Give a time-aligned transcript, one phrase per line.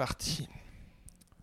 [0.00, 0.48] parti.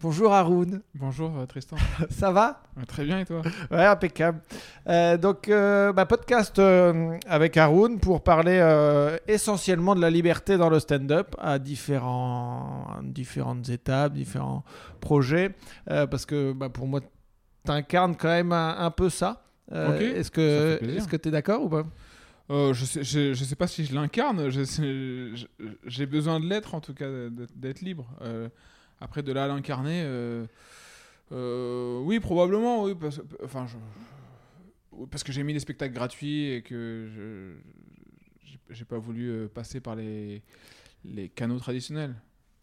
[0.01, 1.75] Bonjour Haroun, Bonjour euh, Tristan.
[2.09, 2.63] ça va?
[2.80, 3.43] Euh, Très bien et toi?
[3.70, 4.41] Ouais, impeccable.
[4.89, 10.57] Euh, donc, euh, bah, podcast euh, avec Haroun pour parler euh, essentiellement de la liberté
[10.57, 14.63] dans le stand-up à différents, différentes étapes, différents
[15.02, 15.52] projets.
[15.91, 17.02] Euh, parce que bah, pour moi,
[17.63, 19.44] tu incarnes quand même un, un peu ça.
[19.71, 21.84] Euh, Ok, est-ce que tu es d'accord ou pas?
[22.49, 24.49] Euh, je, sais, je, je sais pas si je l'incarne,
[25.85, 27.09] j'ai besoin de l'être en tout cas,
[27.55, 28.09] d'être libre.
[28.21, 28.47] Euh,
[29.01, 33.77] après de là à l'incarner, euh, oui probablement, oui, parce, enfin, je-
[35.11, 37.55] parce que j'ai mis des spectacles gratuits et que
[38.71, 40.41] j'ai- pas voulu passer par les,
[41.03, 42.15] les canaux traditionnels.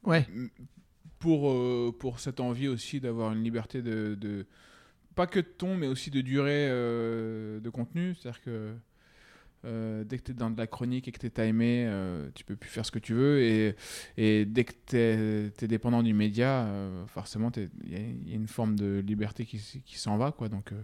[0.04, 0.26] Ouais.
[1.18, 1.52] Pour,
[1.98, 4.46] pour cette envie aussi d'avoir une liberté de, de-
[5.14, 8.14] pas que de ton, mais aussi de durée de contenu.
[8.14, 8.72] C'est-à-dire que
[9.64, 12.28] euh, dès que tu es dans de la chronique et que tu es timé, euh,
[12.34, 13.40] tu peux plus faire ce que tu veux.
[13.42, 13.74] Et,
[14.16, 18.36] et dès que tu es, dépendant du média, euh, forcément, il y, a- y a
[18.36, 19.58] une forme de liberté qui,
[19.98, 20.32] s'en va.
[20.32, 20.48] Quoi.
[20.48, 20.76] Donc, euh,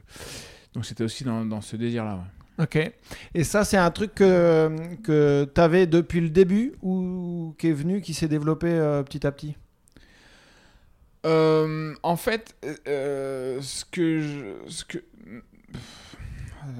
[0.74, 2.16] donc c'était aussi dans, dans ce désir-là.
[2.16, 2.64] ouais.
[2.64, 2.92] Ok.
[3.34, 4.70] Et ça, c'est un truc que,
[5.02, 8.68] que tu avais depuis le début ou qui est venu, qui s'est développé
[9.06, 9.56] petit à petit?
[11.24, 14.70] En fait, ce que je.
[14.70, 14.98] Ce que...
[16.70, 16.78] Pff,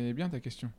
[0.00, 0.70] Elle est bien ta question.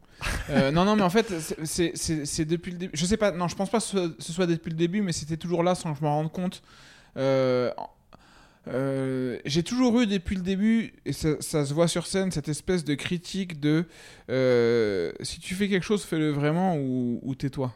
[0.49, 1.27] Euh, non, non, mais en fait,
[1.63, 2.91] c'est- depuis le début.
[2.95, 3.85] Je sais pas, non, je pense pas que
[4.19, 6.61] ce soit, depuis le début, mais c'était toujours là sans que je m'en rende compte.
[7.17, 7.71] Euh,
[8.67, 12.83] euh, J'ai toujours eu depuis le début, et ça, se voit sur scène, cette espèce
[12.83, 13.85] de critique de
[14.29, 17.73] euh, si tu fais quelque chose, fais-le vraiment ou, tais-toi.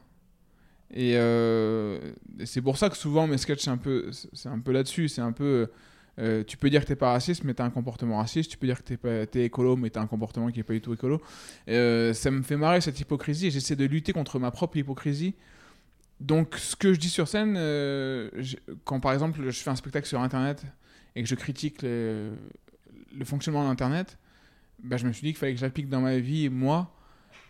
[0.95, 1.97] Et, euh,
[2.39, 5.07] et c'est pour ça que souvent mes sketchs, c'est un peu, c'est un peu là-dessus.
[5.09, 5.67] C'est un peu.
[6.19, 8.51] Euh, tu peux dire que t'es pas raciste, mais t'as un comportement raciste.
[8.51, 10.73] Tu peux dire que t'es, pas, t'es écolo, mais t'as un comportement qui est pas
[10.73, 11.21] du tout écolo.
[11.69, 15.33] Euh, ça me fait marrer cette hypocrisie et j'essaie de lutter contre ma propre hypocrisie.
[16.19, 18.29] Donc, ce que je dis sur scène, euh,
[18.85, 20.63] quand par exemple je fais un spectacle sur internet
[21.15, 22.31] et que je critique le,
[23.17, 24.17] le fonctionnement d'internet,
[24.83, 26.91] bah, je me suis dit qu'il fallait que j'applique dans ma vie, moi.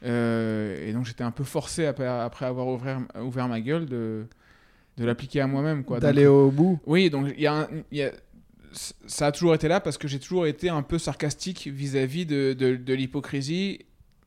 [0.03, 4.25] Et donc, j'étais un peu forcé après, après avoir ouvert, ouvert ma gueule de,
[4.97, 5.83] de l'appliquer à moi-même.
[5.83, 5.97] quoi.
[5.97, 8.11] Donc, D'aller au bout oui, donc il y a un- y a-
[8.73, 12.53] ça a toujours été là parce que j'ai toujours été un peu sarcastique vis-à-vis de,
[12.53, 13.79] de, de l'hypocrisie,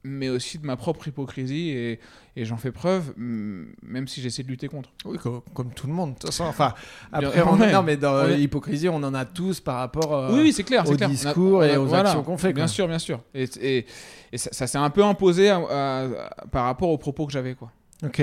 [0.05, 1.99] mais aussi de ma propre hypocrisie, et,
[2.37, 4.91] et j'en fais preuve, même si j'essaie de lutter contre.
[5.05, 6.11] Oui, comme, comme tout le monde.
[6.11, 6.75] De toute façon, enfin,
[7.13, 10.53] après, on, non, mais dans l'hypocrisie, on en a tous par rapport euh, oui, oui,
[10.53, 10.89] c'est clair.
[10.89, 11.09] au clair.
[11.11, 12.11] Discours a- et aux voilà.
[12.11, 12.53] actions qu'on fait.
[12.53, 12.69] Bien quoi.
[12.69, 13.21] sûr, bien sûr.
[13.35, 13.87] Et, et,
[14.33, 17.33] et ça, ça s'est un peu imposé à- à- à- par rapport aux propos que
[17.33, 17.73] j'avais, quoi.
[18.05, 18.23] Ok.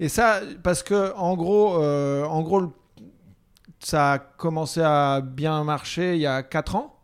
[0.00, 2.68] Et ça, parce que en gros, euh, en gros, le-
[3.80, 6.96] ça a commencé à bien marcher il y a 4 ans.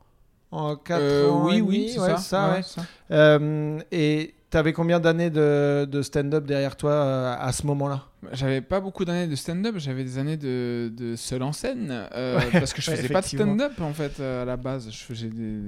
[0.52, 1.44] En 4 Euh, ans.
[1.46, 2.48] oui, et oui, c'est ouais, ça.
[2.50, 2.56] ouais.
[2.56, 2.82] ouais, ça.
[3.10, 8.04] Euh, et t'avais combien d'années de, de stand-up derrière toi euh, à ce moment-là?
[8.32, 12.48] J'avais pas beaucoup d'années de stand-up, j'avais des années de, de seul en scène, Ouais,
[12.52, 14.88] parce que je ouais, faisais pas de stand-up en fait à la base.
[14.90, 15.60] Je faisais des,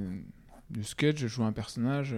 [0.70, 2.14] du sketch, je jouais un personnage.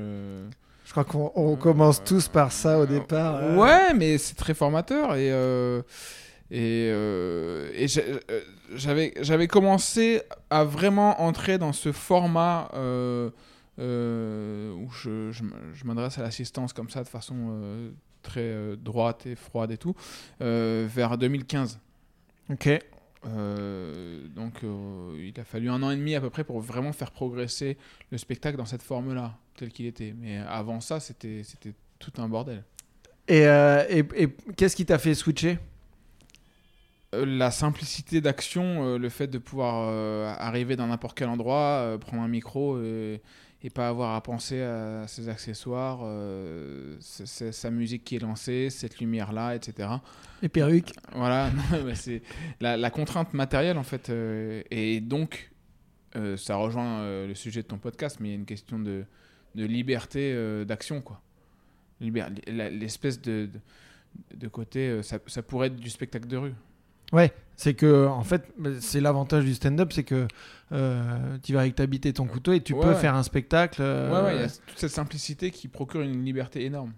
[0.85, 3.57] Je crois qu'on on commence tous par ça au départ.
[3.57, 5.31] Ouais, mais c'est très formateur et
[6.51, 8.41] et, euh, et euh,
[8.75, 13.31] j'avais j'avais commencé à vraiment entrer dans ce format euh,
[13.79, 19.71] euh, où je, je m'adresse à l'assistance comme ça de façon très droite et froide
[19.71, 19.95] et tout
[20.41, 21.79] vers 2015.
[22.51, 22.69] Ok.
[23.25, 24.55] Donc
[25.17, 27.77] il a fallu un an et demi à peu près pour vraiment faire progresser
[28.11, 30.15] le spectacle dans cette forme-là, tel qu'il était.
[30.19, 32.65] Mais avant ça, c'était c'était tout un bordel.
[33.29, 35.59] Et, et, et qu'est-ce qui t'a fait switcher?
[37.13, 41.99] La simplicité d'action, euh, le fait de pouvoir euh, arriver dans n'importe quel endroit, euh,
[41.99, 43.21] prendre un micro et,
[43.63, 49.01] et pas avoir à penser à ses accessoires, euh, sa musique qui est lancée, cette
[49.01, 49.89] lumière-là, etc.
[50.41, 51.51] Les perruques Voilà,
[51.95, 52.23] c'est
[52.61, 54.09] la, la contrainte matérielle en fait.
[54.11, 55.51] euh, et donc,
[56.17, 58.79] euh, ça rejoint euh, le sujet de ton podcast, mais il y a une question
[58.79, 59.05] de,
[59.57, 61.21] de liberté euh, d'action, quoi.
[62.01, 63.51] L'espèce de,
[64.33, 66.55] de, de côté, euh, ça, ça pourrait être du spectacle de rue.
[67.13, 68.45] Ouais, c'est que en fait,
[68.81, 70.27] c'est l'avantage du stand-up, c'est que
[70.73, 72.95] euh, tu vas avec ta bite et ton couteau et tu Ouais, peux ouais.
[72.95, 73.81] faire un spectacle.
[73.83, 76.93] euh, Ouais, ouais, il y a toute cette simplicité qui procure une liberté énorme.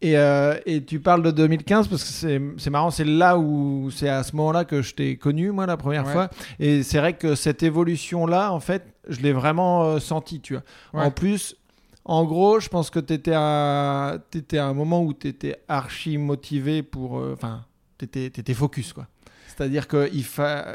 [0.00, 4.08] et, euh, et tu parles de 2015 parce que c'est marrant, c'est là où c'est
[4.08, 6.30] à ce moment-là que je t'ai connu moi la première fois.
[6.60, 10.62] Et c'est vrai que cette évolution-là, en fait, je l'ai vraiment euh, senti, tu vois.
[11.04, 11.56] En plus,
[12.04, 15.56] en gros, je pense que tu étais à, t'étais à un moment où tu étais
[15.68, 17.14] archi motivé pour.
[17.32, 17.64] Enfin,
[17.98, 19.06] tu étais, focus, quoi.
[19.60, 20.74] C'est-à-dire que il fa...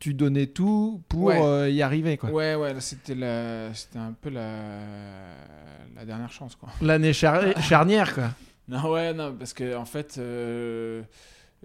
[0.00, 1.40] tu donnais tout pour Ouais.
[1.40, 2.28] euh, y arriver, quoi.
[2.30, 3.72] Ouais, ouais, c'était la...
[3.72, 4.80] c'était un peu la...
[5.94, 6.70] la dernière chance, quoi.
[6.82, 8.30] L'année char- charnière, quoi.
[8.68, 11.02] Non, ouais, non, parce que en fait, euh,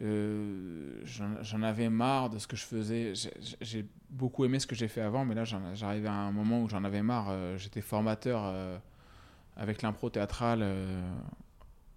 [0.02, 1.02] euh,
[1.42, 3.14] j'en avais marre de ce que je faisais.
[3.62, 6.70] J'ai beaucoup aimé ce que j'ai fait avant, mais là, j'arrivais à un moment où
[6.70, 7.32] j'en avais marre.
[7.58, 8.78] J'étais formateur euh,
[9.56, 10.64] avec l'impro théâtral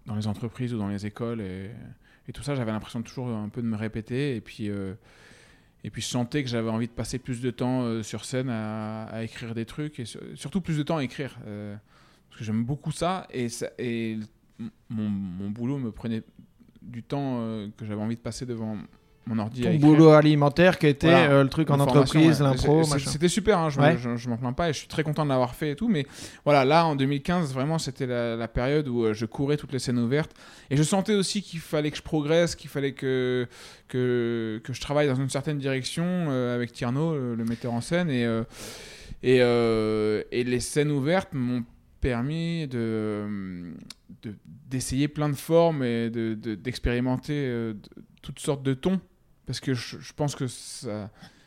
[0.05, 1.41] dans les entreprises ou dans les écoles.
[1.41, 1.71] Et,
[2.29, 4.37] et tout ça, j'avais l'impression toujours un peu de me répéter.
[4.37, 8.23] Et puis, et puis je sentais que j'avais envie de passer plus de temps sur
[8.23, 11.37] scène à, écrire des trucs, et surtout plus de temps à écrire.
[11.43, 13.27] parce que j'aime beaucoup ça.
[13.33, 14.19] Et,
[14.89, 16.23] mon, boulot me prenait
[16.81, 18.77] du temps euh, que j'avais envie de passer devant
[19.29, 19.61] mon ordi.
[19.61, 24.29] Ton boulot alimentaire qui était euh, le truc en entreprise, l'impro, C'était super, hein, je,
[24.29, 25.87] m'en plains pas et je suis très content de l'avoir fait et tout.
[25.87, 26.05] Mais
[26.43, 29.99] voilà, là en 2015, vraiment, c'était la, période où euh, je courais toutes les scènes
[29.99, 30.31] ouvertes
[30.71, 33.47] et je sentais aussi qu'il fallait que je progresse, qu'il fallait que,
[33.87, 38.09] que, que, je travaille dans une certaine direction avec Tierno, le, metteur en scène.
[38.09, 38.27] Et,
[39.23, 41.63] et, et les scènes ouvertes m'ont
[42.01, 43.73] permis de
[44.69, 47.73] d'essayer plein de formes et d'expérimenter de, euh,
[48.21, 48.99] toutes sortes de tons
[49.49, 50.87] parce que je, pense que c'est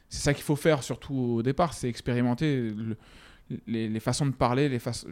[0.08, 2.72] ça qu'il faut faire surtout au départ c'est expérimenter
[3.68, 5.06] les, façons de parler les, façons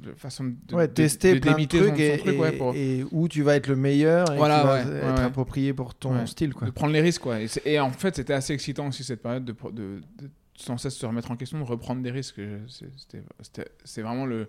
[0.66, 4.82] de, ouais, tester plein de trucs et, où tu vas être le meilleur et voilà,
[4.82, 6.66] être approprié pour ton style quoi.
[6.66, 7.36] de prendre les risques quoi.
[7.64, 10.00] Et, en fait c'était assez excitant aussi cette période de, de,
[10.56, 12.40] sans cesse se remettre en question de reprendre des risques.
[13.84, 14.48] C'est vraiment le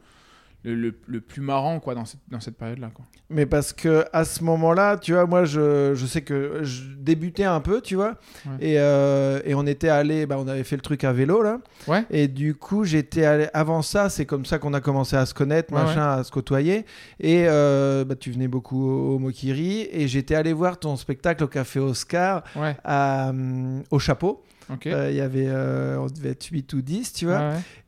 [0.63, 3.05] le, le, plus marrant quoi dans cette, dans cette période là quoi.
[3.29, 7.45] Mais parce que à ce moment-là, tu vois, moi je, je, sais que je débutais
[7.45, 8.15] un peu, tu vois,
[8.59, 11.59] et, euh, et, on était allé, bah, on avait fait le truc à vélo là,
[11.87, 12.05] ouais.
[12.09, 15.33] et du coup j'étais allé avant ça, c'est comme ça qu'on a commencé à se
[15.33, 16.85] connaître, machin, à se côtoyer,
[17.19, 21.47] et euh, bah, tu venais beaucoup au Mokiri, et j'étais allé voir ton spectacle au
[21.47, 22.43] café Oscar
[22.83, 23.31] à,
[23.89, 24.43] au chapeau.
[24.85, 27.39] Euh, il y avait, euh, on devait être 8 ou 10, tu vois.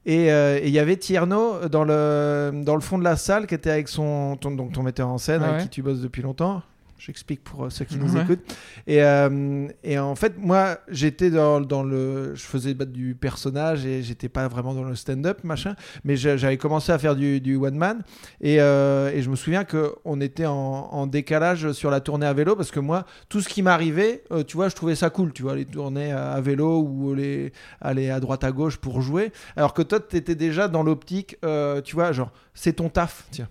[0.08, 3.56] Euh, et il y avait Tierno dans le, dans le fond de la salle qui
[3.56, 6.62] était avec son, ton, donc ton metteur en scène avec qui tu bosses depuis longtemps.
[7.06, 8.56] J'explique pour euh, ceux qui nous écoutent.
[8.88, 12.34] Et, euh, et, en fait, moi, j'étais dans, dans, le.
[12.34, 15.76] Je faisais du personnage et j'étais pas vraiment dans le stand-up, machin.
[16.06, 18.04] Mais j'avais commencé à faire du, du one-man.
[18.40, 22.32] Et, euh, et, je me souviens qu'on était en, en, décalage sur la tournée à
[22.32, 25.44] vélo parce que moi, tout ce qui m'arrivait, tu vois, je trouvais ça cool, tu
[25.44, 27.52] vois, les tournées à, vélo ou les,
[27.82, 29.34] aller à droite à gauche pour jouer.
[29.58, 31.36] Alors que toi, tu étais déjà dans l'optique,
[31.84, 33.50] tu vois, genre, c'est ton taf, tiens.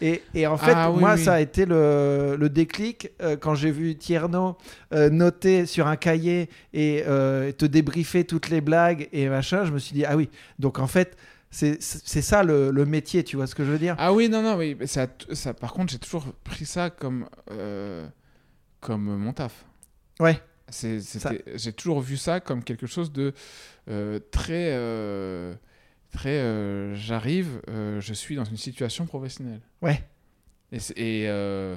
[0.00, 3.70] Et, et, en fait, ah moi, ça a été le, le déclic euh, quand j'ai
[3.70, 4.56] vu Tierno
[4.92, 9.64] euh, noter sur un cahier et euh, te débriefer toutes les blagues et machin.
[9.64, 11.16] Je me suis dit, ah oui, donc en fait,
[11.50, 13.94] c'est ça le, le, métier, tu vois ce que je veux dire?
[13.98, 14.76] Ah oui, non, non, oui.
[14.86, 17.26] Ça, ça, par contre, j'ai toujours pris ça comme,
[18.80, 19.64] comme mon taf.
[20.18, 20.40] Ouais.
[20.72, 23.32] J'ai toujours vu ça comme quelque chose de
[23.86, 25.54] très très euh,
[26.94, 29.60] j'arrive, euh, je suis dans une situation professionnelle.
[29.82, 30.02] Ouais.
[30.72, 31.76] Et, et, euh,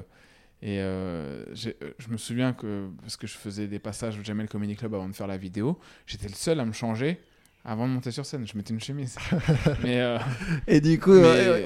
[0.62, 4.94] et je me souviens que, parce que je faisais des passages au Jamel Comedy Club
[4.94, 7.20] avant de faire la vidéo, j'étais le seul à me changer
[7.64, 8.46] avant de monter sur scène.
[8.46, 9.16] Je mettais une chemise.
[9.82, 10.02] mais,
[10.66, 11.12] et du coup,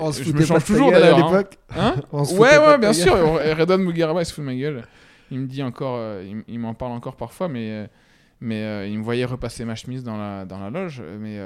[0.01, 1.59] on se je me change toujours à l'époque.
[1.71, 3.15] Hein, hein ouais, ouais, bien sûr.
[3.15, 4.83] Redon Mugaraba, il se fout de ma gueule.
[5.31, 7.89] Il me dit encore, il, m'en parle encore parfois, mais,
[8.41, 11.03] mais il me voyait repasser ma chemise dans la, dans la loge.
[11.21, 11.39] Mais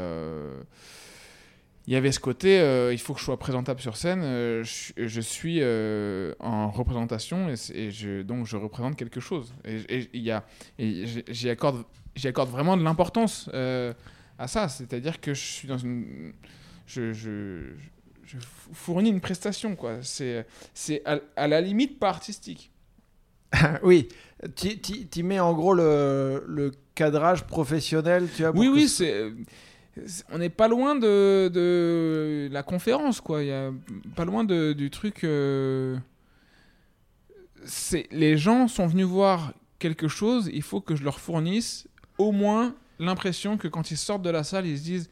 [1.86, 4.22] il y avait ce côté, euh, il faut que je sois présentable sur scène.
[4.24, 9.54] Euh, je, suis euh, en représentation et, je, donc je représente quelque chose.
[9.64, 10.44] Et, y a,
[10.78, 11.84] j'y accorde,
[12.50, 14.68] vraiment de l'importance à ça.
[14.68, 16.32] C'est-à-dire que je suis dans une,
[16.86, 17.70] je,
[18.72, 19.98] fournis une prestation quoi.
[20.02, 22.72] C'est, c'est à, la limite pas artistique.
[23.84, 24.08] oui,
[24.56, 28.50] tu mets en gros le, le cadrage professionnel, tu vois.
[28.56, 29.30] Oui, oui, c'est
[30.30, 33.42] on n'est pas loin de, de, la conférence, quoi.
[33.42, 33.70] Il y a
[34.14, 35.24] pas loin de, du truc.
[35.24, 35.96] Euh,
[37.64, 40.50] c'est les gens sont venus voir quelque chose.
[40.52, 41.88] Il faut que je leur fournisse
[42.18, 45.10] au moins l'impression que quand ils sortent de la salle, ils se disent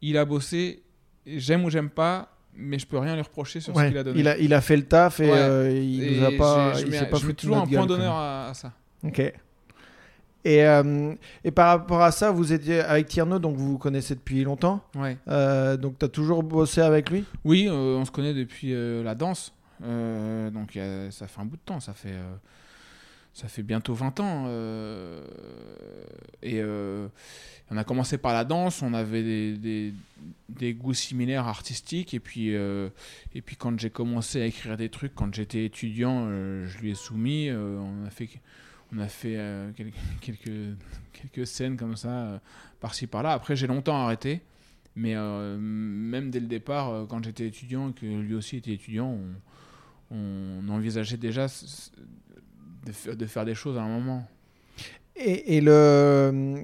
[0.00, 0.82] il a bossé,
[1.26, 2.28] j'aime ou j'aime pas.
[2.54, 4.20] Mais je peux rien lui reprocher sur ce qu'il a donné.
[4.20, 6.74] Il a, il a fait le taf et euh, il nous a pas.
[6.80, 8.74] Il s'est pas je mets toujours un point d'honneur à, à, ça.
[9.02, 9.32] Ok.
[10.44, 14.14] Et, euh, et, par rapport à ça, vous étiez avec Tierno, donc vous vous connaissez
[14.14, 14.80] depuis longtemps.
[14.96, 15.16] Ouais.
[15.28, 17.24] Euh, donc tu as toujours bossé avec lui?
[17.44, 19.52] Oui, euh, on se connaît depuis la danse.
[19.80, 20.78] donc
[21.10, 22.18] ça fait un bout de temps, ça fait,
[23.32, 24.46] ça fait bientôt 20 ans.
[26.42, 26.62] et
[27.70, 29.94] on a commencé par la danse, on avait des, des,
[30.48, 32.14] des goûts similaires artistiques.
[32.14, 36.26] Et puis, et puis quand j'ai commencé à écrire des trucs, quand j'étais étudiant,
[36.66, 37.48] je lui ai soumis.
[37.52, 38.28] on a fait
[38.94, 39.70] on a fait euh,
[40.20, 40.50] quelques,
[41.12, 42.38] quelques scènes comme ça, euh,
[42.80, 43.32] par-ci par-là.
[43.32, 44.42] Après, j'ai longtemps arrêté.
[44.94, 49.16] Mais euh, même dès le départ, quand j'étais étudiant et que lui aussi était étudiant,
[50.10, 51.46] on, envisageait déjà
[52.84, 54.28] de, faire des choses à un moment.
[55.16, 56.60] Et, et le,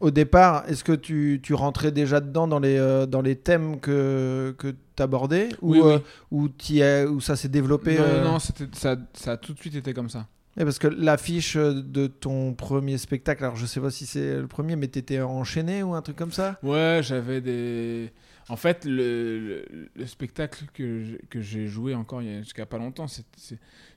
[0.00, 4.54] au départ, est-ce que tu, tu rentrais déjà dedans dans les, dans les thèmes que,
[4.56, 5.98] que tu abordais ou, Oui, oui.
[6.30, 6.48] ou,
[6.82, 9.74] as- ou ça s'est développé Non, non, non, c'était- ça, ça a tout de suite
[9.74, 10.26] été comme ça.
[10.56, 14.46] Ouais, Parce que l'affiche de ton premier spectacle, alors je sais pas si c'est le
[14.46, 16.58] premier, mais t'étais enchaîné ou un truc comme ça?
[16.62, 18.10] Ouais, j'avais des.
[18.48, 23.06] En fait, le, le, le spectacle que j'ai- que j'ai joué encore jusqu'à pas longtemps,
[23.08, 23.26] c'est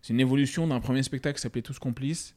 [0.10, 2.36] une évolution d'un premier spectacle qui s'appelait Tous complices.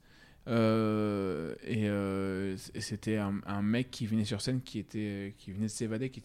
[0.49, 5.67] Euh, et euh, c- c'était un, mec qui venait sur scène qui, était, qui venait
[5.67, 6.21] de s'évader, qui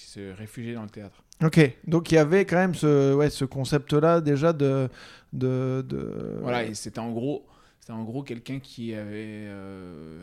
[0.00, 1.22] se réfugiait dans le théâtre.
[1.44, 4.88] Ok, donc il y avait quand même ce, ouais, ce concept-là déjà de...
[5.34, 6.38] de, de...
[6.40, 7.46] Voilà, et c'était en gros.
[7.80, 10.20] C'était en gros quelqu'un qui avait euh,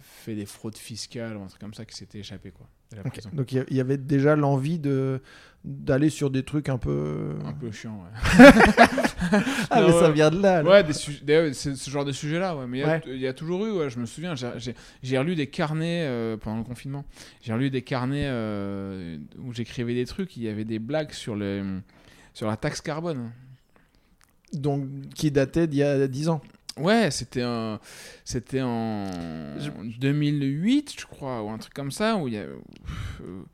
[0.00, 3.02] fait des fraudes fiscales ou un truc comme ça qui s'était échappé quoi, de la.
[3.36, 5.20] Donc il y a- il y avait déjà l'envie de
[5.64, 7.34] d'aller sur des trucs un peu...
[7.44, 8.46] Un peu chiant, ouais.
[9.70, 10.62] Ah mais ça vient de là.
[10.62, 10.70] là.
[10.70, 12.66] Ouais, des c'est ce genre de sujet-là, ouais.
[12.66, 13.02] Mais il y a- Ouais.
[13.06, 16.58] il y, a toujours eu, ouais, je me souviens, j'ai- relu des carnets euh, pendant
[16.58, 17.04] le confinement.
[17.42, 21.36] J'ai relu des carnets euh, où j'écrivais des trucs, il y avait des blagues sur,
[21.36, 23.30] la taxe carbone.
[24.52, 26.40] Donc qui datait d'il y a 10 ans.
[26.76, 27.78] Ouais, c'était un-
[28.24, 29.06] c'était en
[29.60, 32.16] Je- 2008, je crois, ou un truc comme ça.
[32.16, 32.56] Où il y a, euh,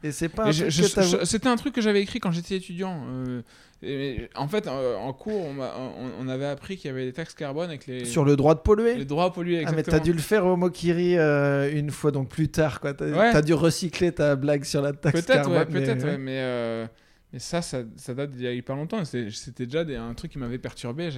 [0.02, 0.50] Et c'est pas...
[0.52, 3.02] C'était un truc que j'avais écrit quand j'étais étudiant.
[3.08, 3.42] euh,
[3.82, 7.12] et- en fait, en cours, on, m'a- on- on avait appris qu'il y avait des
[7.12, 9.58] taxes carbone avec les, Sur le droit de polluer les droits à polluer.
[9.66, 9.98] Ah mais Exactement.
[9.98, 12.92] t'as dû le faire au Mokiri euh, une fois donc plus tard quoi.
[12.94, 13.42] T'as Ouais.
[13.42, 15.58] dû recycler ta blague sur la taxe Peut-être, carbone.
[15.58, 16.86] ouais, mais- peut-être, ouais, mais, euh,
[17.32, 19.04] mais ça, ça, ça date d'il y a hyper longtemps.
[19.04, 21.08] C'était déjà des- un truc qui m'avait perturbé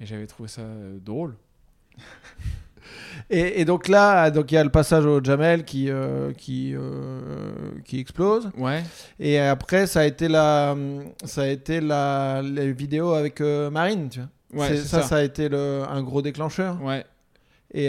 [0.00, 1.34] et j'avais trouvé ça euh, drôle.
[3.30, 6.74] Et, et donc là, donc il y a le passage au Jamel qui euh, qui
[6.74, 7.20] euh,
[7.84, 8.50] qui explose.
[8.56, 8.82] Ouais,
[9.20, 10.76] Et après, ça a été la
[11.24, 14.20] ça a été la les vidéos avec euh, Marine, tu
[14.52, 14.62] vois.
[14.68, 15.02] ouais, ça, ça.
[15.02, 16.82] ça a été le, un gros déclencheur.
[16.82, 17.04] Ouais.
[17.74, 17.88] Et,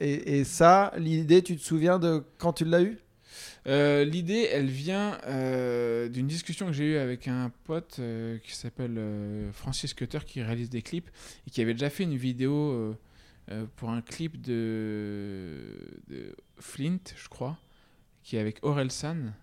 [0.00, 2.98] et, et ça, l'idée, tu te souviens de quand tu l'as eu?
[3.66, 8.54] Euh, L'idée, elle vient euh, d'une discussion que j'ai eue avec un pote euh, qui
[8.54, 9.00] s'appelle
[9.52, 11.08] Francis Cutter, qui réalise des clips
[11.46, 12.94] et qui avait déjà fait une vidéo
[13.76, 16.02] pour un clip de,
[16.58, 17.58] Flint, je crois,
[18.22, 19.34] qui est avec Aurel San,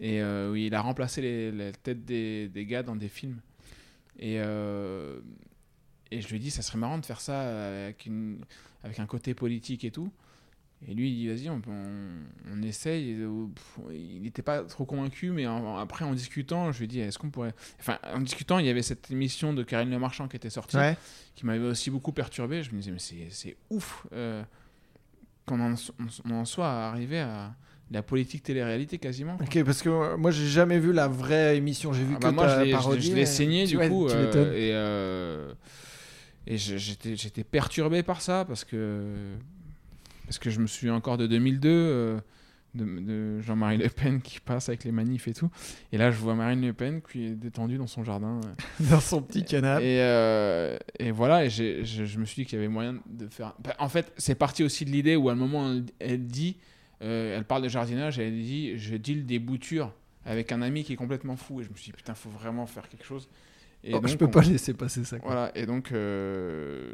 [0.00, 3.40] et euh, où il a remplacé les, la tête des, gars dans des films.
[4.18, 5.20] Et, euh,
[6.10, 7.86] et je lui ai dit, ça serait marrant de faire ça
[8.82, 10.10] avec un côté politique et tout.
[10.86, 13.10] Et lui, il dit, vas-y, on, on, on essaye.
[13.10, 16.84] Et, euh, pff, il n'était pas trop convaincu, mais en- après, en discutant, je lui
[16.84, 17.52] ai dit, est-ce qu'on pourrait.
[17.80, 20.76] Enfin, en discutant, il y avait cette émission de Karine Le Marchand qui était sortie,
[21.34, 22.62] qui m'avait aussi beaucoup perturbé.
[22.62, 24.44] Je me disais, mais c'est c'est ouf euh,
[25.46, 25.94] qu'on en, so-
[26.24, 27.56] on en soit arrivé à
[27.90, 29.36] la politique télé-réalité quasiment.
[29.36, 29.46] quoi.
[29.46, 31.92] Ok, parce que euh, moi, j'ai jamais vu la vraie émission.
[31.92, 33.88] J'ai vu Ah que bah moi, ta je parodie, je l'ai mais- saigné du ouais,
[33.88, 34.06] coup.
[34.08, 35.52] euh, et euh,
[36.46, 39.34] et j'étais perturbé par ça parce que,
[40.28, 42.20] parce que je me souviens encore de 2002, euh,
[42.74, 45.50] de, de Jean-Marie Le Pen qui passe avec les manifs et tout.
[45.90, 48.40] Et là, je vois Marine Le Pen qui est détendue dans son jardin.
[48.44, 49.84] euh, dans son petit canapé.
[49.84, 53.26] et, euh, et voilà, et je, je me suis dit qu'il y avait moyen de
[53.28, 53.54] faire.
[53.64, 56.58] Bah, En fait, c'est parti aussi de l'idée où à un moment, elle, elle dit,
[57.02, 59.92] euh, elle parle de jardinage, et elle dit Je deal des boutures
[60.26, 61.60] avec un ami qui est complètement fou.
[61.62, 63.28] Et je me suis dit Putain, faut vraiment faire quelque chose.
[63.82, 65.18] Et Oh, je peux on- pas laisser passer ça.
[65.18, 65.32] quoi.
[65.32, 66.90] Voilà, et donc, euh,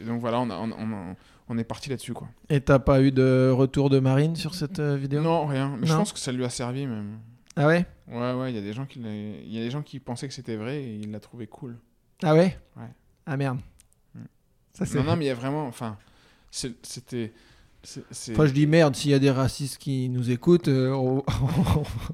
[0.00, 1.16] et donc voilà, on, a- on, on-
[1.48, 2.28] on est parti là-dessus, quoi.
[2.48, 5.20] Et t'as pas eu de retour de Marine sur cette euh, vidéo?
[5.22, 5.76] Non, rien.
[5.80, 7.18] Mais je pense que ça lui a servi même.
[7.56, 7.84] Ah ouais?
[8.08, 10.28] Ouais, ouais, il y a des gens qui, il y a des gens qui pensaient
[10.28, 11.76] que c'était vrai et il l'a trouvé cool.
[12.22, 12.56] Ah ouais?
[12.76, 12.88] Ouais.
[13.26, 13.58] Ah merde.
[14.14, 14.20] Mm.
[14.72, 14.84] Ça.
[14.96, 15.98] Non, non, mais il y a vraiment, enfin,
[16.50, 17.32] c'était,
[18.30, 21.24] Enfin, je dis merde, s'il y a des racistes qui nous écoutent, euh, on,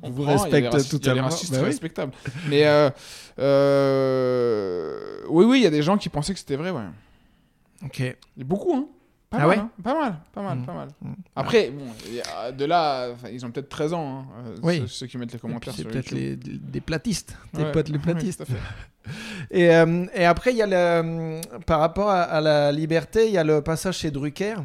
[0.03, 1.23] on vous prend, il respecte Il y a des totalement.
[1.25, 1.67] racistes Bah oui.
[1.67, 2.13] respectables.
[2.49, 2.89] Mais euh,
[3.39, 6.87] euh, oui, oui, il y a des gens qui pensaient que c'était vrai, ouais.
[7.85, 7.99] Ok.
[8.37, 8.89] Il a beaucoup, hein.
[9.31, 9.71] Pas Ah mal, ouais hein.
[9.83, 10.65] Pas mal, pas mal, Mm.
[10.67, 10.89] pas mal.
[11.03, 11.13] Mm.
[11.37, 11.85] Après, bon,
[12.57, 14.79] de là, ils ont peut-être 13 ans, hein, euh, Oui.
[14.81, 18.45] ceux, ceux qui mettent les commentaires C'est peut-être des platistes, tes Ouais, potes les platistes.
[19.51, 23.33] Et, euh, et après, il y a le, par rapport à, à la liberté, il
[23.33, 24.57] y a le passage chez Drucker.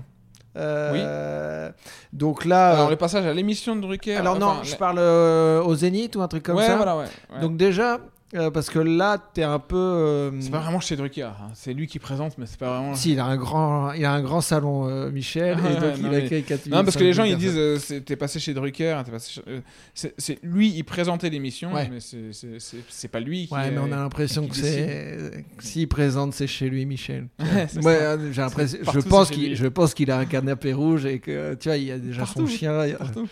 [0.57, 1.71] Euh,
[2.11, 4.15] Donc là, Alors, euh, le passage à l'émission de Drucker.
[4.17, 6.75] alors non, je parle euh, au Zénith ou un truc comme ouais, ça.
[6.75, 7.05] voilà, ouais.
[7.33, 7.39] ouais.
[7.41, 7.99] Donc déjà,
[8.35, 9.75] euh, parce que là, t'es un peu.
[9.77, 11.23] euh, c'est pas vraiment chez Drucker.
[11.23, 11.51] hein.
[11.53, 12.95] C'est lui qui présente, mais c'est pas vraiment.
[12.95, 15.79] Si, il a un grand, il a un grand salon, euh, Michel, Ah et ouais,
[15.79, 18.15] donc non, il a mais- créé 4 Non, parce que les gens ils disent t'es
[18.15, 19.59] passé chez Drucker, t'es passé chez- euh,
[20.17, 21.89] c'est lui il présentait l'émission, Ouais.
[21.91, 23.53] mais c'est- pas lui qui.
[23.53, 25.45] Ouais, mais on a l'impression que c'est.
[25.59, 27.27] S'il présente, c'est chez lui, Michel.
[27.83, 28.79] Ouais, j'ai l'impression.
[28.83, 31.97] Partout, Je pense qu'il, a un canapé rouge et que tu vois, il y a
[31.97, 32.85] déjà Partout, son chien.
[32.85, 33.27] y a- Partout.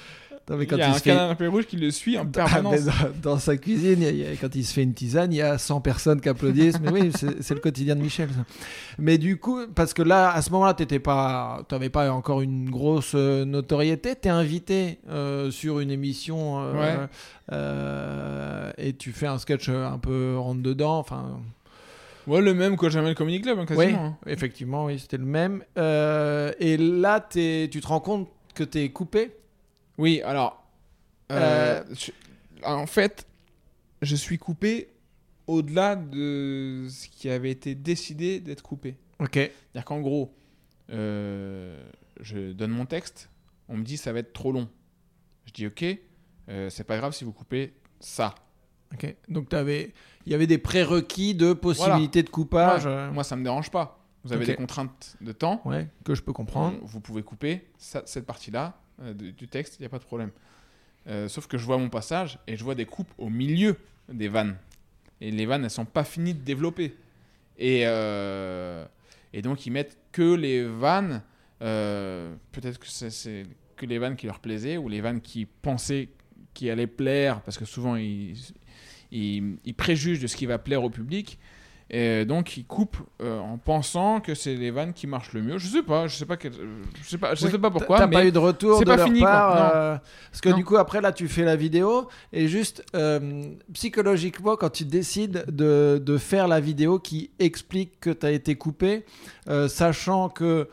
[0.51, 2.23] Non, mais Il y a il un se fait- canapé rouge qui le suit en
[2.23, 2.73] Ah, permanence.
[2.81, 2.91] mais
[3.21, 5.41] dans, dans sa cuisine, il y a- quand il se fait une tisane, il y
[5.41, 6.79] a 100 personnes qui applaudissent.
[6.81, 8.27] Mais oui, c'est le quotidien de Michel.
[8.29, 8.43] ça.
[8.99, 12.69] Mais du coup, parce que là, à ce moment-là, tu pas, t'avais pas encore une
[12.69, 14.13] grosse euh, notoriété.
[14.21, 17.07] Tu es invité euh, sur une émission euh, Ouais.
[17.75, 20.97] euh, et tu fais un sketch un peu rentre dedans.
[20.99, 21.39] Enfin,
[22.27, 24.05] Ouais, le même que jamais le Comedy Club, hein, oui, quasiment.
[24.05, 24.17] hein.
[24.27, 25.63] effectivement, oui, c'était le même.
[25.79, 29.31] Euh, et là, t'es- tu te rends compte que tu es coupé?
[30.01, 30.63] Oui, alors.
[31.31, 32.11] euh, je-
[32.65, 33.25] en fait,
[34.01, 34.89] je suis coupé
[35.47, 38.97] au-delà de ce qui avait été décidé d'être coupé.
[39.19, 39.33] Ok.
[39.35, 40.33] C'est-à-dire qu'en gros,
[40.91, 41.81] euh,
[42.19, 43.29] je donne mon texte,
[43.69, 44.67] on me dit ça va être trop long.
[45.45, 45.85] Je dis ok,
[46.49, 48.35] euh, c'est pas grave si vous coupez ça.
[48.93, 49.15] Ok.
[49.29, 49.93] Donc t'avais,
[50.25, 52.85] il y avait des prérequis de possibilité de coupage.
[52.85, 53.99] Ouais, euh, Moi, ça me dérange pas.
[54.23, 55.61] Vous avez des contraintes de temps.
[55.65, 56.77] ouais, que je peux comprendre.
[56.83, 60.31] Vous pouvez couper ça- cette partie-là euh, du texte, il n'y a pas de problème.
[61.07, 63.75] Euh, sauf que je vois mon passage et je vois des coupes au milieu
[64.11, 64.57] des vannes.
[65.19, 66.95] Et les vannes, elles sont pas finies de développer.
[67.57, 68.85] Et, euh,
[69.33, 71.21] et donc, ils mettent que les vannes,
[71.59, 73.45] peut-être que c'est-
[73.75, 76.09] que les vannes qui leur plaisaient ou les vannes qui pensaient
[76.53, 78.35] qui allaient plaire, parce que souvent, ils,
[79.11, 81.39] ils préjugent de ce qui va plaire au public.
[81.93, 85.57] Et donc, ils coupent euh, en pensant que c'est les vannes qui marchent le mieux.
[85.57, 86.53] Je sais pas, je sais pas, quel-
[87.03, 87.97] je sais pas, je Oui, sais pas T'as- pourquoi.
[87.97, 89.97] T'as pas eu de retour de pas leur fini, part, euh,
[90.31, 90.55] parce que Non.
[90.55, 93.43] du coup après là tu fais la vidéo et juste euh,
[93.73, 98.55] psychologiquement quand tu décides de, de faire la vidéo qui explique que tu as été
[98.55, 99.05] coupé,
[99.49, 100.69] euh, sachant que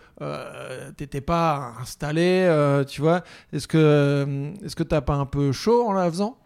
[0.97, 2.49] t'étais pas installé,
[2.89, 6.39] tu vois, est-ce que est-ce que t'as pas un peu chaud en la faisant?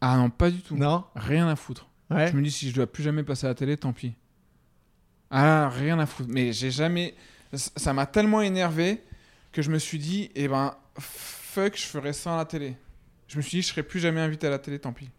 [0.00, 0.76] Ah non, pas du tout.
[0.76, 1.02] Non?
[1.16, 1.88] Rien à foutre.
[2.10, 2.28] Ouais.
[2.30, 4.12] Je me dis si je dois plus jamais passer à la télé, tant pis.
[5.30, 6.28] Ah, rien à foutre.
[6.32, 7.14] Mais j'ai jamais.
[7.54, 9.02] Ça m'a tellement énervé
[9.52, 12.76] que je me suis dit, eh ben, fuck, je ferais ça à la télé.
[13.28, 15.10] Je me suis dit, je serais plus jamais invité à la télé, tant pis.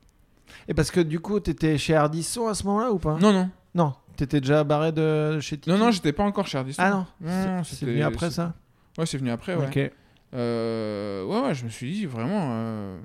[0.69, 3.17] Et parce que du coup t'étais chez Ardisson à ce moment-là ou pas?
[3.19, 3.49] Non, non.
[3.75, 3.93] Non.
[4.15, 6.81] T'étais déjà barré de chez Non, non, j'étais pas encore chez Ardisson.
[6.81, 7.05] Ah non.
[7.21, 8.53] Non, C'est- venu après ça?
[8.97, 9.67] Ouais, c'est venu après, ouais.
[9.67, 9.91] Ok.
[10.33, 12.97] Euh, ouais, ouais, je me suis dit vraiment, euh,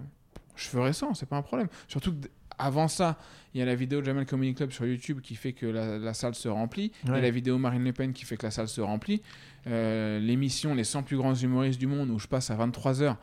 [0.56, 1.68] je ferais ça, c'est pas un problème.
[1.88, 2.28] Surtout que
[2.64, 3.18] avant ça,
[3.54, 5.98] il y a la vidéo de Jamel Comedy Club sur YouTube qui fait que la,
[5.98, 6.92] la salle se remplit.
[7.04, 9.20] Il y a la vidéo Marine Le Pen qui fait que la salle se remplit.
[9.66, 13.16] Euh, L'émission Les 100 plus grands humoristes du monde où je passe à 23h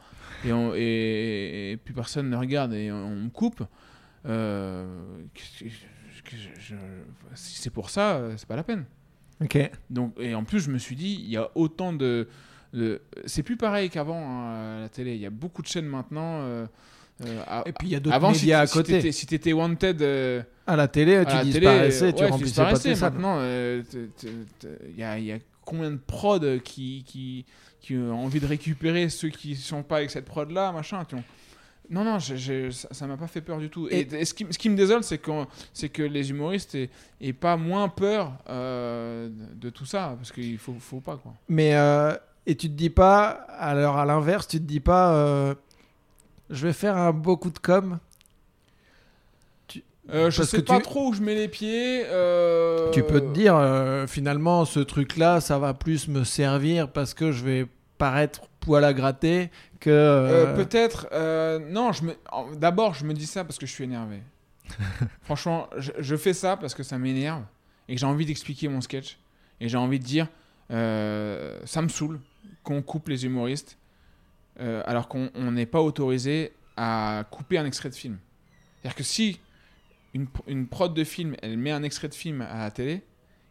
[0.46, 3.64] et, on- et, et plus personne ne regarde et on, me coupe.
[4.26, 4.86] Euh,
[7.36, 8.86] si c'est pour ça, euh, c'est pas la peine.
[9.42, 9.58] Ok.
[9.90, 12.28] Donc, et en plus, je me suis dit, il y a autant de.
[12.74, 15.16] de- c'est plus pareil qu'avant hein, à la télé.
[15.16, 16.42] Il y a beaucoup de chaînes maintenant.
[16.42, 16.66] euh,
[17.26, 18.94] euh, Et puis il y a d'autres avant, si médias à côté.
[18.94, 22.12] Si t'étais- si t'étais wanted euh, À la télé, à tu la télé, disparaissais, euh,
[22.12, 22.96] tu ouais, remplissais pas tes.
[22.96, 23.84] Maintenant, euh,
[24.24, 27.46] il y a, il y a combien de prods qui, qui,
[27.82, 31.04] qui ont envie de récupérer ceux qui sont pas avec cette prod là, machin.
[31.06, 31.24] tu vois.
[31.92, 33.88] Non, non, je- je- ça ça m'a pas fait peur du tout.
[33.90, 37.58] Et, et ce, qui, ce qui me désole, c'est que les humoristes aient, aient pas
[37.58, 41.34] moins peur euh, de, de tout ça, parce qu'il faut, faut pas quoi.
[41.48, 45.56] Mais euh, et tu te dis pas, alors à l'inverse, tu te dis pas, euh,
[46.50, 48.00] je vais faire un beau coup de com.
[50.12, 52.04] Euh, je Parce sais que pas tu- trop où je mets les pieds.
[52.08, 57.14] euh, Tu peux te dire, euh, finalement, ce truc-là, ça va plus me servir parce
[57.14, 57.68] que je vais
[58.00, 59.90] paraître poil à gratter que.
[59.92, 61.08] Euh, Peut-être.
[61.70, 62.16] non, je me...
[62.32, 64.24] en- d'abord, je me dis ça parce que je suis énervé.
[65.22, 67.44] Franchement, je, je fais ça parce que ça m'énerve
[67.88, 69.20] et que j'ai envie d'expliquer mon sketch.
[69.62, 70.28] Et j'ai envie de dire
[70.70, 72.20] ça me saoule
[72.64, 73.78] qu'on coupe les humoristes
[74.60, 78.18] euh, alors qu'on on n'est pas autorisé à couper un extrait de film.
[78.82, 79.40] C'est-à-dire que si
[80.14, 83.02] une, une prod de film, elle met un extrait de film à la télé,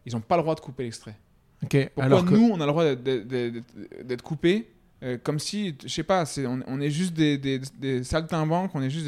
[0.05, 1.15] ils n'ont pas le droit de couper l'extrait.
[1.63, 1.89] ok.
[1.93, 4.69] Pourquoi alors que nous, on a le droit d'être- coupés
[5.01, 8.81] euh, comme si, je sais pas, on, on est juste des, des, des saltimbanques, on
[8.81, 9.07] est juste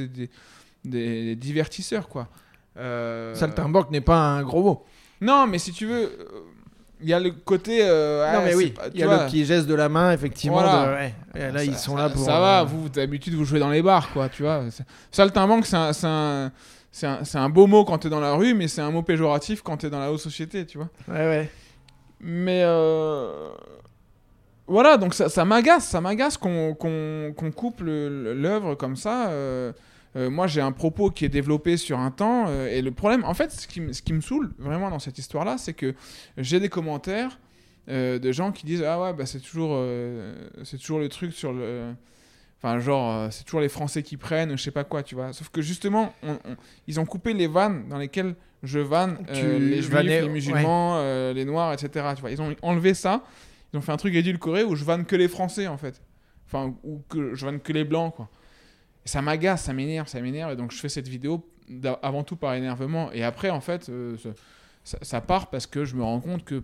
[0.85, 2.29] des, divertisseurs, quoi.
[2.77, 4.85] Euh, saltimbanque n'est pas un gros mot.
[5.19, 6.09] Non, mais si tu veux,
[7.01, 7.79] il y a le côté.
[7.81, 10.61] euh, non, mais oui, il y a vois, le petit geste de la main, effectivement.
[10.61, 10.85] Voilà.
[10.85, 10.91] de-
[11.39, 11.51] ouais.
[11.51, 12.23] Là, ça- ils sont ça- là pour.
[12.23, 14.63] Ça va, euh, vous, d'habitude, vous jouez dans les bars, quoi, tu vois.
[15.11, 15.93] Saltimbanque, c'est un.
[15.93, 16.51] C'est un
[17.03, 19.77] un, un beau mot quand t'es dans la rue, mais c'est un mot péjoratif quand
[19.77, 20.89] t'es dans la haute société, tu vois.
[21.07, 21.49] Ouais, ouais.
[22.19, 23.47] Mais euh,
[24.67, 29.27] voilà, donc ça, m'agace, ça m'agace qu'on qu'on- qu'on coupe l'œuvre comme ça.
[30.15, 33.23] Euh, moi, j'ai un propos qui est développé sur un temps, euh, et le problème,
[33.23, 35.93] en fait, ce qui, me- ce qui me saoule vraiment dans cette histoire-là, c'est que
[36.37, 37.39] j'ai des commentaires
[37.89, 39.77] euh, de gens qui disent ah ouais, bah c'est toujours,
[40.63, 41.93] c'est toujours le truc sur le,
[42.59, 45.33] enfin genre c'est toujours les Français qui prennent, je sais pas quoi, tu vois.
[45.33, 46.55] Sauf que justement, on- on-
[46.87, 49.17] ils ont coupé les vannes dans lesquelles je vanne
[49.57, 52.05] les juifs, les musulmans, les noirs, etc.
[52.15, 53.23] Tu vois, ils ont enlevé ça.
[53.73, 56.01] Ils ont fait un truc édulcoré où je vanne que les Français en fait.
[56.45, 58.29] Enfin, ou que je vanne que les blancs quoi.
[59.05, 60.51] Ça m'agace, ça m'énerve, ça m'énerve.
[60.51, 61.43] Et donc, je fais cette vidéo
[62.03, 63.11] avant tout par énervement.
[63.11, 64.15] Et après, en fait, euh,
[64.83, 66.63] ça- part parce que je me rends compte que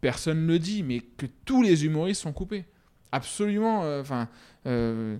[0.00, 2.64] personne ne le dit, mais que tous les humoristes sont coupés.
[3.12, 3.84] Absolument.
[3.84, 4.28] euh, Enfin,
[4.66, 5.16] euh,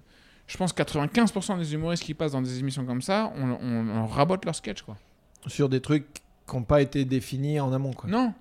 [0.46, 3.88] je pense que 95% des humoristes qui passent dans des émissions comme ça, on, on-
[4.02, 4.96] on rabote leur sketch, quoi.
[5.46, 6.06] Sur des trucs
[6.46, 7.92] qui n'ont pas été définis en amont.
[7.92, 8.10] Quoi.
[8.10, 8.34] Non,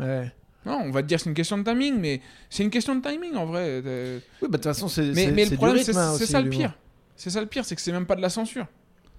[0.00, 0.32] Ouais.
[0.66, 3.00] non, on va te dire c'est une question de timing, mais c'est une question de
[3.00, 3.76] timing en vrai.
[3.84, 6.76] Oui, bah, de toute façon, c'est Mais, mais le problème, c'est hein, ça le pire.
[7.18, 8.66] C'est ça le pire, c'est que c'est même pas de la censure.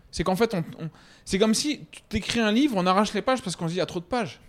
[0.09, 0.89] C'est qu'en fait, on, on-
[1.25, 3.75] c'est comme si tu t'écris un livre, on arrache les pages parce qu'on se dit
[3.75, 4.39] il y a trop de pages.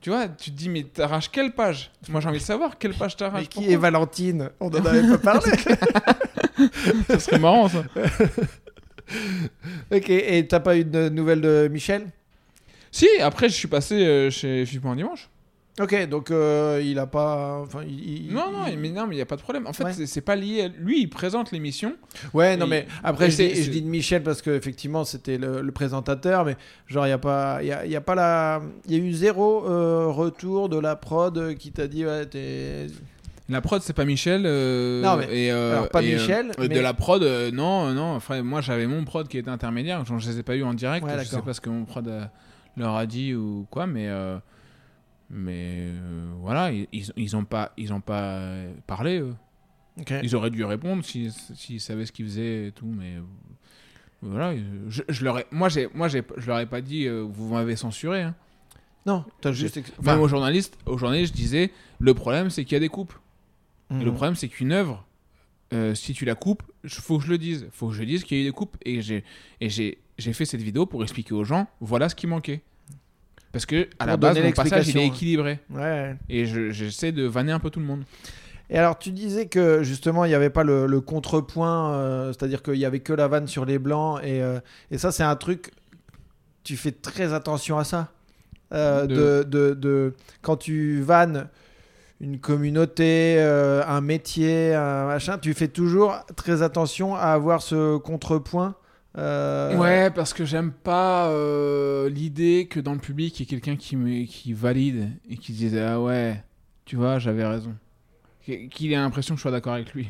[0.00, 1.90] Tu vois, tu te dis mais t'arraches quelle page?
[2.10, 3.48] Moi j'ai envie de savoir quelle page Mais t'arraches.
[3.48, 4.50] qui est Valentine?
[4.60, 5.50] On en avait pas parlé.
[7.08, 7.82] Ça serait marrant ça.
[9.90, 12.06] ok, et t'as pas eu de nouvelles de Michel?
[12.92, 15.28] Si, après je suis passé euh, chez un dimanche.
[15.80, 17.58] Ok, donc euh, il a pas.
[17.60, 19.66] Enfin, il, Non, non, il- mais non, mais il y a pas de problème.
[19.66, 19.92] En fait, Ouais.
[20.06, 20.62] c'est- pas lié.
[20.62, 21.94] à- Lui, il présente l'émission.
[22.32, 25.62] Ouais, non, mais après, je dis, je c'est- dis de Michel parce qu'effectivement, c'était le,
[25.62, 26.56] le présentateur, mais
[26.86, 28.62] genre, il n'y a, pas- il y a, y a pas la.
[28.86, 32.86] Il y a eu zéro euh, retour de la prod qui t'a dit, ouais, t'es.
[33.48, 34.44] La prod, c'est pas Michel.
[34.46, 37.20] euh, Non, mais- et, euh, alors, pas et, Michel, euh, mais- De la prod,
[37.52, 38.20] non, non.
[38.20, 40.04] Frère, moi, j'avais mon prod qui était intermédiaire.
[40.06, 41.04] Genre, je les ai pas eu en direct.
[41.04, 42.08] Ouais, je sais pas ce que mon prod
[42.76, 44.08] leur a dit ou quoi, mais.
[45.34, 48.54] Mais euh, voilà, ils, ils, ils ont pas, ils ont pas
[48.86, 49.18] parlé.
[49.18, 49.34] eux.
[50.22, 53.16] Ils auraient dû répondre s'ils s'ils savaient ce qu'ils faisaient et tout, mais.
[53.16, 53.20] euh,
[54.22, 54.54] voilà,
[54.88, 57.52] je, je leur ai, moi, j'ai, moi j'ai, je leur ai pas dit euh, vous
[57.52, 58.22] m'avez censuré.
[58.22, 58.34] Hein.
[59.06, 59.76] Non, t'as juste.
[59.76, 62.80] ex- Même enfin, aux journalistes, aux journalistes, je disais le problème c'est qu'il y a
[62.80, 63.12] des coupes.
[63.90, 64.14] Et le mhm.
[64.14, 65.06] problème, c'est qu'une œuvre,
[65.74, 67.68] euh, si tu la coupes, il faut que je le dise.
[67.70, 68.76] faut que je dise qu'il y a eu des coupes.
[68.84, 69.22] Et j'ai
[69.60, 72.62] et j'ai j'ai fait cette vidéo pour expliquer aux gens voilà ce qui manquait.
[73.54, 75.00] Parce que à la base, mon passage, il est l'explication.
[75.14, 75.58] équilibré.
[75.70, 76.16] Ouais.
[76.28, 78.02] Et je- j'essaie de vanner un peu tout le monde.
[78.68, 82.62] Et alors, tu disais que justement, il n'y avait pas le, le contrepoint, euh, c'est-à-dire
[82.62, 84.58] qu'il n'y avait que la vanne sur les blancs, et, euh,
[84.90, 85.70] et ça, c'est un truc.
[86.64, 88.10] Tu fais très attention à ça.
[88.72, 89.14] Euh, de...
[89.14, 91.48] De- De, de- quand tu vannes
[92.20, 97.98] une communauté, euh, un métier, un machin, tu fais toujours très attention à avoir ce
[97.98, 98.74] contrepoint.
[99.16, 103.46] Euh, Ouais, parce que j'aime pas euh, l'idée que dans le public, il y ait
[103.46, 106.42] quelqu'un qui, qui valide et qui dise Ah ouais,
[106.84, 107.74] tu vois, j'avais raison.
[108.44, 110.08] Qu- Qu'il ait l'impression que je sois d'accord avec lui.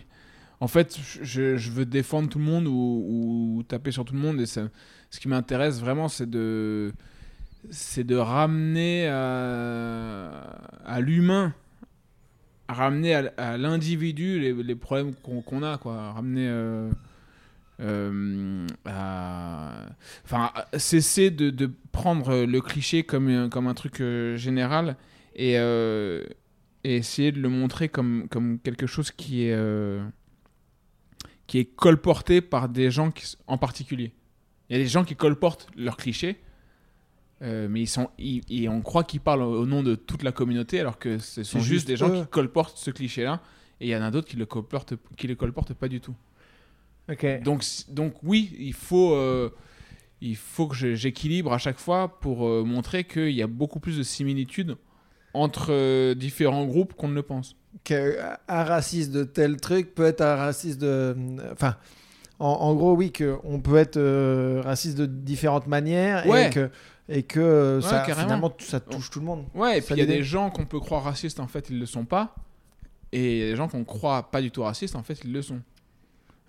[0.61, 4.41] En fait, je, je veux défendre tout le monde ou, taper sur tout le monde.
[4.41, 4.69] Et ça-
[5.11, 6.93] ce qui m'intéresse vraiment, c'est de,
[7.71, 11.53] c'est de ramener à, l'humain,
[12.69, 16.13] à ramener à, l'individu les, les problèmes qu'on qu'on a, quoi.
[16.13, 16.47] Ramener.
[16.49, 16.91] euh,
[17.81, 19.87] euh, à...
[20.25, 24.97] Enfin, à cesser de, de prendre le cliché comme, un- comme un truc euh, général
[25.35, 26.25] et, euh,
[26.85, 29.57] et essayer de le montrer comme, comme quelque chose qui est,
[31.47, 34.13] qui est colporté par des gens qui, en particulier.
[34.71, 36.41] Il y a des gens qui colportent leurs clichés,
[37.41, 40.81] mais ils sont, ils- et on croit qu'ils parlent au nom de toute la communauté,
[40.81, 43.43] alors que ce sont juste juste des gens qui colportent ce cliché-là,
[43.81, 46.15] et il y en a d'autres qui le colportent, qui le colportent pas du tout.
[47.43, 49.51] Donc, donc oui, il faut, euh,
[50.21, 53.99] il faut que j'équilibre à chaque fois pour euh, montrer qu'il y a beaucoup plus
[53.99, 54.77] de similitudes
[55.35, 57.57] entre euh, différents groupes qu'on ne le pense.
[57.83, 61.15] qu'un raciste de tel truc peut être un raciste de.
[61.53, 61.77] Enfin,
[62.39, 66.47] en, en gros, oui, qu'on peut être raciste de différentes manières Ouais.
[66.47, 66.71] et que,
[67.09, 68.23] et que Ouais, ça, carrément.
[68.27, 69.45] finalement, ça touche tout le monde.
[69.55, 71.69] Ouais, et Ça puis il y a des gens qu'on peut croire racistes, en fait,
[71.69, 72.35] ils le sont pas.
[73.13, 75.33] Et il y a des gens qu'on croit pas du tout racistes, en fait, ils
[75.33, 75.61] le sont.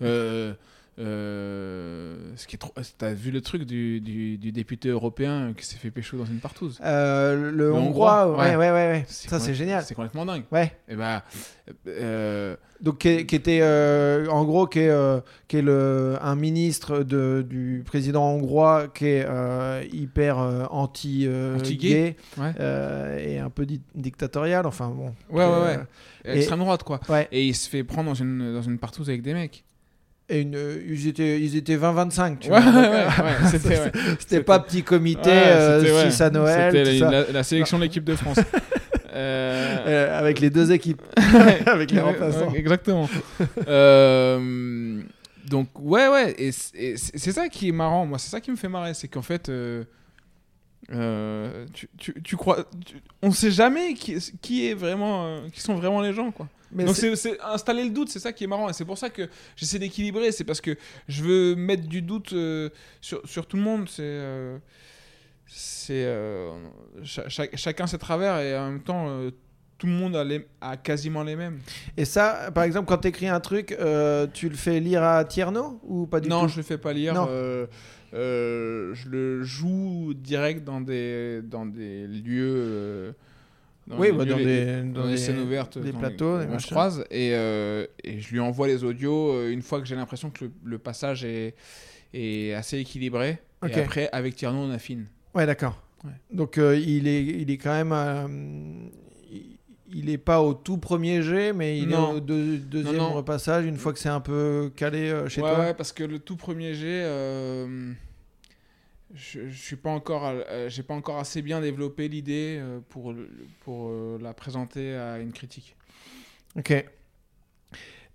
[0.02, 0.54] Euh,
[0.98, 2.74] euh, ce qui est trop...
[2.98, 6.40] T'as vu le truc du, du, du député européen qui s'est fait pécho dans une
[6.40, 6.80] partouze?
[6.84, 9.06] Euh, le, Le hongrois, Hongrois, ouais, ouais, ouais.
[9.08, 9.84] Ça, c'est génial.
[9.84, 10.44] C'est complètement dingue.
[10.52, 10.72] Ouais.
[10.88, 11.24] Et bah,
[11.88, 13.62] euh, Donc, qui, qui était,
[14.30, 19.28] en gros, qui est, qui est le, un ministre de, du président hongrois qui est
[19.92, 20.38] hyper
[20.72, 21.28] anti,
[21.58, 21.90] Anti-gay.
[21.90, 23.26] gay, Ouais.
[23.34, 24.66] et un peu di- dictatorial.
[24.66, 25.14] Enfin, bon.
[25.30, 25.80] Ouais, ouais, ouais.
[26.24, 27.00] Et- Extrême droite, quoi.
[27.10, 27.28] ouais.
[27.34, 29.64] Et il se fait prendre dans une, dans une partouze avec des mecs.
[30.28, 32.72] Et une, euh, ils étaient, ils étaient 20-25, tu Ouais, vois.
[32.72, 33.92] ouais, euh, ouais, ouais, c'était.
[34.20, 36.10] C'était pas petit comité, Ouais, euh, c'était, ouais.
[36.12, 38.40] 6 à Noël, C'était la, la- la sélection de l'équipe de France.
[39.14, 41.02] Euh, avec les deux équipes.
[41.68, 42.54] avec les remplaçants.
[42.56, 43.08] exactement.
[43.68, 45.00] Euh,
[45.50, 46.36] donc, ouais, ouais.
[46.40, 48.06] Et c'est ça qui est marrant.
[48.06, 48.94] Moi, c'est ça qui me fait marrer.
[48.94, 49.50] C'est qu'en fait,
[50.91, 52.63] euh, tu, tu, tu crois.
[52.86, 55.26] tu- on sait jamais qui, qui est vraiment.
[55.26, 56.48] euh, qui sont vraiment les gens, quoi.
[56.71, 59.10] Mais Donc c'est- installer le doute, c'est ça qui est marrant et c'est pour ça
[59.10, 60.76] que j'essaie d'équilibrer, c'est parce que
[61.08, 62.69] je veux mettre du doute euh,
[63.02, 64.60] sur, sur tout le monde, c'est
[65.48, 66.08] c'est
[67.04, 69.08] cha- cha- chacun ses travers et en même temps
[69.78, 71.60] tout le monde a, les- a quasiment les mêmes.
[71.98, 75.24] Et ça, par exemple, quand tu écris un truc, euh, tu le fais lire à
[75.26, 76.48] Tierno ou pas du non, tout?
[76.48, 77.13] je le fais pas lire.
[77.13, 77.28] Non.
[77.30, 77.67] euh,
[78.15, 82.54] euh, je le joue direct dans des, dans des lieux.
[82.58, 83.12] euh,
[83.88, 85.91] dans Oui, des bah, lieux, dans les- des- dans dans des des- scènes ouvertes, des
[85.93, 89.80] plateaux, des on se croise et, euh, et je lui envoie les audios une fois
[89.80, 91.54] que j'ai l'impression que le, le passage est,
[92.13, 93.38] est assez équilibré.
[93.67, 95.06] Et après, avec Tierno, on affine.
[95.36, 95.82] Ouais, d'accord.
[96.04, 96.12] Ouais.
[96.32, 97.91] Donc euh, il, est, il est quand même.
[97.91, 98.28] euh,
[99.32, 99.58] il-
[99.93, 102.13] il est pas au tout premier jet, mais il Non.
[102.13, 103.13] est au deux- deuxième Non, non.
[103.13, 105.60] repassage une fois que c'est un peu calé euh, chez ouais, toi.
[105.60, 107.01] ouais, parce que le tout premier jet,
[109.15, 112.80] je, je suis pas encore, à- euh, j'ai pas encore assez bien développé l'idée euh,
[112.89, 113.13] pour
[113.62, 115.75] pour euh, la présenter à une critique.
[116.58, 116.86] Ok.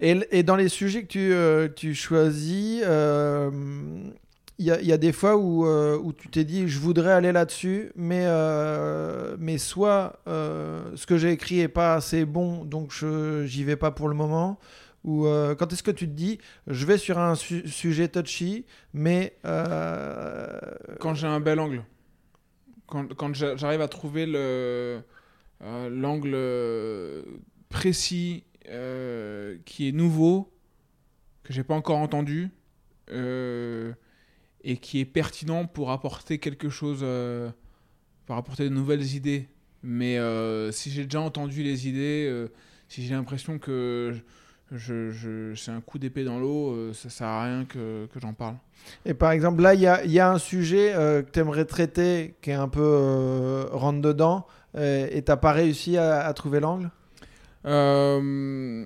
[0.03, 3.51] Et, et dans les sujets que tu, euh, tu choisis, euh,
[4.59, 7.33] il y, y a des fois où, euh, où tu t'es dit je voudrais aller
[7.33, 12.93] là-dessus, mais, euh, mais soit euh, ce que j'ai écrit est pas assez bon, donc
[12.93, 14.59] je j'y vais pas pour le moment.
[15.05, 18.67] Ou euh, quand est-ce que tu te dis je vais sur un su- sujet touchy,
[18.93, 20.59] mais euh,
[20.99, 21.83] Quand j'ai un bel angle,
[22.87, 25.01] quand, quand j'a- j'arrive à trouver euh,
[25.61, 26.37] l'angle
[27.69, 28.45] précis
[29.65, 30.53] qui est nouveau,
[31.45, 32.51] que j'ai pas encore entendu.
[34.63, 37.05] et qui est pertinent pour apporter quelque chose,
[38.27, 39.49] pour apporter de nouvelles idées.
[39.83, 40.19] Mais
[40.73, 42.47] si j'ai déjà entendu les idées,
[42.89, 44.15] si j'ai l'impression que
[44.73, 48.33] je- c'est un coup d'épée dans l'eau, euh, ça sert à rien que, que j'en
[48.35, 48.55] parle.
[49.05, 51.39] Et par exemple, là, il y a, il y a un sujet euh, que tu
[51.41, 56.21] aimerais traiter qui est un peu euh, rentre dedans euh, et t'as pas réussi à,
[56.27, 56.91] à trouver l'angle?
[57.67, 58.85] Euh,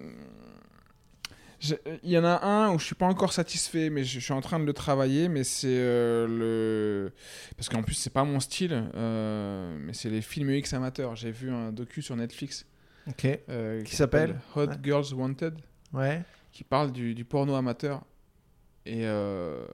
[2.03, 4.33] Il y en a un où je suis pas encore satisfait, mais je, je suis
[4.35, 5.29] en train de le travailler.
[5.29, 7.13] Mais c'est le
[7.57, 11.17] parce qu'en plus c'est pas mon style, mais c'est les films X amateurs.
[11.17, 12.67] J'ai vu un docu sur Netflix
[13.09, 13.27] Ok.
[13.49, 14.41] euh, Qui s'appelle?
[14.57, 14.75] Hot Ouais.
[14.83, 15.55] Girls Wanted,
[15.95, 16.23] Ouais.
[16.53, 18.03] qui parle du, du porno amateur.
[18.87, 19.65] Et euh,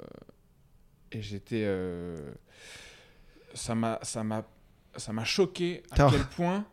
[1.11, 2.17] et j'étais euh,
[3.55, 3.99] ça m'a
[5.25, 6.65] choqué à quel point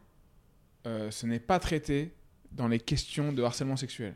[0.86, 2.14] euh, ce n'est pas traité
[2.52, 4.14] dans les questions de harcèlement sexuel.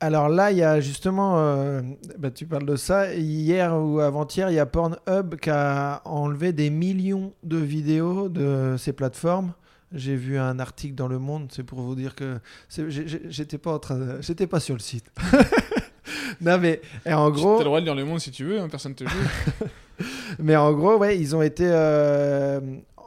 [0.00, 1.80] Alors là, il y a justement, euh,
[2.18, 6.52] bah, tu parles de ça, hier ou avant-hier, il y a Pornhub qui a enlevé
[6.52, 9.54] des millions de vidéos de ces plateformes.
[9.94, 12.38] J'ai vu un article dans Le Monde, c'est pour vous dire que
[13.28, 15.04] j'étais pas en train, de- j'étais pas sur le site.
[16.40, 18.60] non mais et en gros, as le droit de lire le monde si tu veux,
[18.60, 19.66] hein, personne te juge.
[20.40, 21.64] Mais en gros, ouais, ils ont été.
[21.66, 22.58] euh,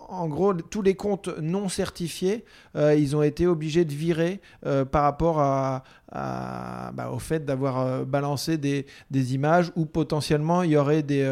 [0.10, 4.86] en gros, tous les comptes non certifiés, euh, ils ont été obligés de virer euh,
[4.86, 10.63] par rapport à, à- bah, au fait d'avoir euh, balancé des, des images où potentiellement
[10.63, 11.26] il y aurait des,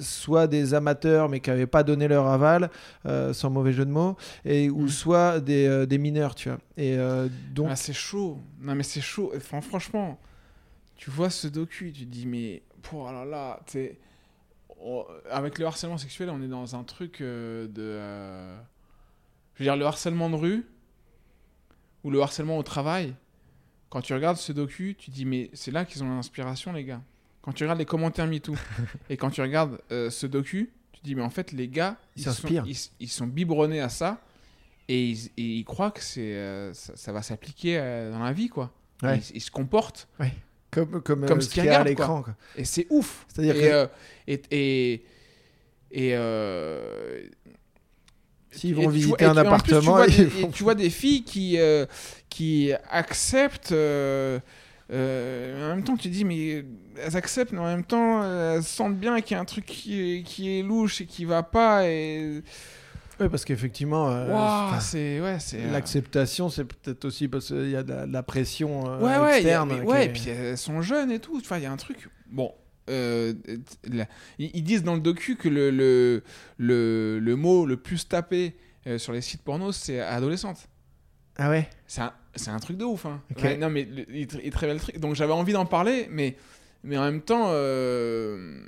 [0.00, 2.70] soit des amateurs mais qui n'avaient pas donné leur aval,
[3.32, 4.88] sans mauvais jeu de mots, et, ou Mm.
[4.88, 6.58] soit des, des mineurs, tu vois.
[6.76, 6.96] Et
[7.54, 8.38] donc, Ah, c'est chaud.
[8.60, 9.32] Non, mais c'est chaud.
[9.36, 10.18] Enfin, franchement,
[10.96, 12.62] tu vois ce docu, tu te dis, mais.
[12.92, 13.98] Oh là là, t'es.
[14.84, 17.82] On- Avec le harcèlement sexuel, on est dans un truc euh, de.
[17.82, 18.58] euh,
[19.54, 20.66] Je veux dire, le harcèlement de rue
[22.04, 23.14] ou le harcèlement au travail.
[23.90, 27.02] Quand tu regardes ce docu, tu dis, mais c'est là qu'ils ont l'inspiration, les gars.
[27.42, 28.54] Quand tu regardes les commentaires MeToo
[29.10, 32.22] et quand tu regardes euh, ce docu, tu dis, mais en fait, les gars, Ils
[32.32, 34.20] sont, ils, ils sont biberonnés à ça
[34.88, 37.76] et ils, et croient que c'est, ça, ça va s'appliquer
[38.12, 38.72] dans la vie, quoi.
[39.02, 39.18] Ouais.
[39.18, 40.08] Ils, ils se comportent
[40.72, 42.24] comme, comme, comme euh, ce qu'il y a à l'écran.
[42.56, 43.24] et c'est ouf.
[43.28, 43.86] C'est-à-dire et, que euh,
[44.26, 44.92] et, et,
[45.92, 47.22] et, euh,
[48.50, 51.22] S'ils vont visiter un plus, tu appartement, vois des- vont- et tu vois des filles
[51.24, 51.86] qui, euh,
[52.28, 53.72] qui acceptent.
[53.72, 54.38] euh,
[54.92, 56.64] euh, en même temps, tu dis, mais
[57.02, 58.22] elles acceptent, mais en même temps,
[58.54, 61.24] elles sentent bien qu'il y a un truc qui est, qui est louche et qui
[61.24, 61.88] va pas.
[61.88, 62.42] Et
[63.22, 67.82] Oui, parce qu'effectivement, euh, c'est ouais, euh, l'acceptation, c'est peut-être aussi parce qu'il y a
[67.82, 69.68] de la, de la pression euh, ouais, ouais, a- externe.
[69.72, 71.36] mais ouais, est- et puis elles sont jeunes et tout.
[71.38, 72.08] Enfin, il y a un truc.
[72.30, 72.52] Bon.
[72.90, 73.32] euh,
[74.38, 76.22] ils disent dans le docu que le, le,
[76.58, 78.56] le, le mot le plus tapé
[78.86, 80.68] euh, sur les sites porno, c'est adolescente.
[81.38, 81.68] Ah ouais?
[81.86, 83.06] C'est un, c'est un truc de ouf.
[83.06, 83.22] Hein.
[83.60, 84.98] Non, mais il, il te révèle le truc.
[84.98, 86.36] Donc j'avais envie d'en parler, mais,
[86.82, 88.60] mais en même temps, euh,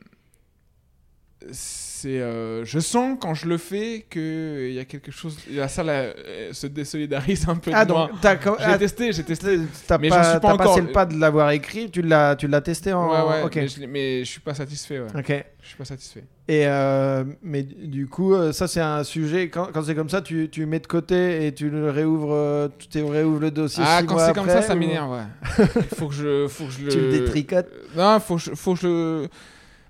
[1.53, 5.39] c'est, euh, je sens quand je le fais qu'il y a quelque chose.
[5.51, 9.59] La salle euh, se désolidarise un peu Ah de donc, J'ai ah, testé, j'ai testé.
[9.87, 10.75] t'as mais pas, suis pas encore.
[10.75, 13.09] passé le pas de l'avoir écrit, tu l'as, tu l'as testé en.
[13.09, 15.01] Ouais, mais, je, mais je suis pas satisfait.
[15.01, 15.19] Ouais.
[15.19, 15.45] Ok.
[15.63, 16.25] Je suis pas satisfait.
[16.47, 19.49] Et euh, mais du coup, ça c'est un sujet.
[19.49, 23.03] Quand, quand c'est comme ça, tu, tu mets de côté et tu le réouvres, tu
[23.03, 23.83] réouvres le dossier.
[23.87, 25.11] Ah, six quand c'est comme ça, ça m'énerve.
[25.11, 25.65] Ouais.
[25.77, 26.91] Il faut que je, faut que je le.
[26.91, 27.71] Tu le détricotes.
[27.97, 29.29] Non, faut que faut que je le.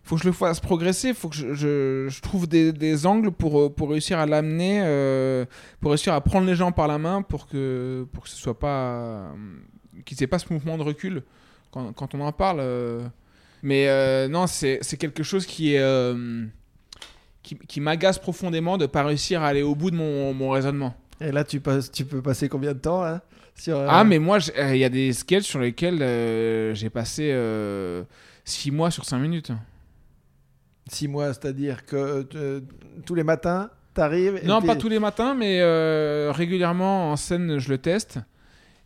[0.04, 3.30] Faut que je le fasse progresser, faut que je, je- je trouve des, des angles
[3.32, 5.44] pour, euh, pour réussir à l'amener, euh,
[5.80, 8.58] pour réussir à prendre les gens par la main pour que, pour que ce soit
[8.58, 8.92] pas.
[8.92, 9.28] euh,
[10.04, 11.22] qu'ils aient pas ce mouvement de recul
[11.70, 12.62] quand, quand on en parle.
[13.62, 15.80] Mais euh, non, c'est c'est quelque chose qui est.
[15.80, 16.44] euh,
[17.42, 20.94] qui, qui m'agace profondément de pas réussir à aller au bout de mon, mon raisonnement.
[21.20, 23.22] Et là, tu, passes, tu peux passer combien de temps là
[23.54, 24.38] sur, euh, Ah, mais moi,
[24.70, 25.98] il y a des sketchs sur lesquels
[26.74, 27.32] j'ai passé
[28.44, 29.52] 6 mois sur 5 minutes.
[30.88, 32.60] Six mois, c'est-à-dire que euh,
[33.06, 34.40] tous les matins, t'arrives.
[34.44, 38.18] Non, pas tous les matins, mais euh, régulièrement en scène, je le teste.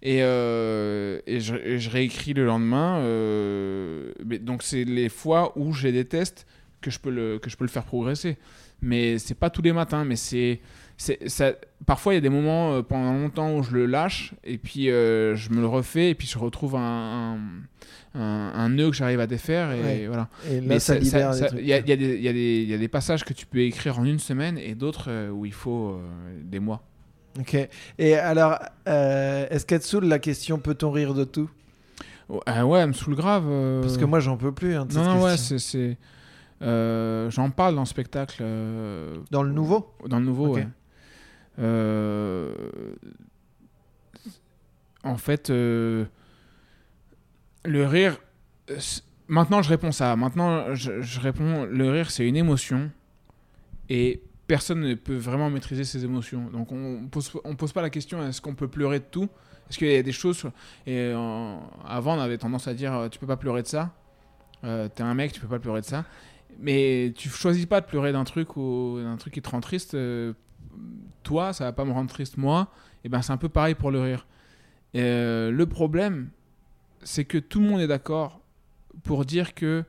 [0.00, 2.98] Et, euh, et, je, et je réécris le lendemain.
[3.00, 6.46] euh, mais donc, c'est les fois où j'ai des tests
[6.80, 8.36] que je peux le, que je peux le faire progresser.
[8.80, 10.04] Mais c'est pas tous les matins.
[10.04, 10.60] Mais c'est.
[11.26, 11.52] Ça,
[11.86, 14.90] parfois, il y a des moments euh, pendant longtemps où je le lâche et puis
[14.90, 17.38] euh, je me le refais et puis je retrouve un, un,
[18.14, 20.06] un- un nœud que j'arrive à défaire et Ouais.
[20.06, 20.28] voilà.
[20.50, 21.32] Et là, Mais ça, libère.
[21.54, 22.16] Il y, y y a des-
[22.62, 25.30] il y a des passages que tu peux écrire en une semaine et d'autres euh,
[25.30, 26.00] où il faut euh,
[26.42, 26.82] des mois.
[27.38, 27.56] Ok.
[27.98, 31.48] Et alors, euh, est-ce qu'elle te saoule la question peut-on rire de tout?
[32.30, 33.44] Oh, ah ouais, elle me saoule grave.
[33.80, 34.74] Parce que moi, j'en peux plus.
[34.76, 35.96] hein, non, non, ouais, c'est.
[36.62, 38.38] euh, J'en parle dans le spectacle.
[38.42, 39.94] euh, Dans le nouveau?
[40.06, 40.56] Dans le nouveau, Ok.
[40.56, 40.68] ouais.
[41.60, 42.52] Euh,
[45.04, 45.50] En fait,
[47.64, 48.18] le rire.
[48.70, 48.78] euh,
[49.28, 50.16] Maintenant, je réponds ça.
[50.16, 52.90] Maintenant, je, réponds le rire, c'est une émotion.
[53.90, 56.48] Et personne ne peut vraiment maîtriser ses émotions.
[56.50, 59.28] Donc, on pose, pose pas la question est-ce qu'on peut pleurer de tout?
[59.68, 60.44] Est-ce qu'il y a des choses.
[60.86, 63.92] Et euh, avant, on avait tendance à dire euh, tu peux pas pleurer de ça.
[64.64, 66.04] Euh, T'es un mec, tu peux pas pleurer de ça.
[66.58, 69.96] Mais tu choisis pas de pleurer d'un truc ou d'un truc qui te rend triste.
[71.22, 72.68] toi, ça va pas me rendre triste moi.
[73.04, 74.26] Et ben c'est un peu pareil pour le rire.
[74.94, 76.30] Le problème,
[77.08, 78.42] c'est que tout le monde est d'accord
[79.02, 79.82] pour dire que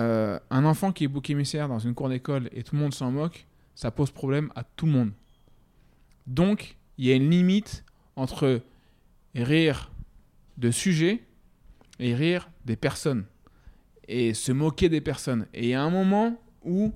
[0.00, 2.92] euh, un enfant qui est bouc émissaire dans une cour d'école et tout le monde
[2.92, 3.46] s'en moque,
[3.76, 5.12] ça pose problème à tout le monde.
[6.26, 7.84] Donc, il y a une limite
[8.16, 8.60] entre
[9.36, 9.92] rire
[10.58, 11.22] de sujets
[12.00, 13.24] et rire des personnes
[14.08, 15.46] et se moquer des personnes.
[15.54, 16.92] Et il y a un moment où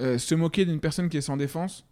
[0.00, 1.84] euh, se moquer d'une personne qui est sans défense,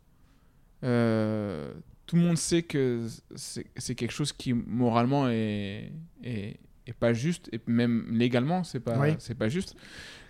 [0.85, 1.75] euh,
[2.13, 5.91] tout le monde sait que c'est quelque chose qui moralement est,
[6.23, 9.15] est, est pas juste et même légalement c'est pas Oui.
[9.19, 9.75] c'est pas juste.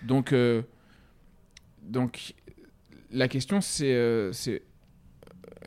[0.04, 0.62] Donc euh,
[1.82, 2.34] donc
[3.10, 4.62] la question c'est euh, c'est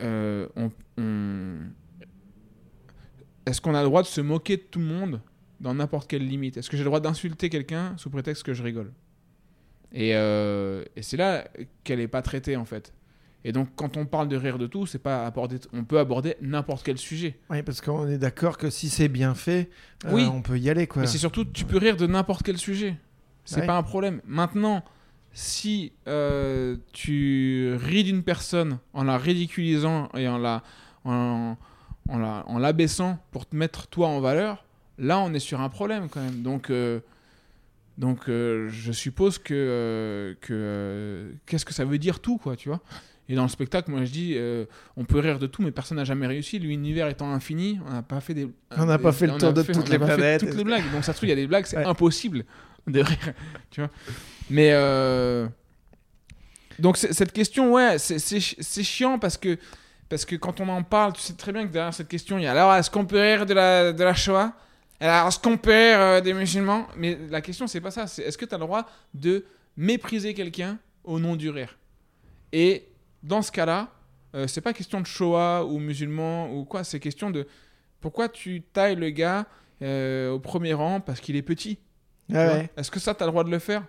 [0.00, 1.58] euh, on- on-
[3.44, 5.20] est-ce qu'on a le droit de se moquer de tout le monde
[5.60, 6.56] dans n'importe quelle limite?
[6.56, 8.90] Est-ce que j'ai le droit d'insulter quelqu'un sous prétexte que je rigole?
[9.92, 11.46] Et, et c'est là
[11.84, 12.94] qu'elle n'est pas traitée en fait.
[13.48, 16.34] Et donc quand on parle de rire de tout, c'est pas aborder, on peut aborder
[16.40, 17.38] n'importe quel sujet.
[17.48, 19.70] Oui, parce qu'on est d'accord que si c'est bien fait,
[20.04, 20.28] euh, Oui.
[20.30, 20.88] on peut y aller.
[20.88, 21.02] Quoi.
[21.02, 22.96] Mais c'est surtout, tu peux rire de n'importe quel sujet.
[23.44, 23.66] C'est Ouais.
[23.66, 24.20] pas un problème.
[24.26, 24.84] Maintenant,
[25.32, 30.64] si euh, tu ris d'une personne en la ridiculisant et en la,
[31.04, 31.56] en,
[32.08, 34.64] en la, en l'abaissant pour te mettre toi en valeur,
[34.98, 36.42] là on est sur un problème quand même.
[36.42, 36.98] Donc, euh,
[37.96, 42.80] donc euh, je suppose que, que qu'est-ce que ça veut dire tout quoi, tu vois?
[43.28, 45.96] Et dans le spectacle, moi je dis, euh, on peut rire de tout, mais personne
[45.96, 46.58] n'a jamais réussi.
[46.60, 49.62] L'univers étant infini, on n'a pas fait des, On n'a pas fait le tour de
[49.62, 50.40] fait- toutes les planètes.
[50.42, 50.84] toutes les blagues.
[50.92, 51.84] Donc ça se trouve, il y a des blagues, c'est Ouais.
[51.86, 52.44] impossible
[52.86, 53.18] de rire,
[53.70, 53.90] tu vois.
[54.48, 55.48] Mais euh,
[56.78, 59.58] donc cette question, ouais, c'est chiant parce que
[60.08, 62.44] parce que quand on en parle, tu sais très bien que derrière cette question, il
[62.44, 64.52] y a alors est-ce qu'on peut rire de la de la Shoah?
[65.00, 66.86] Alors est-ce qu'on peut rire euh, des musulmans?
[66.96, 68.06] Mais la question c'est pas ça.
[68.06, 69.44] C'est est-ce que tu as le droit de
[69.76, 71.76] mépriser quelqu'un au nom du rire?
[72.52, 72.84] Et
[73.22, 73.88] dans ce cas-là,
[74.34, 76.84] euh, c'est pas question de Shoah ou musulman ou quoi.
[76.84, 77.46] C'est question de
[78.00, 79.46] pourquoi tu tailles le gars
[79.82, 81.78] euh, au premier rang parce qu'il est petit.
[82.32, 82.70] Ah ouais.
[82.76, 83.84] Est-ce que ça, tu as le droit de le faire?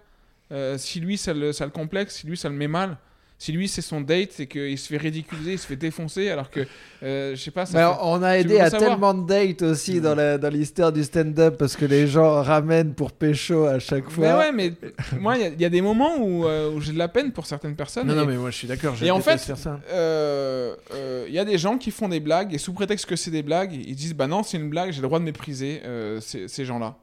[0.51, 2.97] Euh, Si lui, ça le, ça le complexe, si lui, ça le met mal,
[3.39, 6.50] si lui, c'est son date et qu'il se fait ridiculiser, il se fait défoncer, alors
[6.50, 6.62] que,
[7.04, 10.02] euh, je sais pas, ça Mais fait- on a aidé à tellement de dates aussi
[10.02, 14.06] dans la- dans l'histoire du stand-up parce que les gens ramènent pour pécho à chaque
[14.08, 14.38] Mais fois.
[14.39, 14.73] ouais, mais
[15.19, 17.08] moi, il y a- il y, a des moments où, euh, où j'ai de la
[17.10, 18.08] peine pour certaines personnes.
[18.08, 18.95] Non, et- non, mais moi je suis d'accord.
[19.04, 19.80] Et en fait, faire ça.
[19.91, 23.16] euh, euh, il y a des gens qui font des blagues et sous prétexte que
[23.16, 25.82] c'est des blagues, ils disent bah non, c'est une blague, j'ai le droit de mépriser
[25.86, 26.95] euh, ces, ces gens-là.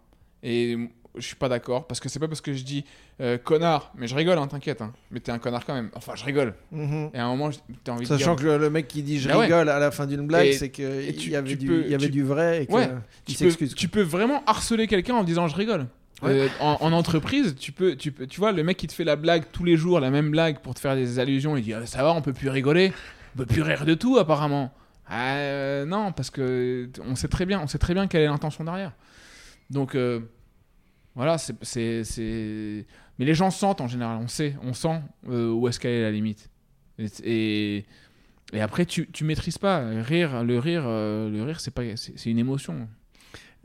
[0.43, 0.77] Et
[1.17, 2.85] je suis pas d'accord parce que c'est pas parce que je dis
[3.21, 5.91] euh, connard, mais je rigole, hein, t'inquiète, hein, mais t'es un connard quand même.
[5.95, 6.55] Enfin, je rigole.
[6.73, 7.11] Mhm.
[7.15, 7.51] Et à un moment,
[7.85, 9.45] t'as envie de Sachant que le, le mec qui dit je Bah ouais.
[9.45, 10.85] rigole à la fin d'une blague, c'est qu'il
[11.31, 12.89] y avait, du, peux- y avait tu- du vrai et qu'il Ouais,
[13.27, 15.87] Tu peux, tu peux vraiment harceler quelqu'un en disant je rigole.
[16.23, 16.31] Ouais.
[16.31, 19.05] Euh, en, en entreprise, tu peux, tu peux, tu vois, le mec qui te fait
[19.05, 21.75] la blague tous les jours, la même blague pour te faire des allusions, il dit
[21.75, 22.93] Ah, ça va, on peut plus rigoler,
[23.35, 24.73] on peut plus rire de tout apparemment.
[25.07, 28.27] Ah, euh, non, parce que on sait très bien, on sait très bien quelle est
[28.27, 28.93] l'intention derrière.
[29.71, 30.21] Donc, euh,
[31.15, 32.03] Voilà, c'est,
[33.19, 36.03] Mais les gens sentent en général, on sait, on sent euh, où est-ce qu'elle est
[36.03, 36.51] la limite.
[36.99, 37.85] Et,
[38.53, 39.79] et, après, tu, tu maîtrises pas.
[40.03, 42.89] Rire, le rire, euh, le rire, c'est pas, c'est, une émotion.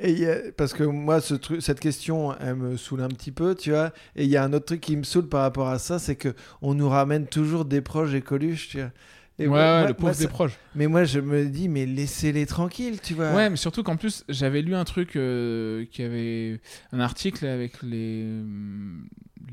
[0.02, 0.26] Et
[0.56, 3.91] parce que moi, ce truc, cette question, elle me saoule un petit peu, tu vois.
[4.16, 6.16] Et il y a un autre truc qui me saoule par rapport à ça, c'est
[6.16, 8.91] que on nous ramène toujours des proches et Coluche, tu vois.
[9.40, 10.58] Et ouais, le moi, pauvre ça- des proches.
[10.76, 13.34] Mais moi, je me dis, mais laissez-les tranquilles, tu vois.
[13.34, 16.60] Ouais, mais surtout qu'en plus, j'avais lu un truc euh, qui avait
[16.92, 18.26] un article avec les,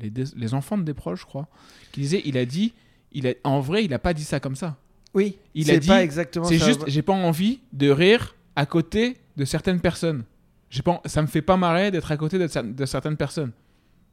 [0.01, 1.47] les, dés- les enfants de des proches, je crois,
[1.93, 2.73] qui disait il a dit,
[3.13, 4.77] il a, en vrai, il a pas dit ça comme ça.
[5.13, 8.65] Oui, Il a c'est dit, pas exactement C'est juste, j'ai pas envie de rire à
[8.65, 10.23] côté de certaines personnes.
[10.69, 13.51] J'ai pas, ça me fait pas marrer d'être à côté de certaines personnes.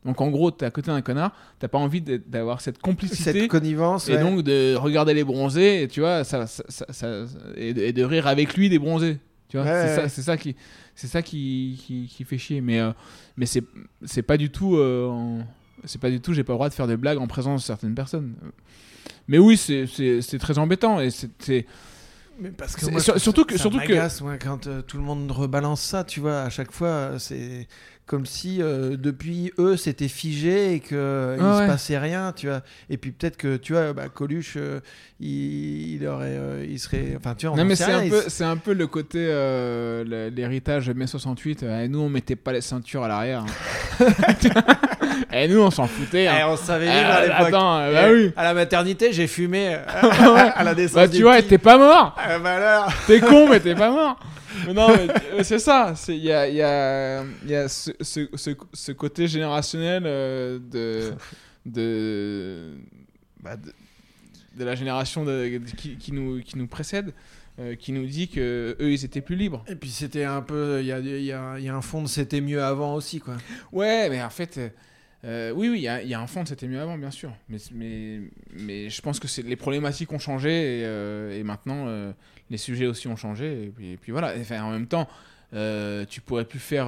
[0.05, 3.33] Donc en gros, t'es à côté d'un connard, t'as pas envie d'avoir cette complicité.
[3.33, 4.09] Cette connivence.
[4.09, 4.21] Et ouais.
[4.21, 7.25] donc de regarder les bronzés, et tu vois, ça, ça- ça- ça-
[7.57, 9.19] et, de, et de rire avec lui des bronzés.
[9.49, 10.09] Tu vois, Ouais, c'est ouais.
[10.25, 10.57] ça, qui,
[10.95, 12.61] c'est ça qui, qui, qui fait chier.
[12.61, 12.91] Mais, euh,
[13.37, 13.63] mais c'est,
[14.05, 15.39] c'est pas du tout, euh, en-
[15.85, 16.33] c'est pas du tout.
[16.35, 18.35] J'ai pas le droit de faire des blagues en présence de certaines personnes.
[19.29, 19.87] Mais oui, c'est,
[20.39, 21.67] très embêtant et c'est,
[22.41, 25.03] Mais parce que moi, sur- surtout que- ça surtout que- moi, quand euh, tout le
[25.05, 27.69] monde rebalance ça, tu vois, à chaque fois, euh, c'est
[28.07, 32.33] comme si euh, depuis eux c'était figé et que euh, il Ouais, se passait rien,
[32.37, 32.63] tu vois.
[32.91, 34.81] Et puis peut-être que tu vois, bah, Coluche, euh,
[35.21, 38.23] il, il aurait, euh, il serait, enfin, tu vois, on Non mais c'est un peu,
[38.29, 39.19] c'est un peu le côté
[40.35, 41.63] l'héritage mai 68.
[41.63, 43.45] euh, et nous on mettait pas les ceintures à l'arrière.
[44.01, 44.05] hein.
[45.33, 46.27] et nous on s'en foutait.
[46.27, 46.37] hein.
[46.41, 47.47] Eh, on savait vivre à l'époque.
[47.49, 48.33] attends, euh, bah Eh, oui.
[48.37, 49.79] À la maternité, j'ai fumé euh,
[50.55, 50.95] à la naissance.
[50.95, 52.15] Bah tu vois, t'es pas mort.
[52.19, 52.87] Ah, bah.
[53.07, 54.19] T'es con mais t'es pas mort.
[54.67, 55.95] Mais non mais euh, c'est ça.
[56.09, 60.05] Il y a il y a il y a ce, ce, ce, ce côté générationnel
[60.07, 61.13] euh, de
[61.67, 62.73] de,
[63.43, 63.73] bah, de
[64.57, 67.13] de la génération de- qui, qui nous qui nous précède.
[67.61, 69.65] euh, qui nous dit que eux ils étaient plus libres.
[69.69, 72.03] Et puis c'était un peu, il y a, il y a- y a un fond
[72.03, 73.35] de c'était mieux avant aussi, quoi.
[73.73, 74.59] Ouais, mais en fait,
[75.25, 77.33] euh, oui, oui, il y a, un fond, c'était mieux avant, bien sûr.
[77.49, 77.59] Mais,
[78.53, 82.13] mais, je pense que les problématiques ont changé et, euh, et maintenant euh,
[82.51, 83.73] les sujets aussi ont changé.
[83.81, 85.09] Et puis, voilà, en même temps,
[85.53, 86.87] tu pourrais plus faire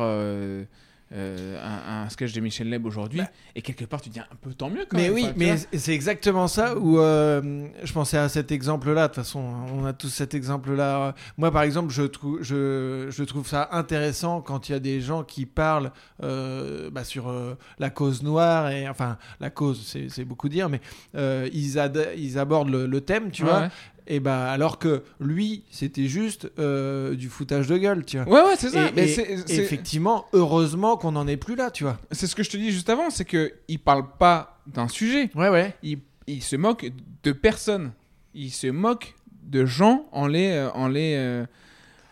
[1.12, 3.30] euh, un, un sketch de Michel Leb aujourd'hui Bah.
[3.54, 5.14] et quelque part tu dis un peu tant mieux quand Mais même.
[5.14, 9.02] oui, Enfin, mais c'est exactement ça où euh, je pensais à cet exemple-là.
[9.02, 9.38] De toute façon,
[9.72, 11.14] on a tous cet exemple-là.
[11.38, 15.00] Moi, par exemple, je, trouve je, je trouve ça intéressant quand il y a des
[15.00, 15.92] gens qui parlent
[16.24, 17.32] euh, bah, sur
[17.78, 20.80] la cause noire et enfin la cause, c'est beaucoup dire, mais
[21.14, 21.78] ils,
[22.16, 23.68] ils abordent le, le thème, tu Ouais, vois.
[24.08, 28.28] Et bah alors que lui, c'était juste euh, du foutage de gueule, tu vois.
[28.28, 28.88] Ouais, ouais, c'est ça.
[28.88, 29.08] Et- mais
[29.48, 31.98] effectivement, heureusement qu'on n'en est plus là, tu vois.
[32.12, 35.30] c'est ce que je te dis juste avant, c'est que il parle pas d'un sujet.
[35.34, 35.74] Ouais, ouais.
[35.82, 35.98] il,
[36.28, 36.90] il se moque
[37.24, 37.92] de personne.
[38.34, 40.50] Il se moque de gens en les.
[40.52, 41.44] euh, En les euh,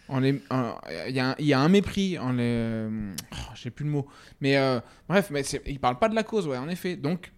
[0.09, 0.75] en les en-
[1.09, 2.43] il y, a un- il y a un mépris en les.
[2.43, 4.07] euh, oh, J'ai plus le mot.
[4.41, 6.97] Mais euh, bref, mais il parle pas de la cause, ouais, en effet.
[6.97, 7.33] Donc,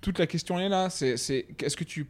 [0.00, 0.90] toute la question est là.
[0.90, 2.06] C'est c'est- est-ce que tu.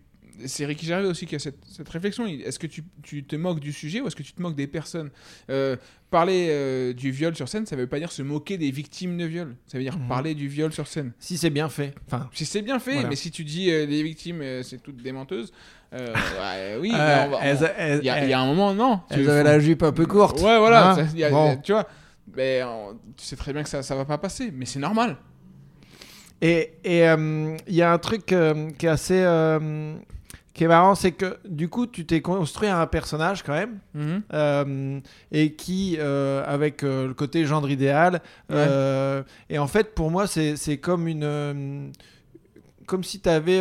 [0.46, 2.26] C'est Ricky Gervais aussi qui a cette, cette réflexion.
[2.26, 4.66] Est-ce que tu, tu te moques du sujet ou est-ce que tu te moques des
[4.66, 5.10] personnes?
[5.50, 5.76] Euh,
[6.10, 9.24] Parler euh, du viol sur scène, ça veut pas dire se moquer des victimes de
[9.26, 9.54] viol.
[9.68, 10.08] Ça veut dire Mhm.
[10.08, 11.12] parler du viol sur scène.
[11.20, 11.94] Si c'est bien fait.
[12.08, 13.08] Enfin, Si c'est bien fait, Voilà.
[13.10, 15.52] mais si tu dis euh, les victimes, euh, c'est toutes des menteuses,
[15.92, 19.00] ouais, oui, il y, a- y un moment, non.
[19.10, 20.40] Elles Tu- avaient la jupe un peu courte.
[20.40, 21.56] Ouais, voilà, Hein ça- il y a- Bon.
[21.62, 21.86] tu vois.
[22.36, 25.16] Mais on- tu sais très bien que ça, ça va pas passer, mais c'est normal.
[26.42, 29.94] Et et, euh, il y a un truc euh, qui est assez euh,
[30.52, 34.22] qui est marrant, c'est que du coup, tu t'es construit un personnage quand même, Mhm.
[34.32, 38.20] euh, et qui, euh, avec euh, le côté gendre idéal,
[38.50, 41.92] et en fait, pour moi, c'est comme une.
[42.86, 43.60] comme si tu avais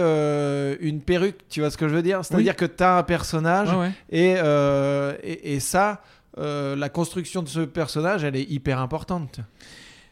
[0.81, 2.25] une perruque, tu vois ce que je veux dire?
[2.25, 3.91] C'est-à-dire que tu as un personnage Ouais, ouais.
[4.09, 6.01] et, et, et ça,
[6.37, 9.39] la construction de ce personnage, elle est hyper importante.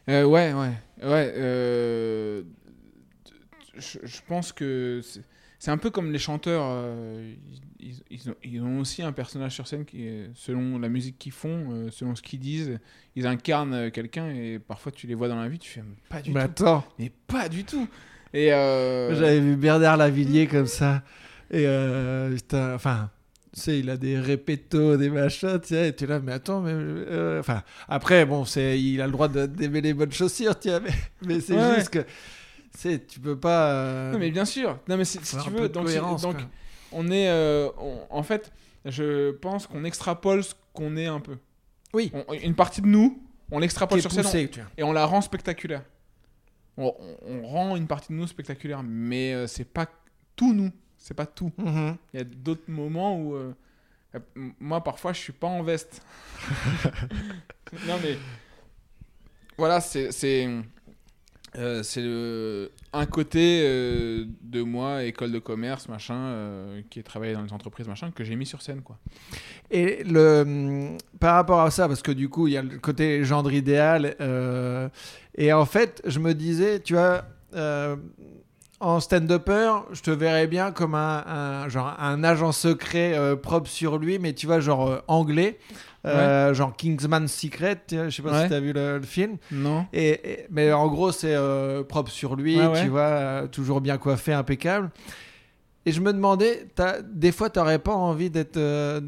[0.08, 0.74] Ouais, ouais, ouais.
[3.78, 5.02] je pense que
[5.60, 6.64] c'est- un peu comme les chanteurs.
[6.66, 7.34] euh,
[7.80, 11.18] ils, ils ont, ils ont aussi un personnage sur scène qui est, selon la musique
[11.18, 12.80] qu'ils font, euh, selon ce qu'ils disent,
[13.16, 16.22] ils incarnent euh, quelqu'un et parfois tu les vois dans la vie, tu fais pas
[16.22, 16.40] du Mais tout.
[16.42, 17.88] attends, Mais pas du tout.
[18.34, 21.04] Et euh, J'avais vu Bernard Lavillier comme ça.
[21.50, 21.66] Et
[22.36, 23.10] putain, enfin,
[23.54, 26.34] tu sais, il a des répétos, des machins, tu sais, et tu es là, mais
[26.34, 26.74] attends, mais.
[27.40, 30.82] Enfin, après, bon, c'est, il a le droit de- d'aimer les bonnes chaussures, tu vois,
[30.82, 30.92] mais,
[31.22, 32.06] mais c'est Ouais, juste que.
[32.78, 33.72] Tu sais, tu peux pas.
[33.72, 34.80] euh, non mais bien sûr.
[34.88, 35.88] Non mais si tu veux, donc,
[36.22, 36.36] donc
[36.92, 38.52] on est, euh, on- en fait,
[38.86, 41.38] je pense qu'on extrapole ce qu'on est un peu.
[41.94, 42.12] Oui.
[42.14, 43.20] On- une partie de nous,
[43.50, 45.82] on l'extrapole sur scène, et on la rend spectaculaire.
[46.78, 46.94] On,
[47.46, 49.88] rend une partie de nous spectaculaire, mais euh, c'est pas
[50.36, 50.72] tout nous.
[51.00, 51.52] C'est pas tout.
[51.58, 51.98] Mhm.
[52.14, 53.54] Il y a d'autres moments où, euh,
[54.60, 56.04] moi parfois, je suis pas en veste.
[57.88, 58.20] non mais
[59.58, 60.12] voilà, c'est
[61.56, 62.04] euh, c'est
[62.94, 67.54] un côté euh, de moi, école de commerce, machin, euh, qui est travaillé dans les
[67.54, 68.98] entreprises, machin, que j'ai mis sur scène, quoi.
[69.72, 72.78] Et le, hum, par rapport à ça, parce que du coup, il y a le
[72.80, 74.16] côté gendre idéal.
[75.36, 77.24] et en fait, je me disais, tu vois,
[78.80, 83.98] en stand-upper, je te verrais bien comme un, un- genre, un agent secret propre sur
[83.98, 85.58] lui, mais tu vois, genre anglais.
[86.08, 88.44] Euh, Genre Kingsman Secret, je sais pas Ouais.
[88.44, 89.38] si tu as vu le, le film.
[89.52, 89.86] Non.
[89.94, 93.82] Et, et- mais en gros, c'est euh, propre sur lui, Ouais, tu vois, euh, toujours
[93.82, 94.90] bien coiffé, impeccable.
[95.86, 99.00] Et je me demandais, t'as- des fois, t'aurais pas envie d'être euh,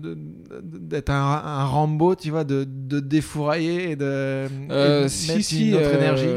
[1.09, 5.43] un, un Rambo, tu vois, de, de défourailler et de, et de Euh, mettre si,
[5.43, 5.69] si.
[5.69, 6.27] une autre énergie?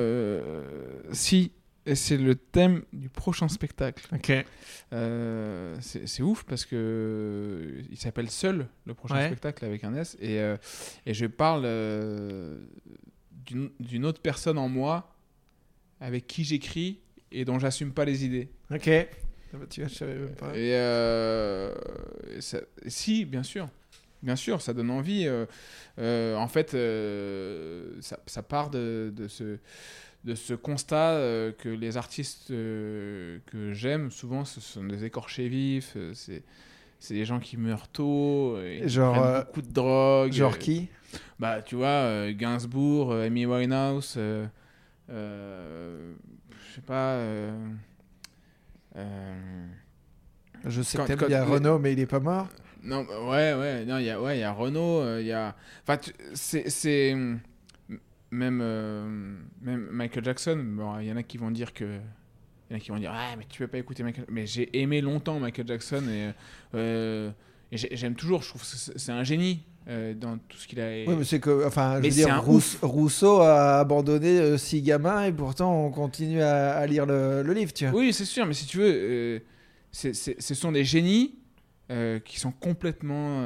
[1.12, 1.52] Si.
[1.84, 4.06] Et c'est le thème du prochain spectacle.
[4.14, 4.32] Ok.
[4.92, 9.26] Euh, c'est ouf parce que il s'appelle Seul, le prochain Ouais.
[9.26, 10.16] spectacle avec un S.
[10.20, 10.56] Et, euh,
[11.06, 12.60] et je parle euh,
[13.80, 15.16] d'une autre personne en moi
[16.00, 17.00] avec qui j'écris
[17.32, 18.48] et dont j'assume pas les idées.
[18.70, 18.88] Ok.
[18.88, 20.56] Ah bah, tu vois, même pas.
[20.56, 20.70] Et
[22.36, 23.68] et ça- si, bien sûr.
[24.22, 25.28] Bien sûr, ça donne envie.
[25.98, 26.70] en fait,
[28.00, 29.58] ça, ça part de, de ce,
[30.24, 35.48] de ce constat euh, que les artistes euh, que j'aime, souvent, ce sont des écorchés
[35.48, 35.94] vifs.
[35.96, 36.42] euh, c'est,
[37.00, 38.56] c'est des gens qui meurent tôt.
[38.62, 40.32] Et qui Genre, prennent euh, beaucoup de drogue.
[40.32, 40.88] Genre qui?
[41.38, 44.46] Bah, tu vois, Gainsbourg, Amy Winehouse, je
[46.74, 47.18] sais pas.
[50.64, 52.48] Je sais quand- que quand bien les- Renault, mais il est pas mort?
[52.84, 55.32] non, bah, ouais, ouais, non, il y a, ouais, il y a Renault, il y
[55.32, 55.98] a, enfin,
[56.34, 57.16] c'est, c'est,
[58.32, 60.58] même, euh, même Michael Jackson.
[60.64, 62.98] Bon, il y en a qui vont dire que, il y en a qui vont
[62.98, 64.24] dire, ah, mais tu peux pas écouter Michael.
[64.28, 66.30] Mais j'ai aimé longtemps Michael Jackson et,
[66.74, 67.30] euh,
[67.70, 68.42] et j'aime toujours.
[68.42, 71.04] Je trouve que c'est, un génie euh, dans tout ce qu'il a.
[71.06, 72.42] Oui, mais c'est que, enfin, je Mais veux c'est dire.
[72.82, 77.52] Rousseau a abandonné euh, six gamins et pourtant on continue à, à lire le, le
[77.52, 78.00] livre, tu vois.
[78.00, 79.38] Oui, c'est sûr, mais si tu veux, euh,
[79.92, 81.34] ce sont des génies
[82.24, 83.44] qui sont complètement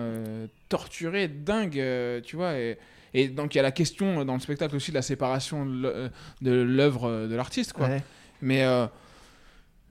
[0.69, 2.57] torturés, dingues, tu vois.
[2.57, 2.79] Et,
[3.19, 5.65] et donc il y a la question euh, dans le spectacle aussi de la séparation
[5.67, 6.11] de
[6.43, 7.87] de l'œuvre euh, de l'artiste, quoi.
[7.89, 8.03] Ouais.
[8.43, 8.87] Mais, euh,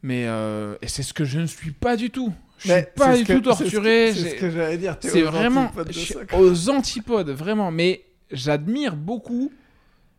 [0.03, 2.31] mais euh, c'est ce que je ne suis pas du tout.
[2.59, 4.13] Je Mais suis pas du que- tout torturé.
[4.13, 4.95] C'est ce que- j'allais dire.
[5.01, 5.71] c'est vraiment
[6.37, 7.71] aux antipodes, vraiment.
[7.71, 9.51] Mais j'admire beaucoup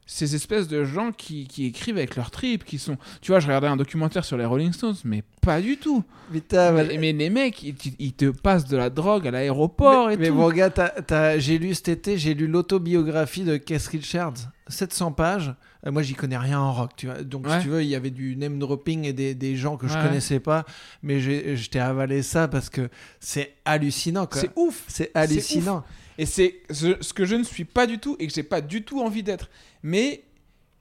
[0.06, 2.96] ces espèces de gens qui, qui écrivent avec leur trip, qui sont.
[3.20, 6.04] Tu vois, je regardais un documentaire sur les Rolling Stones, mais pas du tout.
[6.32, 10.10] Putain, mais, mais- mais les mecs, ils, ils te passent de la drogue à l'aéroport
[10.10, 10.34] et mais tout.
[10.34, 14.34] mon gars, t'as- t'as- j'ai lu cet été, j'ai lu l'autobiographie de Keith Richards,
[14.68, 15.54] 700 pages.
[15.86, 17.22] Euh, moi, j'y connais rien en rock, tu vois.
[17.22, 17.58] Donc, Ouais.
[17.58, 19.94] si tu veux, il y avait du name dropping et des, des gens que je
[19.94, 20.02] Ouais.
[20.02, 20.64] connaissais pas,
[21.02, 22.88] mais je t'ai avalé ça parce que
[23.20, 24.40] c'est hallucinant, quoi.
[24.40, 24.82] C'est ouf.
[24.88, 25.84] C'est hallucinant.
[26.18, 28.82] Et c'est ce, que je ne suis pas du tout et que j'ai pas du
[28.82, 29.50] tout envie d'être.
[29.82, 30.24] Mais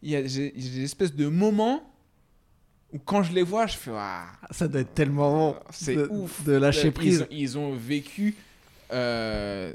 [0.01, 1.83] il y a j'ai des espèces de moments
[2.93, 5.55] où quand je les vois, je fais ah, Ça doit être tellement bon.
[5.71, 6.43] c'est de, ouf.
[6.45, 7.21] de lâcher Ils prise.
[7.23, 8.35] ont- Ils, ont vécu
[8.93, 9.73] euh,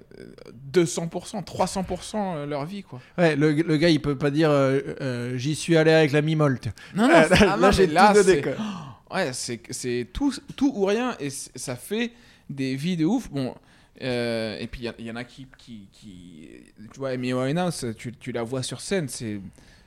[0.73, 3.01] 200%, 300% leur vie quoi.
[3.19, 6.23] Ouais, le, le gars, il peut pas dire euh, euh, j'y suis allé avec la
[6.23, 6.69] mimolte.
[6.95, 8.53] Non, non, Euh, là, ah non, j'ai là, c'est- quoi.
[9.13, 12.13] Ouais, c'est c'est tout, tout ou rien et ça fait
[12.49, 13.29] des vies de ouf.
[13.29, 13.57] Bon,
[14.03, 16.49] euh, et puis il y, y en a qui, qui, qui-
[16.93, 19.41] tu vois, Amy Winehouse, tu, tu la vois sur scène, c'est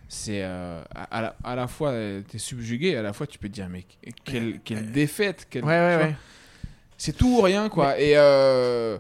[0.09, 3.39] c'est euh, à, à la, à la fois euh, t'es subjugué, à la fois tu
[3.39, 3.86] peux te dire mais
[4.26, 6.07] quelle, quelle défaite, quelle- Ouais, ouais, tu vois.
[6.07, 6.16] ouais.
[6.97, 7.99] c'est tout ou rien quoi.
[7.99, 8.97] Et euh,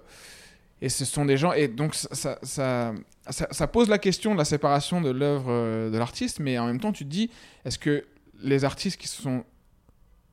[0.81, 2.93] et ce sont des gens et donc ça ça, ça
[3.29, 6.79] ça- ça pose la question de la séparation de l'œuvre de l'artiste, mais en même
[6.79, 7.29] temps tu te dis
[7.65, 8.05] est-ce que
[8.41, 9.45] les artistes qui se sont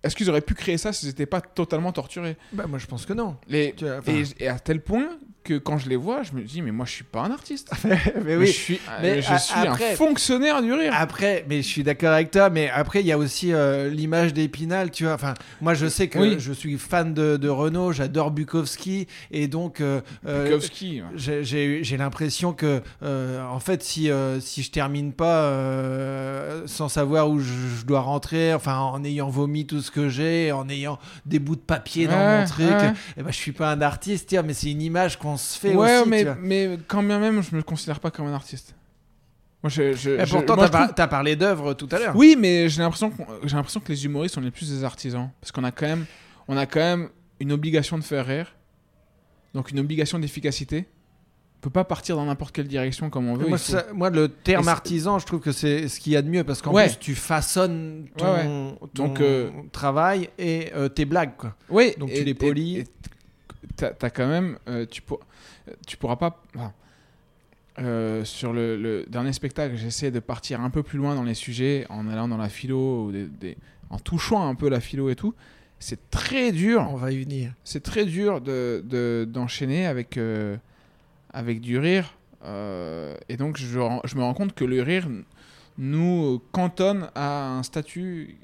[0.03, 3.05] est-ce qu'ils auraient pu créer ça s'ils n'étaient pas totalement torturés Bah, moi, je pense
[3.07, 3.37] que non.
[3.49, 6.33] Les- Tu vois, enfin- et, et à tel point que quand je les vois, je
[6.33, 7.71] me dis mais moi je suis pas un artiste.
[8.25, 8.47] mais oui.
[8.47, 10.93] je suis, Mais je a- suis après- un fonctionnaire du rire.
[10.95, 14.35] Après, mais je suis d'accord avec toi, mais après, il y a aussi euh, l'image
[14.35, 15.15] d'Épinal, tu vois.
[15.15, 16.37] Enfin, moi, je sais que Oui.
[16.39, 22.53] je suis fan de, de Renault, j'adore Bukowski, et donc, euh, euh, Bukowski, j'ai- l'impression
[22.53, 24.11] que, en fait, si,
[24.41, 25.51] si je termine pas
[26.67, 30.53] sans savoir où je, je dois rentrer, enfin, en ayant vomi tout ce que j'ai,
[30.53, 32.93] en ayant des bouts de papier dans Ouais, mon truc, ouais.
[33.17, 35.99] eh ben, je suis pas un artiste, mais c'est une image qu'on se fait ouais,
[36.01, 36.37] aussi, mais, tu vois.
[36.41, 38.75] mais quand bien même, je me considère pas comme un artiste.
[39.63, 42.17] Moi, je, je- pourtant, t'as par- trouve- parlé d'œuvres tout à l'heure.
[42.17, 43.13] Oui, mais j'ai l'impression
[43.45, 46.07] j'ai l'impression que les humoristes sont les plus des artisans parce qu'on a quand même
[46.49, 47.11] on a quand même
[47.41, 48.55] une obligation de faire rire.
[49.53, 50.87] Donc une obligation d'efficacité.
[51.59, 53.47] On peut pas partir dans n'importe quelle direction comme on veut.
[53.49, 56.43] Moi, ça- le terme artisan, je trouve que c'est ce qu'il y a de mieux
[56.43, 56.87] parce qu'en Ouais.
[56.87, 61.33] plus, tu façonnes ton, Ouais, Donc, euh, travail et euh, tes blagues.
[61.37, 61.55] Quoi.
[61.69, 62.85] Oui, Donc, et- tu les et- polis.
[63.77, 65.21] T'as quand même, euh, tu, pour-
[65.87, 66.43] tu pourras pas.
[66.57, 66.73] enfin,
[67.79, 71.35] euh, sur le, le dernier spectacle, j'essaie de partir un peu plus loin dans les
[71.35, 73.57] sujets en allant dans la philo, ou des- des-
[73.91, 75.35] en touchant un peu la philo et tout.
[75.79, 76.87] C'est très dur.
[76.91, 77.53] On va y venir.
[77.65, 80.57] C'est très dur de, de- d'enchaîner avec, euh,
[81.33, 82.13] avec du rire.
[82.45, 85.09] Euh, et donc, je, me rends compte que le rire
[85.79, 88.37] nous cantonne à un statut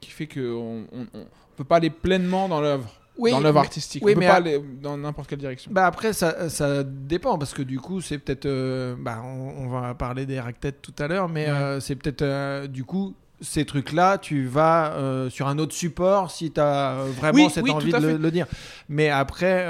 [0.00, 4.04] qui fait qu'on on, on peut pas aller pleinement dans l'œuvre, Oui, dans l'œuvre artistique.
[4.04, 5.70] oui, on peut mais pas à- aller dans n'importe quelle direction.
[5.72, 8.46] Bah après, ça, ça dépend parce que du coup, c'est peut-être.
[8.46, 11.50] euh, bah, on, on va parler des rackettes tout à l'heure, mais Ouais.
[11.52, 13.14] euh, c'est peut-être euh, du coup.
[13.42, 14.94] Ces trucs-là, tu vas
[15.28, 18.46] sur un autre support si tu as vraiment Oui, cette oui, envie de le, dire.
[18.88, 19.66] Mais après,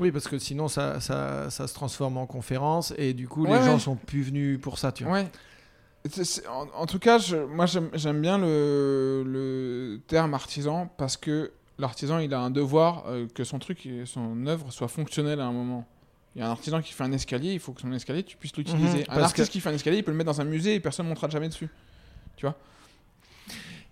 [0.00, 3.60] oui, parce que sinon, ça, ça, ça se transforme en conférence et du coup, Ouais,
[3.60, 3.78] les gens ouais.
[3.78, 5.20] sont plus venus pour ça, tu vois.
[6.50, 11.52] En, en tout cas, je- moi j'aime j'aime bien le, le terme artisan parce que
[11.78, 15.46] l'artisan il a un devoir euh, que son truc, et son œuvre soit fonctionnelle à
[15.46, 15.86] un moment.
[16.34, 18.36] Il y a un artisan qui fait un escalier, il faut que son escalier tu
[18.36, 19.00] puisses l'utiliser.
[19.00, 20.80] Mhm, un artiste qui fait un escalier, il peut le mettre dans un musée et
[20.80, 21.68] personne ne montera jamais dessus.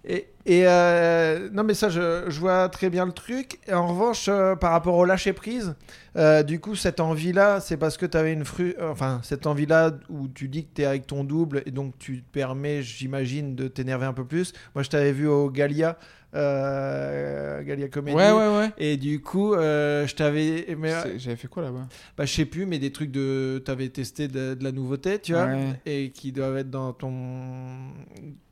[0.03, 3.61] Et, et, euh, non, mais ça, je, je vois très bien le truc.
[3.67, 5.75] Et en revanche, euh, par rapport au lâcher prise,
[6.17, 8.75] euh, du coup, cette envie-là, c'est parce que tu avais une fru...
[8.81, 12.23] Enfin, cette envie-là où tu dis que tu es avec ton double et donc tu
[12.23, 14.55] te permets, j'imagine, de t'énerver un peu plus.
[14.75, 15.99] Moi, je t'avais vu au Galia,
[16.35, 18.17] euh, Galia Comedy.
[18.17, 18.71] Ouais, ouais, ouais.
[18.79, 20.67] Et du coup, euh, je t'avais.
[21.19, 21.87] J'avais fait quoi là-bas?
[22.17, 23.63] bah, je sais plus, mais des trucs de.
[23.65, 25.81] T'avais testé de, de la nouveauté, tu vois, Ouais.
[25.87, 27.91] et qui doivent être dans ton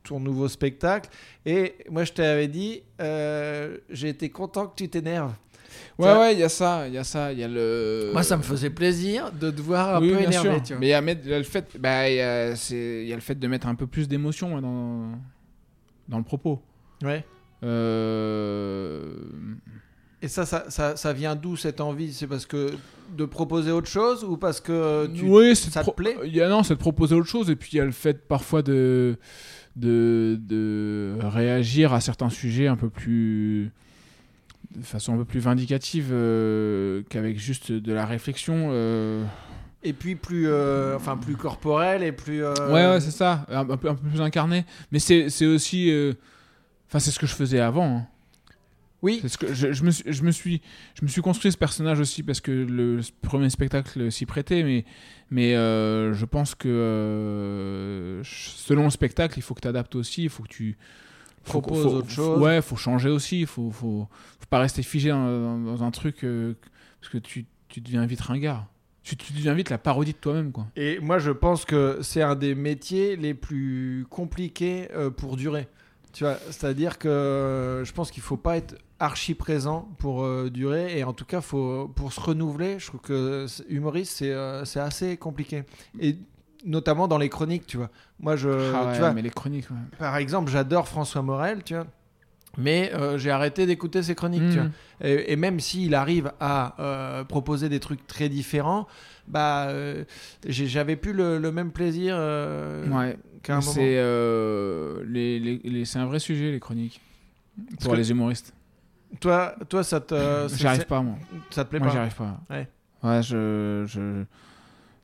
[0.03, 1.09] ton nouveau spectacle.
[1.45, 5.33] Et moi, je t'avais dit, euh, j'ai été content que tu t'énerves.
[5.99, 8.09] Ouais, ouais, il y a ça, il y a ça, il y a le.
[8.13, 10.63] Moi, ça me faisait plaisir de te voir un Oui, peu bien énervé, sûr.
[10.63, 10.79] tu vois.
[10.79, 13.21] Mais il y a, le fait, bah, il y a, c'est- il y a le
[13.21, 15.11] fait de mettre un peu plus d'émotion dans
[16.07, 16.61] dans le propos.
[17.03, 17.23] Ouais.
[17.63, 19.13] Euh...
[20.21, 22.13] Et ça, ça, ça, ça vient d'où cette envie?
[22.13, 22.71] C'est parce que
[23.17, 25.23] de proposer autre chose ou parce que tu...
[25.23, 26.17] oui, ça te plaît?
[26.25, 27.91] Il y a non, c'est de proposer autre chose et puis il y a le
[27.91, 29.17] fait parfois de
[29.75, 33.71] de, de réagir à certains sujets un peu plus
[34.75, 38.69] de façon un peu plus vindicative euh, qu'avec juste de la réflexion.
[38.71, 39.23] euh.
[39.83, 42.43] et puis plus, euh, enfin plus corporel et plus.
[42.43, 44.65] Ouais, ouais, c'est ça, un, un peu, un peu plus incarné.
[44.91, 45.91] Mais c'est c'est aussi,
[46.89, 47.97] enfin, c'est ce que je faisais avant.
[47.99, 48.07] hein.
[49.01, 49.19] Oui.
[49.21, 50.61] C'est ce que je, je me suis, je me suis,
[50.93, 54.83] je me suis construit ce personnage aussi parce que le premier spectacle s'y prêtait, mais,
[55.31, 60.23] mais euh, je pense que euh, selon le spectacle, il faut que tu adaptes aussi,
[60.23, 60.77] il faut que tu
[61.43, 62.41] faut- Proposes faut- autre faut- chose.
[62.41, 64.07] Ouais, faut changer aussi, il faut, faut,
[64.39, 66.55] faut pas rester figé dans, dans- dans un truc euh,
[66.99, 68.67] parce que tu, tu deviens vite ringard.
[69.03, 70.67] Tu, tu deviens vite la parodie de toi-même, quoi.
[70.75, 75.67] Et moi, je pense que c'est un des métiers les plus compliqués pour durer.
[76.11, 80.49] Tu vois, c'est-à-dire que euh, je pense qu'il faut pas être archi présent pour euh,
[80.49, 82.79] durer et en tout cas, faut pour se renouveler.
[82.79, 85.63] Je trouve que humoriste, c'est euh, c'est assez compliqué
[85.99, 86.17] et
[86.65, 87.89] notamment dans les chroniques, tu vois.
[88.19, 89.77] Moi, je, Ah ouais, tu vois, mais les chroniques, ouais.
[89.97, 91.85] par exemple, j'adore François Morel, tu vois.
[92.57, 94.63] Mais euh, j'ai arrêté d'écouter ses chroniques, tu vois.
[94.63, 94.71] Mhm.
[95.01, 98.87] Et, et même s'il arrive à proposer des trucs très différents,
[99.27, 99.69] bah,
[100.47, 103.17] j'avais plus le, le même plaisir Ouais.
[103.61, 107.01] C'est euh, les, les- les- c'est un vrai sujet, les chroniques.
[107.81, 108.53] Pour que- les humoristes.
[109.19, 111.15] Toi, toi, ça te, J'y ça, arrive pas, moi.
[111.49, 112.39] ça te plaît Moi, j'y pas arrive pas.
[112.49, 112.67] Ouais.
[113.03, 114.23] Ouais, je, je.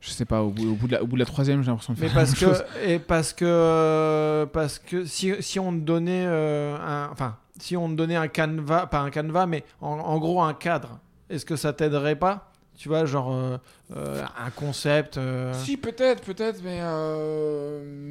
[0.01, 1.71] Je sais pas, au bout, au bout, de, la, au bout de la troisième, j'ai
[1.71, 2.65] l'impression de Mais faire parce la même chose.
[2.75, 7.75] que, et parce que, parce que si, si on te donnait euh, un, enfin, si
[7.75, 10.99] on te donnait un canevas, pas un canevas, mais en, en gros un cadre,
[11.31, 12.51] est-ce que ça t'aiderait pas?
[12.78, 13.57] Tu vois, genre euh,
[13.95, 15.17] euh, un concept.
[15.17, 16.82] euh, Si, peut-être, peut-être, mais,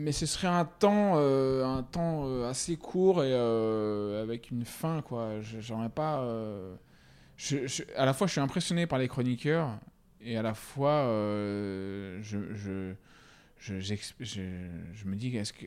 [0.05, 3.35] mais ce serait un temps, un temps assez court et
[4.21, 5.41] avec une fin, quoi.
[5.61, 6.25] J'aurais pas.
[7.37, 9.71] je- je- à la fois, je suis impressionné par les chroniqueurs
[10.21, 12.21] et à la fois, je,
[12.55, 12.93] je,
[13.59, 14.41] je, j'ex- je,
[14.95, 15.67] je me dis, est-ce que,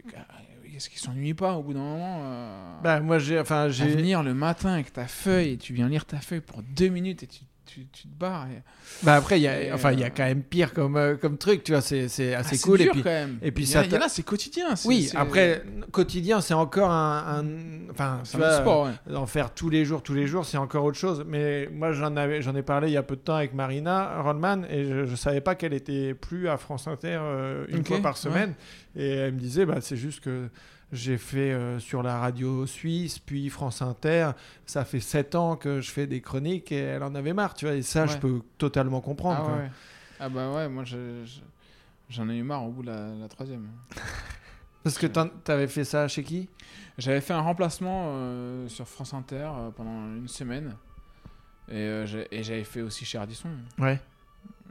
[0.76, 3.88] est-ce qu'ils s'ennuient pas au bout d'un moment euh, Bah, moi, j'ai, enfin, j'ai.
[3.88, 7.24] venir le matin avec ta feuille et tu viens lire ta feuille pour deux minutes
[7.24, 8.48] et tu, tu, tu te barres.
[8.48, 8.64] et-
[9.04, 10.96] Bah après, il y Et, a, enfin, il y a euh, quand même pire comme,
[10.98, 11.82] euh, comme truc, tu vois.
[11.82, 12.78] C'est, c'est Ah, assez cool.
[12.80, 13.38] dur, et puis, quand même.
[13.42, 14.76] et puis Il y ça y en a, c'est quotidien.
[14.76, 15.04] c'est- oui.
[15.12, 18.86] c'est- Après, quotidien, c'est encore un, un- enfin, c'est un sport.
[19.08, 19.16] ouais.
[19.16, 21.24] en faire tous les jours, tous les jours, c'est encore autre chose.
[21.28, 24.22] Mais moi, j'en avais, j'en ai parlé il y a peu de temps avec Marina
[24.22, 28.00] Rodman et je, je savais pas qu'elle était plus à France Inter euh, une fois
[28.02, 28.20] par ouais.
[28.20, 28.54] semaine.
[28.96, 30.50] Et elle me disait, bah, c'est juste que
[30.92, 34.32] j'ai fait euh, sur la radio suisse, puis France Inter.
[34.66, 37.66] Ça fait sept ans que je fais des chroniques et elle en avait marre, tu
[37.66, 37.76] vois.
[37.76, 38.20] Et ça, je Ouais.
[38.20, 39.50] peux totalement comprendre.
[39.50, 39.70] Ah, ouais.
[40.20, 41.42] ah bah ouais, moi je- je-
[42.10, 43.68] j'en ai eu marre au bout de la, la troisième.
[44.84, 46.48] Parce que t'avais fait ça chez qui?
[46.98, 50.76] J'avais fait un remplacement euh, sur France Inter euh, pendant une semaine.
[51.70, 53.50] Et, j'avais fait aussi chez Ardisson.
[53.78, 54.00] Ouais.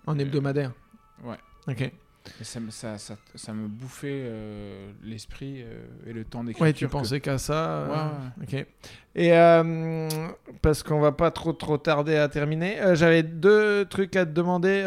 [0.07, 0.73] En hebdomadaire.
[1.69, 1.93] Ok.
[2.41, 6.65] Et ça, me- ça, ça, ça me bouffait euh, l'esprit euh, et le temps d'écriture.
[6.67, 7.69] Ouais, tu pensais qu'à ça.
[7.69, 8.61] euh, Ouais, ouais.
[8.61, 8.67] Ok.
[9.15, 10.09] Et euh,
[10.63, 14.83] parce qu'on va pas trop trop tarder à terminer, j'avais deux trucs à te demander.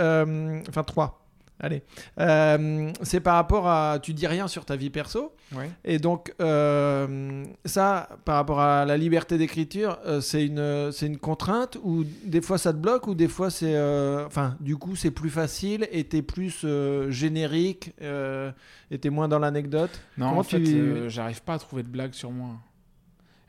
[0.69, 1.15] Enfin trois.
[1.61, 1.83] Allez.
[2.19, 3.99] Euh, c'est par rapport à.
[4.01, 5.33] Tu dis rien sur ta vie perso.
[5.53, 5.69] Ouais.
[5.83, 11.17] Et donc, euh, ça, par rapport à la liberté d'écriture, euh, c'est une, c'est une
[11.17, 13.75] contrainte ou des fois ça te bloque ou des fois c'est.
[13.75, 18.51] euh, Enfin, du coup, c'est plus facile et t'es plus euh, générique euh,
[18.89, 19.91] et t'es moins dans l'anecdote?
[20.17, 22.51] Non, Comment en fait, tu- euh, j'arrive pas à trouver de blagues sur moi.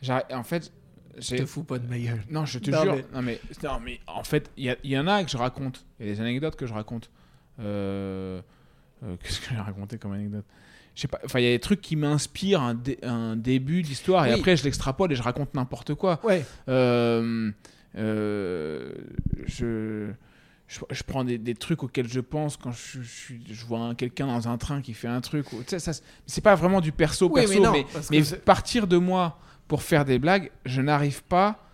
[0.02, 0.72] J'arrive- En fait,
[1.18, 1.44] j'ai.
[1.46, 2.24] fous pas de ma gueule.
[2.30, 2.94] Non, je te Non, jure.
[2.96, 5.30] mais- Non, mais, non, mais en fait, il y, a- il y en a que
[5.30, 5.84] je raconte.
[6.00, 7.08] Il y a des anecdotes que je raconte.
[7.58, 8.40] Euh,
[9.02, 10.44] euh, Qu'est-ce que j'ai raconté comme anecdote?
[10.94, 11.20] Je sais pas.
[11.24, 14.56] Enfin, il y a des trucs qui m'inspirent un, dé- un début d'histoire et après
[14.56, 16.20] je l'extrapole et je raconte n'importe quoi.
[16.24, 16.44] Ouais.
[16.68, 17.50] Euh,
[17.96, 18.92] euh,
[19.46, 20.10] je,
[20.68, 23.80] je, je prends des, des trucs auxquels je pense quand je, je, suis- je vois
[23.80, 25.52] un- quelqu'un dans un train qui fait un truc.
[25.52, 25.92] ou- Tu sais, ça,
[26.26, 27.54] c'est- pas vraiment du perso, Oui, perso,
[28.10, 29.38] mais non, partir de moi
[29.68, 31.64] pour faire des blagues, je n'arrive pas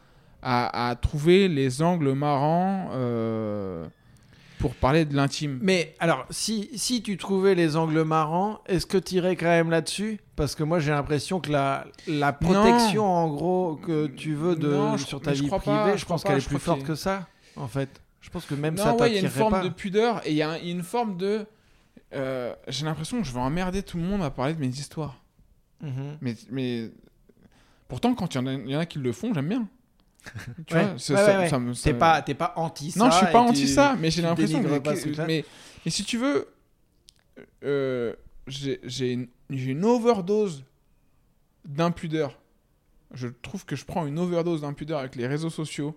[0.42, 3.86] à, à trouver les angles marrants euh,
[4.66, 5.58] pour parler de l'intime.
[5.62, 9.70] Mais alors, si, si tu trouvais les angles marrants, est-ce que tu irais quand même
[9.70, 10.18] là-dessus?
[10.34, 14.68] Parce que moi, j'ai l'impression que la, la protection, en gros, que tu veux de,
[14.74, 16.94] Non, sur ta je vie privée, pas, je, pense qu'elle pas, est plus forte que
[16.96, 17.88] ça, en fait.
[18.20, 19.62] Je pense que même non, ça ouais, il y a une t'attirerait forme pas.
[19.62, 21.46] de pudeur et il y a un- une forme de.
[22.12, 25.14] euh, J'ai l'impression que je vais emmerder tout le monde à parler de mes histoires.
[25.80, 26.18] Mhm.
[26.20, 26.90] Mais, mais
[27.86, 29.68] pourtant, quand il y, y en a qui le font, j'aime bien.
[30.66, 30.84] Tu Ouais.
[30.84, 31.48] vois, c'est- Ouais, ça- ouais, ouais.
[31.48, 33.68] ça me- ça- T'es pas, t'es pas anti ça Non, je suis pas anti tu-
[33.68, 34.78] ça, mais j'ai l'impression que.
[34.78, 35.26] pas ce truc-là.
[35.26, 35.44] mais,
[35.84, 36.48] mais si tu veux,
[37.64, 38.12] euh,
[38.46, 40.64] j'ai j'ai une, j'ai une overdose
[41.64, 42.38] d'impudeur.
[43.12, 45.96] Je trouve que je prends une overdose d'impudeur avec les réseaux sociaux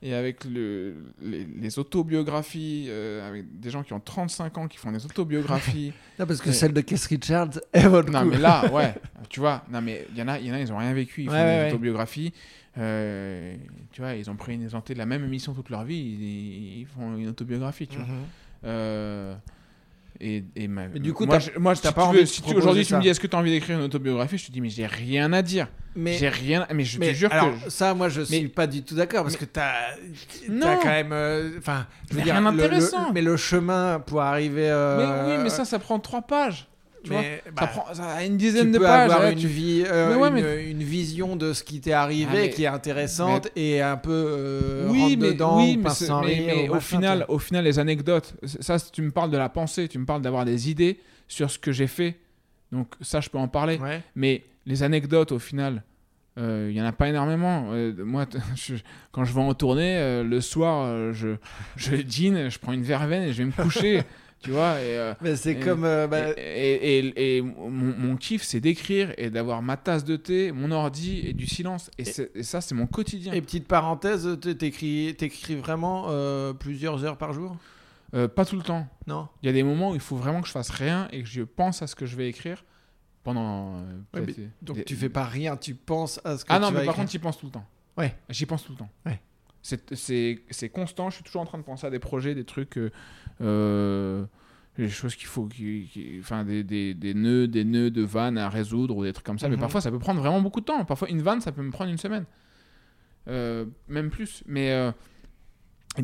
[0.00, 4.76] et avec le, les, les autobiographies, euh, avec des gens qui ont 35 ans qui
[4.78, 5.92] font des autobiographies.
[6.18, 8.30] Non, parce que celle de Keith Richards, elle vaut le Non, coup.
[8.30, 8.94] mais là, ouais,
[9.28, 11.22] tu vois, non, mais il y en a, y en a, ils ont rien vécu,
[11.22, 11.68] ils font Ouais, des ouais.
[11.72, 12.32] autobiographies.
[12.76, 13.56] euh,
[13.92, 17.28] tu vois, ils ont présenté la même émission toute leur vie, ils, ils font une
[17.28, 18.06] autobiographie, tu vois.
[18.06, 18.12] Mhm.
[18.64, 19.34] Euh,
[20.20, 22.94] et, et ma- du coup, moi, je- moi, si pas tu envie si aujourd'hui tu
[22.94, 24.86] me dis est-ce que tu as envie d'écrire une autobiographie, je te dis mais j'ai
[24.86, 25.68] rien à dire.
[25.96, 28.48] Mais, J'ai rien, mais je mais te jure alors, que ça, moi, je Mais- suis
[28.48, 29.72] pas du tout d'accord parce mais- que t'as,
[30.48, 30.60] Non.
[30.60, 33.12] t'as quand même, euh, enfin, dire, rien d'intéressant.
[33.12, 34.68] mais le chemin pour arriver.
[34.70, 36.68] euh, mais oui, mais ça ça prend trois pages.
[37.08, 39.10] Tu vois, mais, ça bah, prend ça a une tu dizaine de peux pages.
[39.10, 42.26] avoir une tu- vie, euh, ouais, une, mais- une vision de ce qui t'est arrivé
[42.30, 45.90] Ah, mais- qui est intéressante et un peu euh, oui, mais, dedans, oui, ou mais,
[45.90, 47.30] sans rire, au machin, final, vois.
[47.34, 50.44] au final, les anecdotes, ça, tu me parles de la pensée, tu me parles d'avoir
[50.44, 52.16] des idées sur ce que j'ai fait.
[52.72, 53.78] Donc ça, je peux en parler.
[53.78, 54.02] Ouais.
[54.14, 55.82] Mais les anecdotes, au final,
[56.38, 57.68] euh, il y en a pas énormément.
[57.72, 58.74] Euh, moi, je-
[59.10, 61.36] quand je vais en tournée, euh, le soir, euh, je,
[61.76, 64.02] je dîne, je prends une verveine et je vais me coucher.
[64.40, 65.84] Tu vois et, euh, Mais c'est Et- comme.
[65.84, 70.04] euh, bah, et, et- et- et mon, mon kiff, c'est d'écrire et d'avoir ma tasse
[70.04, 71.90] de thé, mon ordi et du silence.
[71.98, 73.32] Et, ça, c'est mon quotidien.
[73.32, 74.28] Et petite parenthèse,
[74.58, 77.56] t'écris, t'écris vraiment euh, plusieurs heures par jour?
[78.34, 78.86] Pas tout le temps.
[79.06, 79.28] Non?
[79.42, 81.28] Il y a des moments où il faut vraiment que je fasse rien et que
[81.28, 82.64] je pense à ce que je vais écrire
[83.24, 83.76] pendant.
[84.14, 84.22] Ouais,
[84.62, 86.80] Donc des- tu fais pas rien, tu penses à ce que Ah tu non, vas
[86.80, 87.66] mais par contre, j'y pense tout le temps.
[87.98, 88.14] Ouais.
[88.30, 88.88] J'y pense tout le temps.
[89.04, 89.20] Ouais.
[89.60, 91.10] C'est- C'est c'est constant.
[91.10, 92.78] Je suis toujours en train de penser à des projets, des trucs.
[92.78, 92.90] euh,
[93.40, 95.46] des choses qu'il faut.
[95.46, 99.12] qui- qui- Enfin, des, des, des nœuds, des nœuds de vannes à résoudre ou des
[99.12, 99.48] trucs comme ça.
[99.48, 99.60] Mais Mhm.
[99.60, 100.84] parfois, ça peut prendre vraiment beaucoup de temps.
[100.84, 102.24] Parfois, une vanne, ça peut me prendre une semaine.
[103.28, 104.42] Euh, même plus.
[104.46, 104.70] Mais.
[104.70, 104.90] euh,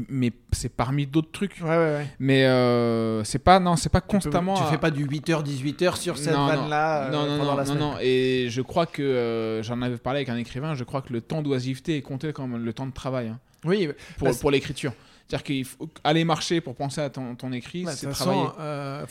[0.08, 1.58] mais c'est parmi d'autres trucs.
[1.62, 2.06] Ouais, ouais, ouais.
[2.18, 4.54] Mais euh, c'est pas non, c'est pas Tu peux- constamment.
[4.54, 7.56] Tu à- fais pas du 8h, 18h sur cette Non, vanne-là euh, non, non, non,
[7.56, 7.94] la non, non.
[8.00, 10.74] Et je crois que euh, j'en avais parlé avec un écrivain.
[10.74, 13.88] Je crois que le temps d'oisiveté est compté comme le temps de travail hein, Oui,
[14.18, 14.92] pour, Bah, pour l'écriture.
[15.28, 18.42] C'est-à-dire qu'il faut aller marcher pour penser à ton, ton écrit, bah, c'est travailler.
[18.42, 19.06] façon, euh,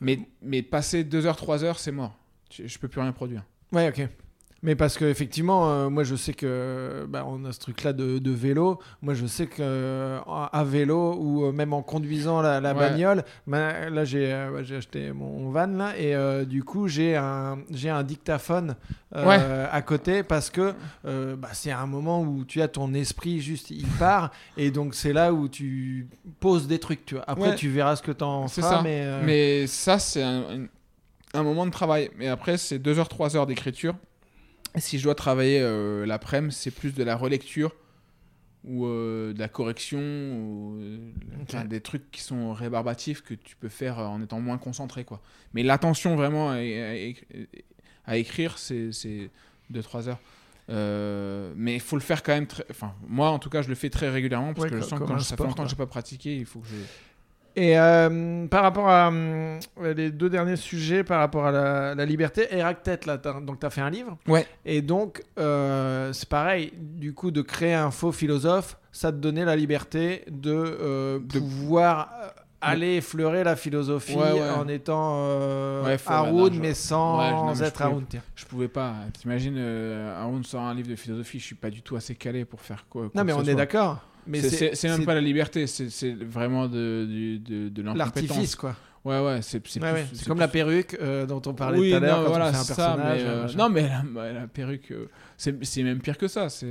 [0.00, 2.14] Mais, mais passer 2 heures, 3 heures, c'est mort.
[2.50, 3.42] Je, je peux plus rien produire.
[3.72, 4.08] ouais, ok.
[4.64, 8.18] Mais parce que effectivement, euh, moi je sais que bah, on a ce truc-là de,
[8.18, 8.80] de vélo.
[9.02, 12.80] Moi je sais que euh, à vélo ou euh, même en conduisant la, la Ouais.
[12.90, 17.14] bagnole, bah, là j'ai euh, bah, j'ai acheté mon van là et du coup j'ai
[17.14, 18.74] un j'ai un dictaphone
[19.12, 20.74] à côté parce que
[21.52, 25.32] c'est un moment où tu as ton esprit juste il part et donc c'est là
[25.32, 26.08] où tu
[26.40, 27.06] poses des trucs.
[27.06, 27.24] Tu vois.
[27.28, 27.54] Après Ouais.
[27.54, 28.82] tu verras ce que t'en C'est feras, ça.
[28.82, 30.66] mais, Mais ça, c'est un, un-
[31.34, 32.10] un moment de travail.
[32.18, 33.94] Mais après, c'est 2 heures, 3 heures d'écriture.
[34.76, 37.74] Si je dois travailler euh, l'après-midi, c'est plus de la relecture
[38.64, 43.68] ou euh, de la correction ou euh, des trucs qui sont rébarbatifs que tu peux
[43.68, 45.04] faire en étant moins concentré.
[45.04, 45.20] Quoi.
[45.54, 47.12] Mais l'attention vraiment à, à-
[48.06, 48.90] à écrire, c'est
[49.72, 50.20] 2-3 heures.
[50.70, 52.64] Euh, mais il faut le faire quand même très.
[52.70, 54.98] Enfin, moi en tout cas, je le fais très régulièrement parce Ouais, que je sens
[54.98, 55.64] que quand ça fait longtemps quoi.
[55.64, 56.74] que je n'ai pas pratiqué, il faut que je.
[57.60, 59.58] Et euh, par rapport à euh,
[59.96, 63.70] les deux derniers sujets, par rapport à la, la liberté, Héractète, là, donc tu as
[63.70, 64.16] fait un livre.
[64.28, 64.46] Ouais.
[64.64, 69.44] Et donc, euh, c'est pareil, du coup, de créer un faux philosophe, ça te donnait
[69.44, 72.10] la liberté de, De- pouvoir
[72.60, 74.50] aller effleurer la philosophie Ouais, ouais.
[74.50, 78.04] en étant euh, Ouais, Haroun, mais sans non, mais être Haroun.
[78.36, 78.94] Je pouvais pas.
[79.18, 82.44] T'imagines, euh, Haroun sort un livre de philosophie, je suis pas du tout assez calé
[82.44, 83.02] pour faire quoi.
[83.02, 83.98] quoi Non, mais on est d'accord.
[84.28, 88.76] Mais C'est- même pas la liberté, c'est vraiment de, du- de, de l'artifice, quoi.
[89.04, 90.06] Ouais, ouais, c'est Ouais, ouais.
[90.26, 92.48] Comme plus- la perruque euh, dont on parlait oui, tout à l'heure non, quand voilà,
[92.48, 93.22] on fait un ça, personnage.
[93.22, 95.06] mais, euh, euh, non, mais la, la perruque, euh,
[95.36, 96.48] c'est même pire que ça.
[96.50, 96.66] C'est.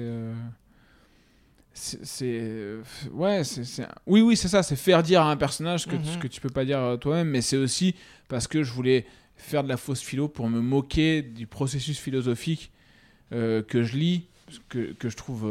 [3.14, 3.88] Ouais, c'est.
[4.06, 4.64] Oui, oui, c'est ça.
[4.64, 6.06] C'est faire dire à un personnage ce que, Mhm.
[6.06, 7.96] ce que tu peux pas dire toi-même, mais c'est aussi
[8.28, 9.06] parce que je voulais
[9.36, 12.72] faire de la fausse philo pour me moquer du processus philosophique
[13.32, 14.26] que je lis,
[14.70, 15.48] que, que je trouve.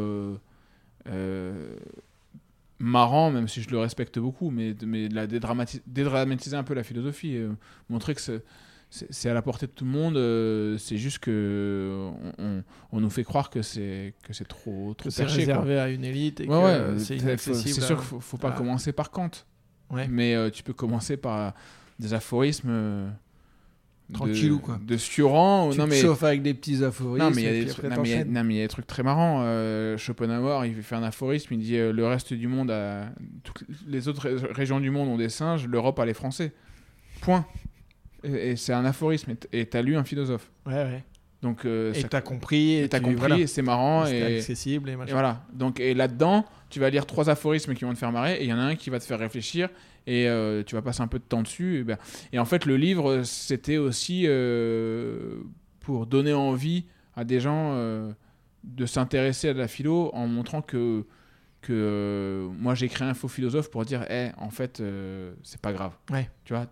[1.09, 1.75] Euh,
[2.79, 6.73] marrant, même si je le respecte beaucoup, mais, mais de la dédramati- dédramatiser un peu
[6.73, 7.49] la philosophie, euh,
[7.89, 12.63] montrer que c'est- à la portée de tout le monde, euh, c'est juste que on,
[12.91, 15.33] on- nous fait croire que c'est que c'est trop trop c'est quoi.
[15.33, 17.81] réservé à une élite et Ouais, ouais, c'est inaccessible.
[17.81, 19.31] Sûr qu'il faut, faut pas à- commencer par Kant,
[19.89, 20.07] Ouais.
[20.07, 21.53] mais euh, tu peux commencer par
[21.99, 22.69] des aphorismes
[24.09, 24.79] euh, de- Tranquillou, quoi.
[24.81, 24.95] de.
[24.95, 27.25] Tu non te mais chauffes avec des petits aphorismes.
[27.25, 27.47] non, mais il y
[28.61, 29.41] a des trucs, très marrants.
[29.43, 33.09] Euh, Schopenhauer, il fait un aphorisme, il dit euh, le reste du monde a
[33.43, 36.53] toutes les autres ré- régions du monde ont des singes, l'Europe a les Français.
[37.21, 37.45] Point.
[38.23, 39.33] Et, et c'est un aphorisme.
[39.51, 40.49] et t'as lu un philosophe.
[40.65, 41.03] Ouais, ouais.
[41.43, 42.75] Donc euh, Et ça- t'as compris.
[42.77, 43.37] et t'as tu- compris, voilà.
[43.37, 44.05] et c'est marrant.
[44.07, 45.11] Et, accessible et et machin.
[45.11, 45.43] voilà.
[45.53, 48.49] Donc et là-dedans, tu vas lire trois aphorismes qui vont te faire marrer, et il
[48.49, 49.69] y en a un qui va te faire réfléchir,
[50.07, 51.77] et euh, tu vas passer un peu de temps dessus.
[51.79, 51.97] Et, ben-
[52.33, 55.35] et en fait, le livre, c'était aussi euh,
[55.81, 56.85] pour donner envie
[57.15, 58.11] à des gens euh,
[58.63, 61.05] de s'intéresser à la philo en montrant que
[61.61, 64.81] que moi j'ai créé un faux philosophe pour dire Eh, en fait
[65.43, 65.93] c'est pas grave.
[66.11, 66.29] Ouais.
[66.45, 66.67] tu vois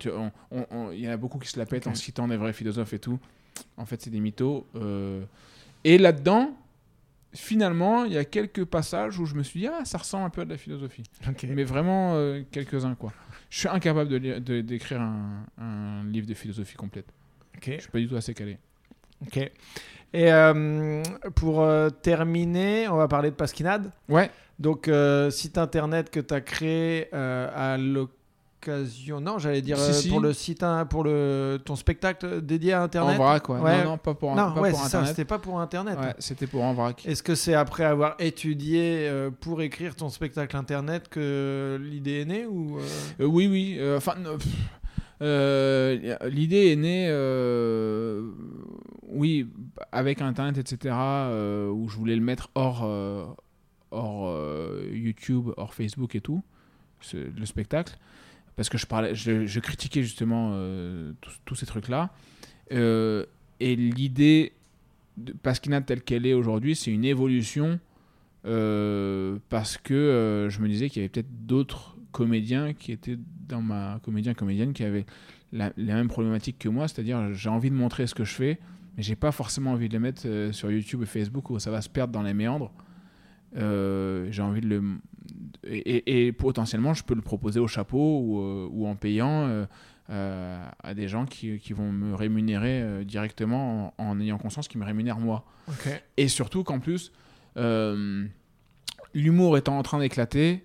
[0.92, 2.98] il y en a beaucoup qui se la pètent en citant des vrais philosophes et
[3.00, 3.18] tout.
[3.76, 4.66] En fait c'est des mythos
[5.84, 6.56] et là dedans
[7.34, 10.30] finalement il y a quelques passages où je me suis dit ah ça ressemble un
[10.30, 11.02] peu à de la philosophie.
[11.48, 13.12] Mais vraiment euh, quelques-uns quoi
[13.50, 17.06] je suis incapable de d'écrire un, un livre de philosophie complète
[17.56, 17.70] Ok.
[17.76, 18.58] je suis pas du tout assez calé
[19.26, 19.38] Ok.
[20.12, 21.02] Et euh,
[21.34, 23.90] pour euh, terminer, on va parler de Pasquinade.
[24.08, 28.15] ouais Donc, euh, site internet que tu as créé à l'occasion.
[29.20, 30.08] Non, j'allais dire Si, euh, si.
[30.08, 33.16] pour le site, hein, pour le ton spectacle dédié à en internet.
[33.16, 33.84] vrac quoi Ouais.
[33.84, 35.98] non non pas pour, non, pas ouais, pour internet C'était pas pour internet.
[35.98, 40.08] ouais, c'était pour en vrac Est-ce que c'est après avoir étudié euh, pour écrire ton
[40.08, 42.82] spectacle internet que l'idée est née ou euh,
[43.20, 43.76] Euh, oui, oui.
[43.78, 44.36] euh, Enfin, euh,
[45.22, 48.28] euh, l'idée est née, euh,
[49.08, 49.48] oui,
[49.92, 53.24] avec Internet, etc., euh, où je voulais le mettre hors, euh,
[53.92, 56.42] hors euh, YouTube, hors Facebook et tout,
[57.14, 57.96] le spectacle,
[58.56, 61.12] parce que je parlais, je, critiquais justement euh,
[61.44, 62.10] tous- ces trucs-là.
[62.72, 63.24] Euh,
[63.60, 64.52] et l'idée
[65.18, 67.78] de Pasquinade telle qu'elle est aujourd'hui, c'est une évolution
[68.46, 73.60] euh, parce que je me disais qu'il y avait peut-être d'autres comédiens qui étaient dans
[73.60, 75.06] ma comédien comédienne qui avaient
[75.52, 78.58] la, la même problématique que moi, c'est-à-dire j'ai envie de montrer ce que je fais,
[78.96, 81.82] mais j'ai pas forcément envie de les mettre sur YouTube et Facebook où ça va
[81.82, 82.72] se perdre dans les méandres.
[83.56, 84.82] Euh, j'ai envie de le
[85.64, 89.48] et, et- et potentiellement je peux le proposer au chapeau ou, euh, ou en payant
[90.10, 94.78] euh, à des gens qui, qui vont me rémunérer directement en, en ayant conscience qu'ils
[94.80, 95.44] me rémunèrent moi.
[96.16, 97.12] Et surtout qu'en plus,
[99.14, 100.64] l'humour étant en train d'éclater,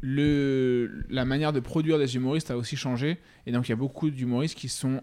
[0.00, 3.18] le, la manière de produire des humoristes a aussi changé.
[3.46, 5.02] Et donc il y a beaucoup d'humoristes qui sont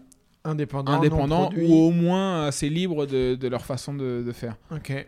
[0.94, 4.56] indépendants ou au moins assez libres de, de leur façon de, de faire.
[4.70, 5.06] Ok.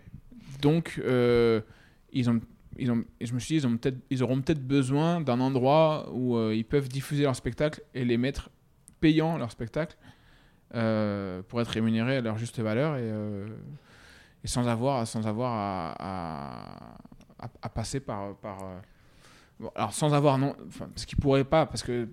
[0.60, 1.60] Donc euh,
[2.12, 2.40] ils ont,
[2.78, 5.40] ils ont, et je me suis dit, ils, ont peut-être, ils auront peut-être besoin d'un
[5.40, 8.50] endroit où euh, ils peuvent diffuser leur spectacle et les mettre
[9.00, 9.96] payants leur spectacle
[10.74, 13.46] euh, pour être rémunérés à leur juste valeur et, euh,
[14.44, 15.94] et sans avoir, sans avoir à,
[17.40, 18.36] à, à- passer par.
[18.36, 18.76] par euh,
[19.60, 22.08] bon, alors sans avoir non, parce qu'ils pourraient pas, parce que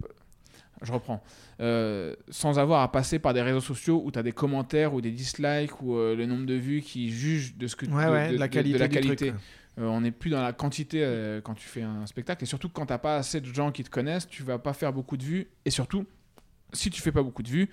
[0.82, 1.22] je reprends,
[1.62, 5.00] Euh, sans avoir à passer par des réseaux sociaux où tu as des commentaires ou
[5.00, 8.12] des dislikes ou euh, le nombre de vues qui jugent de ce que Ouais, de-
[8.12, 8.74] ouais, de- de la de- qualité.
[8.74, 9.38] de la du truc, qualité.
[9.78, 12.44] Euh, on n'est plus dans la quantité euh, quand tu fais un spectacle.
[12.44, 14.74] Et surtout, quand tu n'as pas assez de gens qui te connaissent, tu vas pas
[14.74, 15.48] faire beaucoup de vues.
[15.66, 16.06] Et surtout,
[16.72, 17.70] si tu fais pas beaucoup de vues,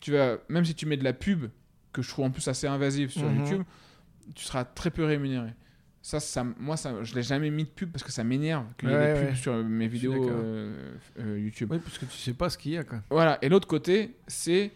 [0.00, 1.46] tu vas, même si tu mets de la pub,
[1.92, 3.38] que je trouve en plus assez invasive sur Mhm.
[3.38, 3.62] YouTube,
[4.34, 5.50] tu seras très peu rémunéré.
[6.02, 8.88] Ça, ça moi, ça, je l'ai jamais mis de pub parce que ça m'énerve qu'il
[8.88, 9.34] y ait Ouais, des pubs ouais.
[9.34, 10.74] sur mes vidéos euh,
[11.38, 11.68] YouTube.
[11.72, 13.02] Oui, parce que tu sais pas ce qu'il y a quoi.
[13.10, 14.72] Voilà, et l'autre côté, c'est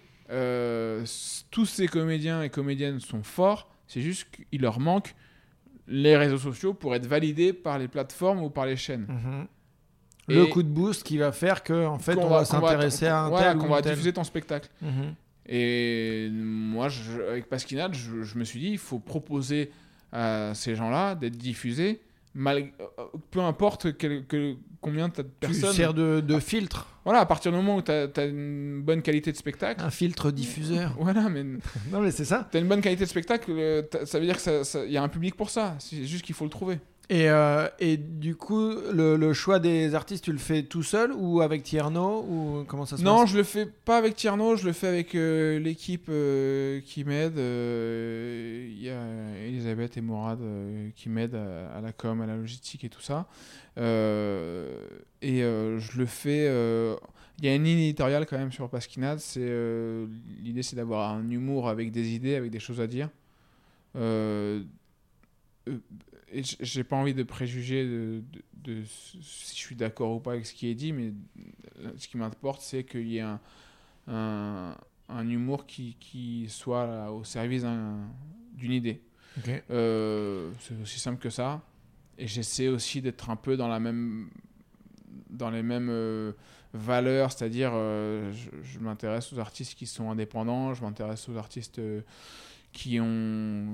[1.51, 5.15] tous ces comédiens et comédiennes sont forts, c'est juste qu'il leur manque
[5.93, 9.07] les réseaux sociaux pour être validés par les plateformes ou par les chaînes.
[9.09, 9.47] Mhm.
[10.29, 13.29] le coup de boost qui va faire que en fait on va s'intéresser à un
[13.31, 13.93] voilà, tel qu'on va tel.
[13.95, 14.69] diffuser ton spectacle.
[14.81, 15.15] Mhm.
[15.47, 19.73] Et moi, je- avec Pasquinade, je, je me suis dit, il faut proposer
[20.13, 22.01] à ces gens-là d'être diffusés,
[22.35, 25.73] mal- euh, peu importe quel- que- combien tu as de Tu personnes.
[25.75, 29.33] sers de, de filtre, Voilà, à partir du moment où tu as, une bonne qualité
[29.33, 29.83] de spectacle.
[29.85, 30.95] un filtre diffuseur.
[31.01, 32.49] Voilà, mais non mais c'est ça.
[32.51, 35.09] tu as une bonne qualité de spectacle, euh, ça veut dire qu'il y a un
[35.09, 35.77] public pour ça.
[35.79, 36.79] C'est juste qu'il faut le trouver.
[37.13, 41.11] Et, euh, et du coup, le, le choix des artistes, tu le fais tout seul
[41.13, 43.31] ou avec Tierno ou comment ça se Non, passe?
[43.31, 47.35] je le fais pas avec Tierno, je le fais avec euh, l'équipe euh, qui m'aide.
[47.37, 49.03] Il y a
[49.45, 50.39] Elisabeth et Mourad
[50.95, 53.27] qui m'aident à, à la com, à la logistique et tout ça.
[53.77, 53.83] Et
[55.41, 56.45] je le fais.
[57.41, 59.19] Il y a une ligne éditoriale quand même sur Pasquinade.
[59.19, 59.53] C'est
[60.45, 63.09] l'idée, c'est d'avoir un humour avec des idées, avec des choses à dire.
[66.33, 70.33] Et j'ai pas envie de préjuger de, de- de si je suis d'accord ou pas
[70.33, 71.13] avec ce qui est dit, mais
[71.81, 73.41] euh, ce qui m'importe, c'est qu'il y ait un,
[74.07, 74.77] un,
[75.09, 78.07] un humour qui, qui soit là, au service d'un-
[78.55, 79.01] d'une idée.
[79.71, 81.63] Euh, c'est aussi simple que ça.
[82.19, 84.29] Et j'essaie aussi d'être un peu dans la même
[85.31, 86.33] dans les mêmes euh,
[86.75, 91.81] valeurs, c'est-à-dire euh, je, je m'intéresse aux artistes qui sont indépendants, je m'intéresse aux artistes
[92.73, 93.67] qui ont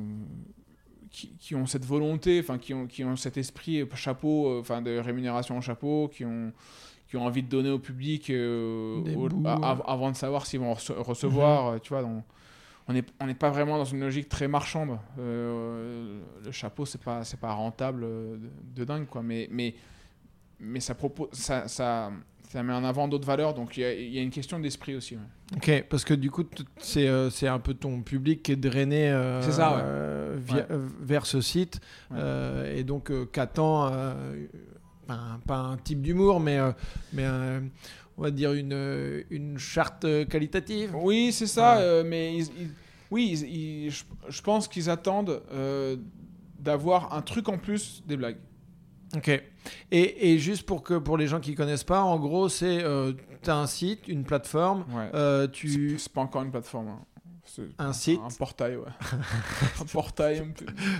[1.16, 4.60] qui, qui ont cette volonté, enfin qui ont, qui ont cet esprit euh, chapeau, euh,
[4.60, 6.52] enfin de rémunération au chapeau, qui ont
[7.08, 9.64] qui ont envie de donner au public euh, Des au- bouts, a- ouais.
[9.64, 12.02] av- avant de savoir s'ils vont rece- recevoir, euh, tu vois.
[12.02, 12.24] Donc,
[12.88, 14.98] on n'est on n'est pas vraiment dans une logique très marchande.
[15.18, 18.38] Euh, le chapeau, c'est pas c'est pas rentable de,
[18.74, 19.22] de dingue quoi.
[19.22, 19.74] Mais mais
[20.60, 22.10] mais ça propose ça ça
[22.50, 23.54] ça met en avant d'autres valeurs.
[23.54, 25.14] Donc il y a, il y a une question d'esprit aussi.
[25.16, 25.20] ouais.
[25.56, 26.44] Ok, parce que du coup,
[26.78, 29.82] c'est euh, un peu ton public qui est drainé euh, C'est ça, ouais.
[29.84, 30.66] euh, via- Ouais.
[30.70, 31.80] euh, vers ce site.
[32.74, 33.90] Et donc, qu'attend,
[35.08, 36.58] ben, pas un type d'humour, mais,
[37.12, 37.26] mais
[38.18, 40.94] on va dire une, une charte qualitative.
[40.96, 42.02] Oui, c'est ça.
[42.04, 42.70] Mais ils- ils-
[43.12, 45.42] oui, ils- je, je pense qu'ils attendent
[46.58, 48.38] d'avoir un truc en plus des blagues.
[49.16, 49.30] Ok.
[49.90, 53.12] Et, et juste pour, que, pour les gens qui connaissent pas, en gros, c'est euh,
[53.42, 55.08] tu as un site, une plateforme, Ouais.
[55.14, 55.96] euh, tu...
[55.98, 56.88] C'est pas encore une plateforme.
[56.88, 57.00] hein.
[57.78, 58.20] Un site.
[58.24, 58.82] Un portail, ouais.
[59.80, 60.38] un portail.
[60.40, 60.48] un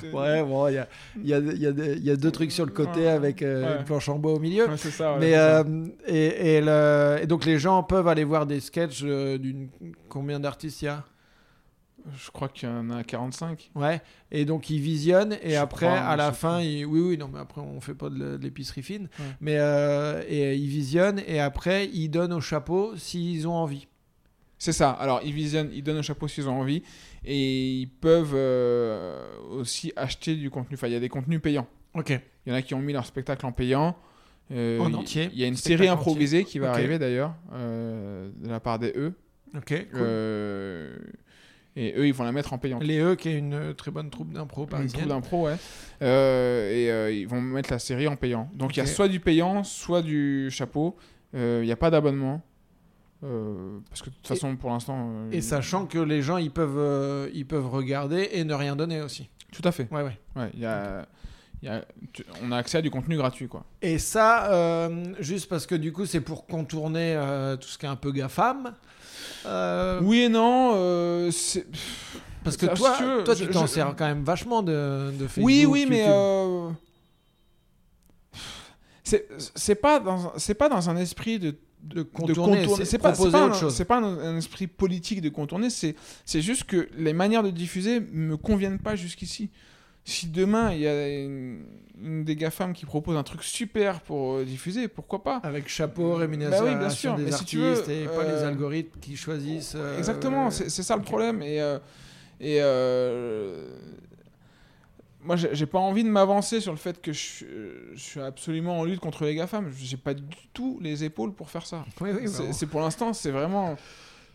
[0.00, 0.88] peu- Ouais, bon, il y a,
[1.22, 3.08] y, a, y, a, y a deux trucs sur le côté Ouais.
[3.08, 3.78] avec euh, Ouais.
[3.80, 4.66] une planche en bois au milieu.
[4.68, 5.14] Ouais, c'est ça.
[5.14, 5.64] ouais, Mais euh,
[6.06, 9.68] et, et, le- et donc les gens peuvent aller voir des sketchs euh, d'une
[10.08, 11.04] combien d'artistes il y a?
[12.16, 13.70] Je crois qu'il y en a 45.
[13.74, 14.00] Ouais.
[14.30, 16.84] Et donc ils visionnent et Je après crois, à la fin ils...
[16.86, 19.24] oui oui non mais après on fait pas de l'épicerie fine Ouais.
[19.40, 23.88] mais euh, et ils visionnent et après ils donnent au chapeau s'ils ont envie.
[24.58, 24.90] C'est ça.
[24.90, 26.82] Alors, ils visionnent, ils donnent un chapeau s'ils ont envie.
[27.26, 30.76] Et ils peuvent euh, aussi acheter du contenu.
[30.76, 31.66] Enfin, il y a des contenus payants.
[31.92, 32.08] Ok.
[32.46, 33.98] Il y en a qui ont mis leur spectacle en payant.
[34.52, 35.28] Euh, En il- entier.
[35.34, 38.94] Il y a une série improvisée qui va arriver d'ailleurs, euh, de la part des
[38.96, 39.12] E.
[39.54, 39.74] Ok.
[39.92, 41.16] cool.
[41.78, 42.78] Et eux, ils vont la mettre en payant.
[42.80, 45.00] Les E qui est une euh, très bonne troupe d'impro Une parisienne.
[45.02, 45.56] troupe d'impro, ouais.
[46.02, 48.48] Euh, et euh, ils vont mettre la série en payant.
[48.54, 50.96] Donc il y a soit du payant, soit du chapeau.
[51.34, 52.42] Il n'y a pas d'abonnement.
[53.24, 55.10] Euh, parce que de toute Et- façon, pour l'instant.
[55.10, 58.74] euh, Et sachant que les gens ils peuvent euh, ils peuvent regarder et ne rien
[58.76, 59.28] donner aussi.
[59.52, 59.88] Tout à fait.
[59.90, 60.18] Ouais ouais.
[60.36, 61.06] Ouais, y a,
[61.62, 63.64] y a- tu- on a accès à du contenu gratuit, quoi.
[63.82, 67.18] Et ça, juste parce que du coup, c'est pour contourner
[67.60, 68.74] tout ce qui est un peu GAFAM.
[69.46, 70.72] Euh, Oui et non.
[70.74, 71.66] euh, c'est-
[72.44, 75.44] parce que toi, toi, tu t'en je- sers quand même vachement de, de Facebook.
[75.46, 76.68] Oui, oui, mais euh,
[79.04, 81.54] c'est c'est pas dans pas dans un esprit de
[82.02, 82.84] contourner, contourner.
[82.84, 83.74] c'est pas, pas un, chose.
[83.74, 85.70] c'est pas un, un esprit politique de contourner.
[85.70, 85.94] C'est
[86.24, 89.50] c'est juste que les manières de diffuser me conviennent pas jusqu'ici.
[90.08, 91.64] Si demain il y a une,
[92.00, 95.40] une des GAFAM qui propose un truc super pour euh, diffuser, pourquoi pas?
[95.42, 98.22] Avec chapeau, rémunération Bah oui, bien sûr, des mais si artistes tu veux, et pas
[98.24, 99.74] les euh, algorithmes qui choisissent.
[99.74, 101.42] euh, Exactement, c'est ça le problème.
[101.42, 101.58] Et,
[102.40, 102.60] et
[105.24, 107.46] moi, j'ai pas envie de m'avancer sur le fait que je, suis-
[107.94, 109.72] je suis absolument en lutte contre les GAFAM.
[109.76, 111.84] J'ai pas du tout les épaules pour faire ça.
[112.00, 113.76] Oui, oui, C'est bah, pour l'instant, c'est vraiment.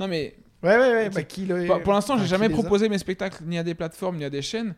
[0.02, 1.10] Non, mais Ouais, ouais, ouais.
[1.10, 4.18] Bah, qui le- pour, l'instant, j'ai qui jamais proposé mes spectacles ni à des plateformes
[4.18, 4.76] ni à des chaînes.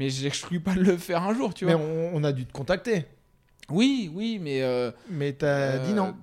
[0.00, 1.84] Mais j'exclus pas de le faire un jour, tu Mais vois.
[1.84, 3.04] on, on a dû te contacter.
[3.68, 4.62] Oui, oui, mais.
[4.62, 6.16] euh, Mais t'as dit non.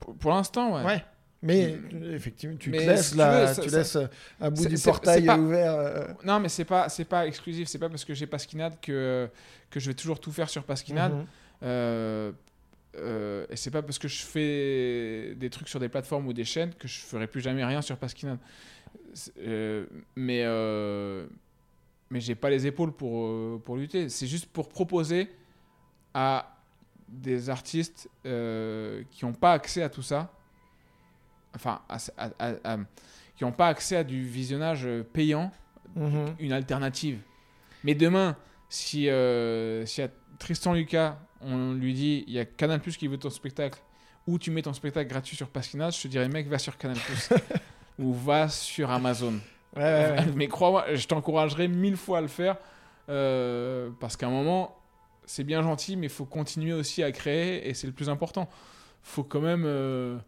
[0.00, 0.84] Pour, pour l'instant, ouais.
[0.84, 1.04] Ouais.
[1.42, 3.96] Mais euh, effectivement, tu te Mais laisses si tu là, veux, ça- tu ça- laisses
[3.96, 4.06] euh,
[4.40, 5.74] un bout du portail pas- ouvert.
[5.74, 7.68] euh, Non, mais c'est pas, c'est pas exclusif.
[7.68, 9.28] C'est pas parce que j'ai Pasquinade que,
[9.70, 11.12] que je vais toujours tout faire sur Pasquinade.
[11.12, 11.26] mhm.
[11.64, 12.32] Euh,
[12.96, 16.44] euh, et c'est pas parce que je fais des trucs sur des plateformes ou des
[16.44, 18.38] chaînes que je ferai plus jamais rien sur Pasquinade.
[19.38, 19.84] Euh,
[20.16, 21.26] mais euh,
[22.10, 24.08] mais j'ai pas les épaules pour, euh, pour lutter.
[24.08, 25.30] C'est juste pour proposer
[26.12, 26.56] à
[27.08, 30.32] des artistes euh, qui n'ont pas accès à tout ça,
[31.54, 32.78] enfin, à- à- à- à-
[33.36, 35.50] qui n'ont pas accès à du visionnage payant,
[35.96, 36.34] Mhm.
[36.38, 37.20] une alternative.
[37.84, 38.36] Mais demain,
[38.68, 43.06] si, euh, si à Tristan Lucas, on lui dit il y a Canal Plus qui
[43.06, 43.80] veut ton spectacle,
[44.26, 46.96] ou tu mets ton spectacle gratuit sur Pasquina, je te dirais mec, va sur Canal
[46.96, 47.28] Plus
[47.98, 49.34] ou va sur Amazon.
[49.76, 50.26] Ouais, ouais, ouais.
[50.36, 52.56] Mais crois-moi, je t'encouragerais mille fois à le faire
[53.08, 54.76] euh, parce qu'à un moment,
[55.26, 58.48] c'est bien gentil, mais il faut continuer aussi à créer et c'est le plus important.
[59.02, 60.18] faut quand même, euh,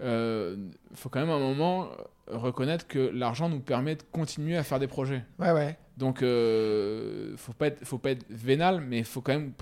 [0.00, 0.56] euh,
[0.94, 1.88] faut quand même à un moment
[2.28, 5.24] reconnaître que l'argent nous permet de continuer à faire des projets.
[5.38, 5.78] Ouais, ouais.
[5.96, 9.52] Donc, faut pas être, faut pas être vénal, mais il faut quand même.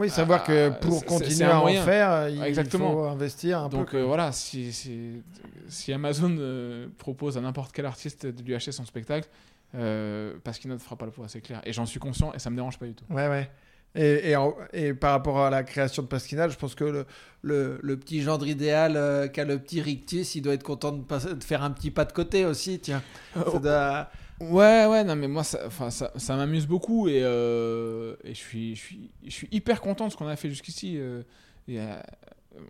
[0.00, 2.92] Oui, savoir Ah, que c'est- pour continuer à en faire, il Exactement.
[2.92, 3.98] faut investir un Donc peu.
[3.98, 5.22] euh, voilà, si, si,
[5.68, 9.28] si Amazon euh, propose à n'importe quel artiste de lui acheter son spectacle,
[9.74, 11.60] euh, parce qu'il ne fera pas le poids, c'est clair.
[11.64, 13.04] Et j'en suis conscient et ça me dérange pas du tout.
[13.10, 13.50] Ouais, ouais.
[13.94, 17.06] Et, et, en- et par rapport à la création de Pasquinade, je pense que le,
[17.42, 21.04] le, le petit gendre idéal euh, qu'a le petit Rictus, il doit être content de,
[21.44, 23.02] faire un petit pas de côté aussi, tiens.
[23.34, 24.08] Ça doit-
[24.40, 28.74] Ouais, ouais, non, mais moi, ça, ça, ça m'amuse beaucoup et, euh, et je, suis,
[28.74, 30.96] je, suis, je suis hyper content de ce qu'on a fait jusqu'ici.
[30.98, 31.22] euh,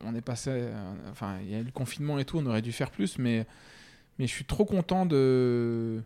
[0.02, 2.62] on est passé, euh, enfin, il y a eu le confinement et tout, on aurait
[2.62, 3.46] dû faire plus, mais,
[4.18, 6.02] mais je suis trop content de.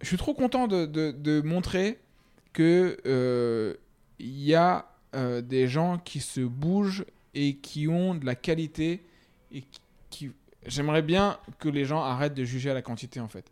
[0.00, 1.98] Je suis trop content de, de, montrer
[2.52, 3.76] que
[4.20, 4.86] il y a
[5.42, 7.04] des gens qui se bougent
[7.34, 9.04] et qui ont de la qualité
[9.52, 9.62] et
[10.10, 10.30] qui-
[10.66, 13.50] J'aimerais bien que les gens arrêtent de juger à la quantité en fait.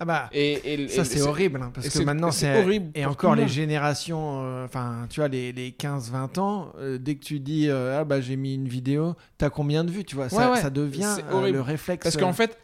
[0.00, 3.34] Ah bah, Et, et- ça c'est horrible, hein, parce que maintenant c'est horrible Et encore
[3.34, 7.68] les générations, euh, enfin, tu vois, les, les 15-20 ans, euh, dès que tu dis,
[7.68, 10.60] euh, ah bah j'ai mis une vidéo, t'as combien de vues, tu vois, ça, Ouais,
[10.60, 11.16] ça devient
[11.52, 12.02] le réflexe.
[12.04, 12.56] Parce qu'en fait,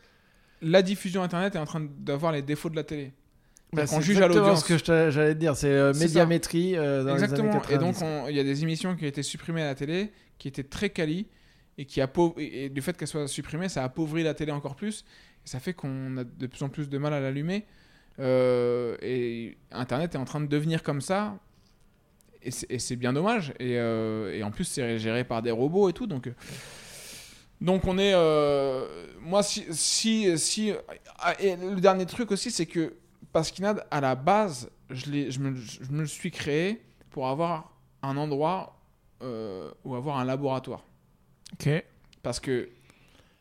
[0.62, 3.12] la diffusion internet est en train d'avoir les défauts de la télé.
[3.72, 4.64] bah, c'est juge à l'audience.
[4.64, 7.60] ce que j'allais te dire, c'est médiamétrie dans Exactement.
[7.68, 8.02] les Et donc, 90.
[8.02, 10.62] on- il y a des émissions qui ont été supprimées à la télé, qui étaient
[10.62, 11.26] très quali,
[11.76, 15.04] et qui et, et du fait qu'elles soient supprimées, ça appauvrit la télé encore plus,
[15.44, 17.64] ça fait qu'on a de plus en plus de mal à l'allumer.
[18.20, 21.36] Euh, et Internet est en train de devenir comme ça,
[22.42, 23.50] et c'est bien dommage.
[23.58, 26.26] Et, euh, et en plus, c'est géré par des robots et tout, donc.
[26.26, 26.32] euh,
[27.60, 30.72] Donc on est, euh, moi si si si
[31.18, 32.94] ah, et le dernier truc aussi c'est que
[33.32, 37.72] Pasquinade à la base je je me, je me le suis créé pour avoir
[38.02, 38.78] un endroit
[39.84, 40.84] ou avoir un laboratoire
[41.54, 41.82] Ok.
[42.22, 42.68] parce que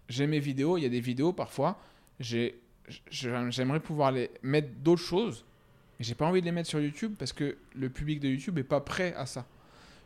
[0.08, 1.78] j'ai mes vidéos il y a des vidéos parfois
[2.20, 5.46] j'aimerais pouvoir les mettre d'autres choses
[6.00, 8.58] mais j'ai pas envie de les mettre sur YouTube parce que le public de YouTube
[8.58, 9.46] est pas prêt à ça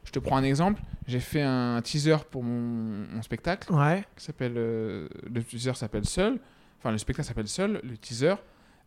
[0.06, 4.04] je te prends un exemple j'ai fait un teaser pour mon, mon spectacle Ouais.
[4.16, 6.40] qui s'appelle euh, le teaser s'appelle Seul
[6.80, 8.36] enfin le spectacle s'appelle Seul le teaser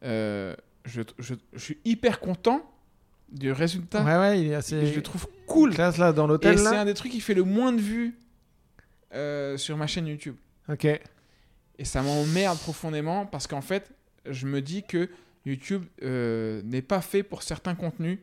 [0.02, 0.54] euh,
[0.86, 2.62] je, je, je suis hyper content
[3.30, 4.86] du résultat Ouais, ouais, il est assez.
[4.86, 6.80] je le trouve cool Classe là dans et l'hôtel c'est là.
[6.80, 8.16] un des trucs qui fait le moins de vues
[9.14, 10.36] euh, sur ma chaîne YouTube
[10.68, 10.86] Ok.
[11.81, 13.91] Et ça m'emmerde profondément parce qu'en fait
[14.26, 15.09] je me dis que
[15.47, 18.18] YouTube euh, n'est pas fait pour certains contenus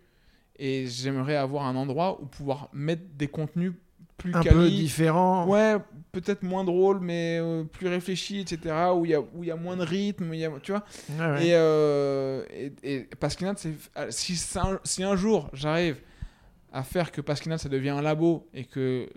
[0.60, 3.74] et j'aimerais avoir un endroit où pouvoir mettre des contenus
[4.18, 5.46] plus Un peu quali, différent.
[5.48, 5.78] Ouais,
[6.12, 8.74] peut-être moins drôle, mais euh, plus réfléchi, etc.
[8.96, 10.84] Où il y a, où il y a moins de rythme, y a, tu vois.
[11.20, 11.48] Ouais.
[11.48, 13.60] Et, euh, et, et Pasquinade,
[13.98, 16.02] euh, si, si un jour j'arrive
[16.74, 19.08] à faire que Pasquinade ça devient un labo et que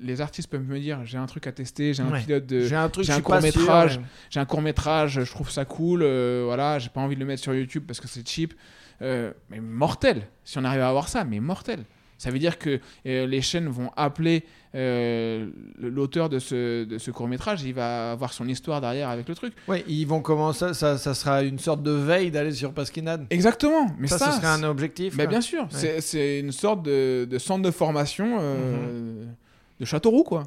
[0.00, 2.20] les artistes peuvent me dire j'ai un truc à tester, j'ai un Ouais.
[2.20, 3.98] pilote de, J'ai un truc, j'ai un court-métrage.
[3.98, 4.02] ouais.
[4.30, 7.26] j'ai un court métrage, je trouve ça cool, euh, voilà, j'ai pas envie de le
[7.26, 8.54] mettre sur YouTube parce que c'est cheap,
[9.02, 10.22] Euh, mais mortel.
[10.44, 11.80] Si on arrive à avoir ça, mais mortel.
[12.16, 14.44] Ça veut dire que euh, les chaînes vont appeler
[15.78, 19.34] l'auteur de ce, de ce court métrage, il va avoir son histoire derrière avec le
[19.34, 19.52] truc.
[19.68, 23.26] Ouais, ils vont commencer, ça, ça sera une sorte de veille d'aller sur Pasquinade.
[23.30, 25.16] Exactement, mais ça, ça, ce serait un objectif.
[25.16, 29.24] bah, bien sûr, c'est- c'est une sorte de, de centre de formation euh,
[29.84, 30.44] de Châteauroux, quoi.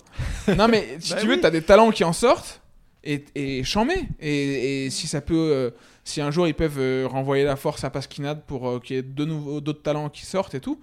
[0.57, 1.39] non, mais si Bah tu veux, oui.
[1.39, 2.61] tu as des talents qui en sortent
[3.03, 3.93] et, et chambé.
[4.19, 5.71] Et, et si ça peut, euh,
[6.03, 8.99] si un jour ils peuvent euh, renvoyer la force à Pasquinade pour euh, qu'il y
[8.99, 10.79] ait de nouveaux d'autres talents qui sortent et tout,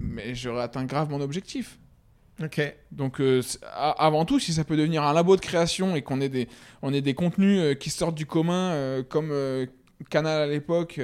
[0.00, 1.78] mais j'aurais atteint grave mon objectif.
[2.42, 2.60] Ok.
[2.90, 3.22] Donc
[3.62, 6.48] avant tout, si ça peut devenir un labo de création et qu'on ait des,
[6.82, 9.32] on ait des contenus qui sortent du commun, comme
[10.10, 10.98] Canal à l'époque,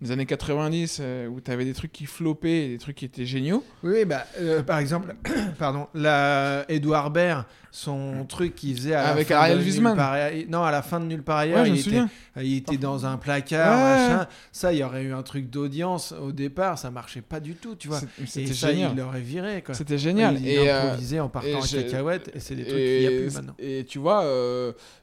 [0.00, 3.04] des années 90, euh, où tu avais des trucs qui floppaient et des trucs qui
[3.04, 3.64] étaient géniaux.
[3.82, 5.14] Oui, bah, euh, par exemple,
[5.58, 10.62] pardon, la Edouard Baird, son truc qu'il faisait à la Avec fin Ariel ailleurs- non,
[10.62, 12.00] à la fin de Nulle part ailleurs, Ouais, il, était,
[12.40, 14.08] il était dans un placard, Ouais.
[14.14, 14.28] machin.
[14.52, 17.74] Ça, il y aurait eu un truc d'audience au départ, ça marchait pas du tout,
[17.74, 18.00] tu vois.
[18.26, 18.92] C'était ça, génial.
[18.94, 19.74] il l'aurait viré, quoi.
[19.74, 20.38] C'était génial.
[20.40, 23.10] Il, et, euh, improvisait en partant en cacahuète, et c'est des trucs qu'il n'y a
[23.10, 23.54] plus maintenant.
[23.58, 24.24] Et tu vois,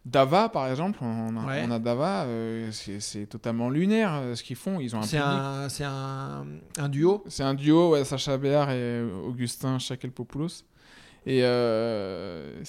[0.05, 1.63] Dava, par exemple, on a, Ouais.
[1.67, 2.25] on a Dava,
[2.71, 4.79] c'est totalement lunaire ce qu'ils font.
[4.85, 5.33] Ils ont un C'est public.
[5.37, 6.45] un, c'est un,
[6.77, 7.23] un duo.
[7.27, 10.63] C'est un duo, ouais, Sacha Béard et Augustin Chakelpopoulos.
[11.27, 12.61] Et, euh,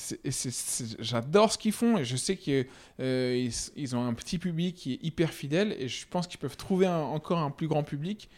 [0.99, 2.67] j'adore ce qu'ils font et je sais qu'ils
[2.99, 6.87] ils ont un petit public qui est hyper fidèle et je pense qu'ils peuvent trouver
[6.87, 8.31] un- encore un plus grand public.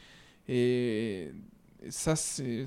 [0.49, 1.31] Et,
[1.91, 2.65] ça, c'est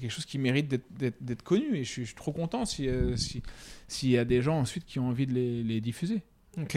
[0.00, 3.16] quelque chose qui mérite d'être- connu et je suis, je suis trop content si, euh,
[3.16, 3.42] si-
[3.86, 6.22] s'il y a des gens ensuite qui ont envie de les, les diffuser.
[6.60, 6.76] Ok.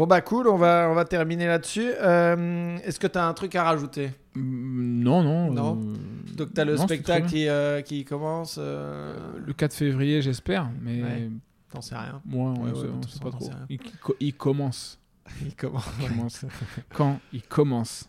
[0.00, 1.90] Bon bah cool, on va, on va terminer là-dessus.
[2.00, 4.12] Euh, Est-ce que tu as un truc à rajouter?
[4.34, 5.52] Mm, Non, non.
[5.52, 5.78] Non.
[5.78, 8.56] euh, Donc tu as le non, spectacle qui, euh, qui commence.
[8.56, 11.30] le 4 février, j'espère, mais Ouais.
[11.70, 12.22] T'en sais rien.
[12.24, 13.50] moi, on Ouais, ne ouais, on sait pas trop.
[13.68, 14.98] Il, co- il commence.
[15.44, 15.84] Il commence.
[16.00, 16.44] Il commence.
[16.94, 18.08] Quand il commence.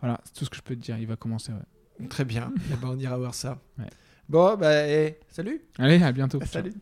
[0.00, 0.98] Voilà, c'est tout ce que je peux te dire.
[0.98, 1.52] Il va commencer.
[1.52, 2.06] ouais.
[2.08, 2.52] Très bien.
[2.70, 3.58] Eh ben, on ira voir ça.
[3.78, 3.88] Ouais.
[4.28, 5.62] Bon, bah, eh, salut.
[5.78, 6.38] Allez, à bientôt.
[6.44, 6.74] Salut.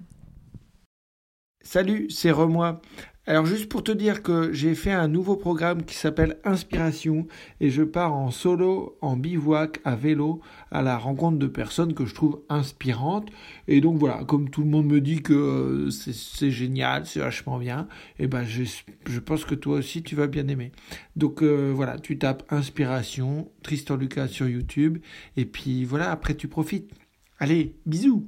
[1.65, 2.83] Salut, c'est Remois.
[3.25, 7.29] Alors juste pour te dire que j'ai fait un nouveau programme qui s'appelle Inspiration
[7.61, 10.41] et je pars en solo, en bivouac, à vélo,
[10.73, 13.29] à la rencontre de personnes que je trouve inspirantes.
[13.69, 17.59] Et donc voilà, comme tout le monde me dit que euh, c'est- génial, c'est vachement
[17.59, 17.87] bien,
[18.19, 20.73] et ben je, pense que toi aussi tu vas bien aimer.
[21.15, 24.99] Donc euh, voilà, tu tapes Inspiration, Tristan Lucas sur YouTube,
[25.37, 26.91] et puis voilà, après tu profites.
[27.39, 28.27] Allez, bisous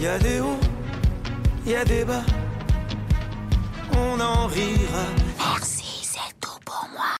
[0.00, 0.60] y a des hauts,
[1.66, 2.22] y a des bas.
[3.96, 5.27] On en rira